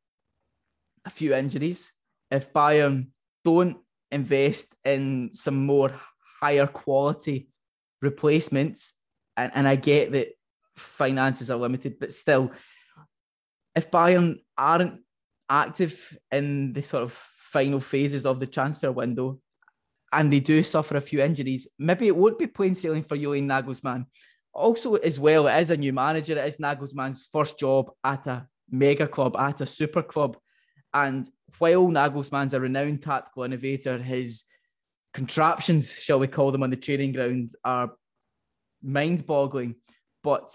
a 1.05 1.09
few 1.09 1.33
injuries, 1.33 1.91
if 2.31 2.51
Bayern 2.51 3.07
don't 3.43 3.77
invest 4.11 4.75
in 4.83 5.31
some 5.33 5.65
more 5.65 5.93
higher 6.41 6.67
quality 6.67 7.47
replacements, 8.01 8.93
and, 9.38 9.51
and 9.53 9.67
I 9.67 9.75
get 9.75 10.11
that 10.13 10.29
finances 10.75 11.51
are 11.51 11.57
limited, 11.57 11.99
but 11.99 12.13
still, 12.13 12.51
if 13.75 13.91
Bayern 13.91 14.39
aren't 14.57 15.01
active 15.49 16.17
in 16.31 16.73
the 16.73 16.81
sort 16.81 17.03
of 17.03 17.11
final 17.39 17.79
phases 17.79 18.25
of 18.25 18.39
the 18.39 18.47
transfer 18.47 18.91
window 18.91 19.39
and 20.11 20.31
they 20.31 20.39
do 20.39 20.63
suffer 20.63 20.97
a 20.97 21.01
few 21.01 21.21
injuries, 21.21 21.67
maybe 21.77 22.07
it 22.07 22.15
would 22.15 22.38
be 22.38 22.47
plain 22.47 22.73
sailing 22.73 23.03
for 23.03 23.17
Julian 23.17 23.47
Nagelsmann. 23.47 24.05
Also, 24.56 24.95
as 24.95 25.20
well, 25.20 25.49
as 25.49 25.70
a 25.70 25.78
new 25.78 25.91
manager. 25.91 26.38
It 26.38 26.47
is 26.47 26.56
Nagelsmann's 26.56 27.28
first 27.30 27.60
job 27.60 27.91
at 28.03 28.26
a 28.26 28.47
mega 28.72 29.06
club, 29.06 29.36
at 29.38 29.60
a 29.60 29.66
super 29.66 30.01
club. 30.01 30.38
And 30.93 31.28
while 31.60 31.88
Nagelsmann's 31.88 32.53
a 32.53 32.62
renowned 32.62 33.03
tactical 33.03 33.43
innovator, 33.43 33.97
his 33.97 34.45
contraptions, 35.14 35.91
shall 35.91 36.20
we 36.20 36.28
call 36.28 36.53
them, 36.53 36.64
on 36.64 36.70
the 36.70 36.78
training 36.78 37.12
ground 37.12 37.51
are 37.66 37.91
mind 38.82 39.26
boggling. 39.26 39.76
But 40.24 40.49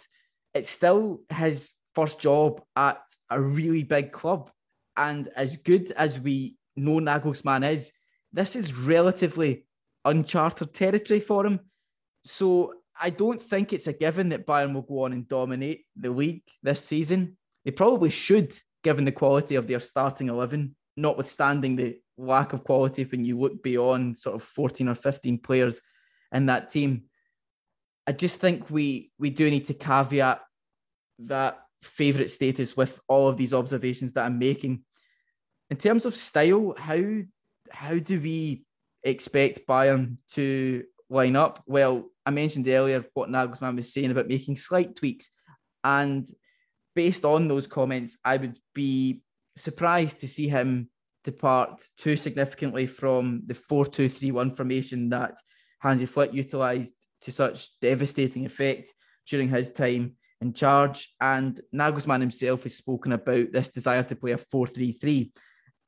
it's 0.55 0.71
still 0.71 1.21
his 1.29 1.71
first 1.95 2.19
job 2.21 2.63
at 2.75 3.03
a 3.29 3.39
really 3.39 3.85
big 3.85 4.13
club. 4.13 4.51
And 4.97 5.29
as 5.37 5.59
good 5.59 5.93
as 5.93 6.19
we 6.19 6.57
know 6.75 7.01
Nagelsmann 7.01 7.71
is, 7.71 7.93
this 8.33 8.57
is 8.57 8.75
relatively 8.75 9.67
uncharted 10.07 10.73
territory 10.73 11.21
for 11.21 11.45
him. 11.45 11.61
So 12.25 12.75
I 13.01 13.11
don't 13.11 13.41
think 13.41 13.73
it's 13.73 13.87
a 13.87 13.93
given 13.93 14.29
that 14.29 14.47
Bayern 14.47 14.75
will 14.75 14.83
go 14.83 15.05
on 15.05 15.13
and 15.13 15.27
dominate 15.27 15.87
the 15.97 16.11
league 16.11 16.43
this 16.63 16.85
season. 16.85 17.39
They 17.65 17.71
probably 17.71 18.11
should, 18.11 18.53
given 18.83 19.05
the 19.05 19.13
quality 19.13 19.55
of 19.55 19.67
their 19.67 19.81
starting 19.81 20.29
11, 20.29 20.75
notwithstanding 20.97 21.77
the 21.77 21.99
lack 22.19 22.53
of 22.53 22.65
quality 22.65 23.05
when 23.05 23.25
you 23.25 23.39
look 23.39 23.63
beyond 23.63 24.19
sort 24.19 24.37
of 24.37 24.43
14 24.43 24.89
or 24.89 24.95
15 24.95 25.39
players 25.39 25.81
in 26.33 26.47
that 26.47 26.71
team. 26.71 27.05
I 28.07 28.13
just 28.13 28.37
think 28.37 28.71
we 28.71 29.11
we 29.19 29.31
do 29.31 29.51
need 29.51 29.67
to 29.67 29.75
caveat 29.75 30.41
that 31.21 31.59
favourite 31.83 32.31
status 32.31 32.77
with 32.77 33.01
all 33.09 33.29
of 33.29 33.37
these 33.37 33.55
observations 33.55 34.13
that 34.13 34.25
I'm 34.25 34.39
making. 34.39 34.85
In 35.71 35.77
terms 35.77 36.05
of 36.07 36.15
style, 36.15 36.75
how 36.77 37.01
how 37.71 37.99
do 37.99 38.21
we 38.21 38.65
expect 39.03 39.67
Bayern 39.67 40.17
to 40.33 40.85
line 41.11 41.37
up? 41.37 41.63
Well, 41.67 42.11
I 42.25 42.31
mentioned 42.31 42.69
earlier 42.69 43.05
what 43.15 43.29
Nagelsmann 43.29 43.77
was 43.77 43.93
saying 43.93 44.11
about 44.11 44.29
making 44.29 44.57
slight 44.57 44.97
tweaks, 44.97 45.29
and 45.85 46.27
based 46.95 47.25
on 47.25 47.49
those 47.49 47.67
comments, 47.67 48.17
I 48.25 48.37
would 48.37 48.57
be 48.75 49.23
surprised 49.57 50.21
to 50.21 50.29
see 50.29 50.49
him 50.49 50.89
depart 51.23 51.83
too 51.99 52.17
significantly 52.17 52.87
from 52.87 53.43
the 53.47 53.55
4 53.55 53.87
2 53.87 54.09
3 54.09 54.31
1 54.31 54.55
formation 54.55 55.11
that 55.11 55.35
Hansi 55.81 56.07
Flick 56.07 56.33
utilised 56.33 56.93
to 57.23 57.33
such 57.33 57.79
devastating 57.81 58.47
effect 58.47 58.91
during 59.29 59.49
his 59.49 59.73
time 59.73 60.17
in 60.41 60.53
charge. 60.53 61.15
And 61.21 61.61
Nagelsmann 61.75 62.21
himself 62.21 62.63
has 62.63 62.75
spoken 62.75 63.13
about 63.13 63.53
this 63.53 63.69
desire 63.69 64.03
to 64.05 64.17
play 64.17 64.33
a 64.33 64.39
4 64.39 64.67
3 64.67 64.93
3. 64.93 65.33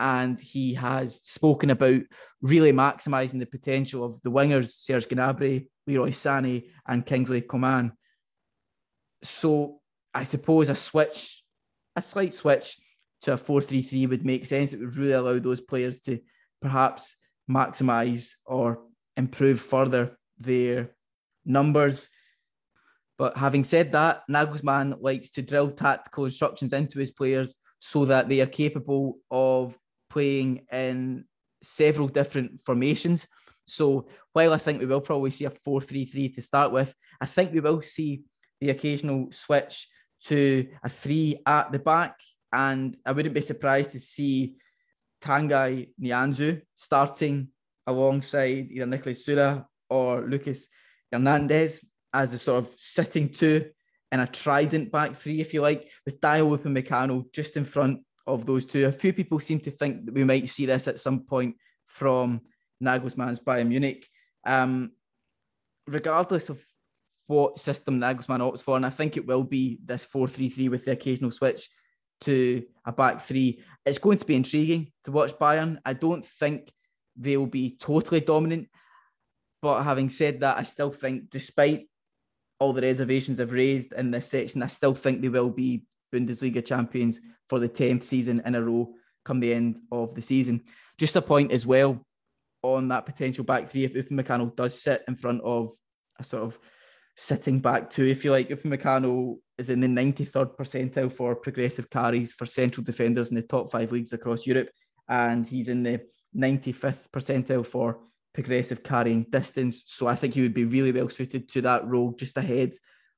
And 0.04 0.40
he 0.40 0.74
has 0.74 1.20
spoken 1.22 1.70
about 1.70 2.00
really 2.40 2.72
maximising 2.72 3.38
the 3.38 3.46
potential 3.46 4.02
of 4.04 4.20
the 4.22 4.32
wingers, 4.32 4.70
Serge 4.70 5.06
Gnabry, 5.06 5.68
Leroy 5.86 6.08
Sané, 6.08 6.64
and 6.88 7.06
Kingsley 7.06 7.40
Coman. 7.40 7.92
So 9.22 9.78
I 10.12 10.24
suppose 10.24 10.68
a 10.70 10.74
switch, 10.74 11.44
a 11.94 12.02
slight 12.02 12.34
switch 12.34 12.80
to 13.22 13.34
a 13.34 13.38
4-3-3 13.38 14.08
would 14.08 14.26
make 14.26 14.44
sense. 14.44 14.72
It 14.72 14.80
would 14.80 14.96
really 14.96 15.12
allow 15.12 15.38
those 15.38 15.60
players 15.60 16.00
to 16.00 16.18
perhaps 16.60 17.14
maximise 17.48 18.32
or 18.44 18.80
improve 19.16 19.60
further 19.60 20.18
their 20.36 20.96
numbers. 21.44 22.08
But 23.18 23.36
having 23.36 23.62
said 23.62 23.92
that, 23.92 24.22
Nagelsmann 24.28 25.00
likes 25.00 25.30
to 25.30 25.42
drill 25.42 25.70
tactical 25.70 26.24
instructions 26.24 26.72
into 26.72 26.98
his 26.98 27.12
players 27.12 27.54
so 27.78 28.04
that 28.06 28.28
they 28.28 28.40
are 28.40 28.46
capable 28.46 29.18
of 29.30 29.78
playing 30.12 30.66
in 30.70 31.24
several 31.62 32.08
different 32.08 32.60
formations. 32.66 33.26
So 33.66 34.08
while 34.34 34.52
I 34.52 34.58
think 34.58 34.80
we 34.80 34.86
will 34.86 35.00
probably 35.00 35.30
see 35.30 35.46
a 35.46 35.50
4-3-3 35.50 36.34
to 36.34 36.42
start 36.42 36.70
with, 36.72 36.94
I 37.20 37.26
think 37.26 37.52
we 37.52 37.60
will 37.60 37.80
see 37.80 38.22
the 38.60 38.70
occasional 38.70 39.32
switch 39.32 39.88
to 40.26 40.68
a 40.84 40.88
three 40.88 41.40
at 41.46 41.72
the 41.72 41.78
back. 41.78 42.20
And 42.52 42.94
I 43.06 43.12
wouldn't 43.12 43.34
be 43.34 43.40
surprised 43.40 43.92
to 43.92 44.00
see 44.00 44.56
Tanguy 45.22 45.88
Nianzou 46.00 46.60
starting 46.76 47.48
alongside 47.86 48.68
either 48.70 48.86
Niklas 48.86 49.26
Süle 49.26 49.64
or 49.88 50.20
Lucas 50.28 50.68
Hernandez 51.10 51.84
as 52.12 52.32
the 52.32 52.38
sort 52.38 52.64
of 52.64 52.74
sitting 52.76 53.30
two 53.30 53.70
in 54.10 54.20
a 54.20 54.26
trident 54.26 54.92
back 54.92 55.16
three, 55.16 55.40
if 55.40 55.54
you 55.54 55.62
like, 55.62 55.90
with 56.04 56.20
Dayot 56.20 56.58
Upamecano 56.58 57.32
just 57.32 57.56
in 57.56 57.64
front 57.64 58.00
of 58.26 58.46
those 58.46 58.66
two. 58.66 58.86
A 58.86 58.92
few 58.92 59.12
people 59.12 59.40
seem 59.40 59.60
to 59.60 59.70
think 59.70 60.06
that 60.06 60.14
we 60.14 60.24
might 60.24 60.48
see 60.48 60.66
this 60.66 60.88
at 60.88 60.98
some 60.98 61.20
point 61.20 61.56
from 61.86 62.40
Nagelsmann's 62.82 63.40
Bayern 63.40 63.68
Munich. 63.68 64.08
Um, 64.44 64.92
regardless 65.86 66.48
of 66.48 66.62
what 67.26 67.58
system 67.58 67.98
Nagelsmann 67.98 68.40
opts 68.40 68.62
for, 68.62 68.76
and 68.76 68.86
I 68.86 68.90
think 68.90 69.16
it 69.16 69.26
will 69.26 69.44
be 69.44 69.78
this 69.84 70.04
4 70.04 70.28
3 70.28 70.48
3 70.48 70.68
with 70.68 70.84
the 70.84 70.92
occasional 70.92 71.30
switch 71.30 71.68
to 72.22 72.64
a 72.84 72.92
back 72.92 73.20
three. 73.20 73.60
It's 73.84 73.98
going 73.98 74.18
to 74.18 74.26
be 74.26 74.36
intriguing 74.36 74.92
to 75.04 75.12
watch 75.12 75.32
Bayern. 75.32 75.78
I 75.84 75.92
don't 75.92 76.24
think 76.24 76.72
they'll 77.16 77.46
be 77.46 77.76
totally 77.78 78.20
dominant. 78.20 78.68
But 79.60 79.82
having 79.82 80.08
said 80.08 80.40
that, 80.40 80.58
I 80.58 80.62
still 80.62 80.90
think, 80.90 81.30
despite 81.30 81.88
all 82.58 82.72
the 82.72 82.82
reservations 82.82 83.40
I've 83.40 83.52
raised 83.52 83.92
in 83.92 84.10
this 84.10 84.28
section, 84.28 84.62
I 84.62 84.68
still 84.68 84.94
think 84.94 85.20
they 85.20 85.28
will 85.28 85.50
be 85.50 85.82
Bundesliga 86.12 86.64
champions 86.64 87.20
for 87.48 87.58
the 87.58 87.68
10th 87.68 88.04
season 88.04 88.42
in 88.44 88.54
a 88.54 88.62
row 88.62 88.92
come 89.24 89.40
the 89.40 89.52
end 89.52 89.80
of 89.90 90.14
the 90.14 90.22
season. 90.22 90.62
Just 90.98 91.16
a 91.16 91.22
point 91.22 91.52
as 91.52 91.66
well 91.66 92.04
on 92.62 92.88
that 92.88 93.06
potential 93.06 93.44
back 93.44 93.68
three 93.68 93.84
if 93.84 93.94
Upamecano 93.94 94.54
does 94.54 94.80
sit 94.80 95.02
in 95.08 95.16
front 95.16 95.40
of 95.42 95.72
a 96.18 96.24
sort 96.24 96.44
of 96.44 96.58
sitting 97.16 97.60
back 97.60 97.90
two, 97.90 98.06
if 98.06 98.24
you 98.24 98.30
like. 98.30 98.48
Upamecano 98.48 99.36
is 99.58 99.70
in 99.70 99.80
the 99.80 99.88
93rd 99.88 100.56
percentile 100.56 101.12
for 101.12 101.34
progressive 101.34 101.90
carries 101.90 102.32
for 102.32 102.46
central 102.46 102.84
defenders 102.84 103.30
in 103.30 103.36
the 103.36 103.42
top 103.42 103.70
five 103.70 103.92
leagues 103.92 104.12
across 104.12 104.46
Europe, 104.46 104.68
and 105.08 105.46
he's 105.46 105.68
in 105.68 105.82
the 105.82 106.00
95th 106.36 107.08
percentile 107.12 107.66
for 107.66 107.98
progressive 108.32 108.82
carrying 108.82 109.24
distance. 109.24 109.82
So 109.86 110.06
I 110.06 110.16
think 110.16 110.34
he 110.34 110.42
would 110.42 110.54
be 110.54 110.64
really 110.64 110.92
well 110.92 111.08
suited 111.08 111.48
to 111.50 111.60
that 111.62 111.86
role, 111.86 112.12
just 112.12 112.36
ahead 112.38 112.72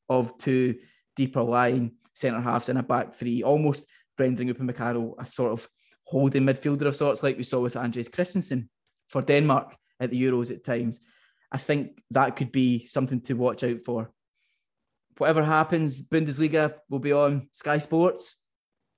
of 0.08 0.36
two 0.38 0.76
deeper 1.16 1.42
line 1.42 1.92
centre 2.14 2.40
halves 2.40 2.68
in 2.68 2.76
a 2.76 2.82
back 2.82 3.14
three, 3.14 3.42
almost 3.42 3.84
rendering 4.18 4.52
Upamecano 4.52 5.14
a 5.18 5.26
sort 5.26 5.52
of 5.52 5.68
holding 6.04 6.44
midfielder 6.44 6.86
of 6.86 6.96
sorts, 6.96 7.22
like 7.22 7.36
we 7.36 7.42
saw 7.42 7.60
with 7.60 7.76
Andreas 7.76 8.08
Christensen 8.08 8.68
for 9.08 9.22
Denmark 9.22 9.76
at 10.00 10.10
the 10.10 10.22
Euros 10.22 10.50
at 10.50 10.64
times. 10.64 11.00
I 11.50 11.58
think 11.58 12.02
that 12.10 12.36
could 12.36 12.52
be 12.52 12.86
something 12.86 13.20
to 13.22 13.34
watch 13.34 13.62
out 13.62 13.82
for. 13.84 14.10
Whatever 15.18 15.44
happens, 15.44 16.02
Bundesliga 16.02 16.74
will 16.88 16.98
be 16.98 17.12
on 17.12 17.48
Sky 17.52 17.78
Sports. 17.78 18.36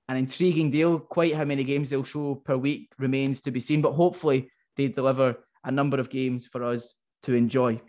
An 0.09 0.17
intriguing 0.17 0.71
deal. 0.71 0.99
Quite 0.99 1.35
how 1.35 1.43
many 1.43 1.63
games 1.63 1.89
they'll 1.89 2.03
show 2.03 2.35
per 2.35 2.57
week 2.57 2.91
remains 2.97 3.41
to 3.41 3.51
be 3.51 3.59
seen, 3.59 3.81
but 3.81 3.93
hopefully 3.93 4.49
they 4.75 4.87
deliver 4.87 5.43
a 5.63 5.71
number 5.71 5.99
of 5.99 6.09
games 6.09 6.47
for 6.47 6.63
us 6.63 6.95
to 7.23 7.33
enjoy. 7.33 7.81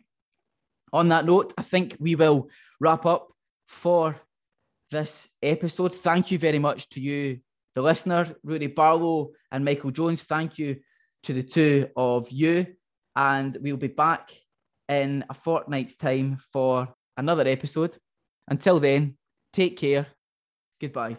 On 0.93 1.09
that 1.09 1.27
note, 1.27 1.55
I 1.57 1.63
think 1.63 1.97
we 2.01 2.15
will 2.15 2.51
wrap 2.81 3.07
up 3.07 3.29
for 3.67 4.21
this 4.91 5.29
episode. 5.43 5.95
Thank 5.95 6.31
you 6.31 6.39
very 6.39 6.59
much 6.59 6.89
to 6.91 7.01
you, 7.01 7.41
the 7.75 7.83
listener, 7.83 8.35
Rudy 8.43 8.67
Barlow 8.67 9.31
and 9.51 9.65
Michael 9.65 9.91
Jones. 9.91 10.23
Thank 10.23 10.59
you 10.59 10.77
to 11.25 11.33
the 11.33 11.43
two 11.43 11.89
of 11.97 12.31
you. 12.31 12.67
And 13.17 13.57
we'll 13.61 13.77
be 13.77 13.89
back 13.89 14.31
in 14.89 15.25
a 15.29 15.35
fortnight's 15.35 15.97
time 15.97 16.39
for 16.53 16.89
another 17.17 17.47
episode. 17.47 17.97
Until 18.49 18.81
then, 18.81 19.17
take 19.53 19.77
care. 19.77 20.07
Goodbye. 20.81 21.19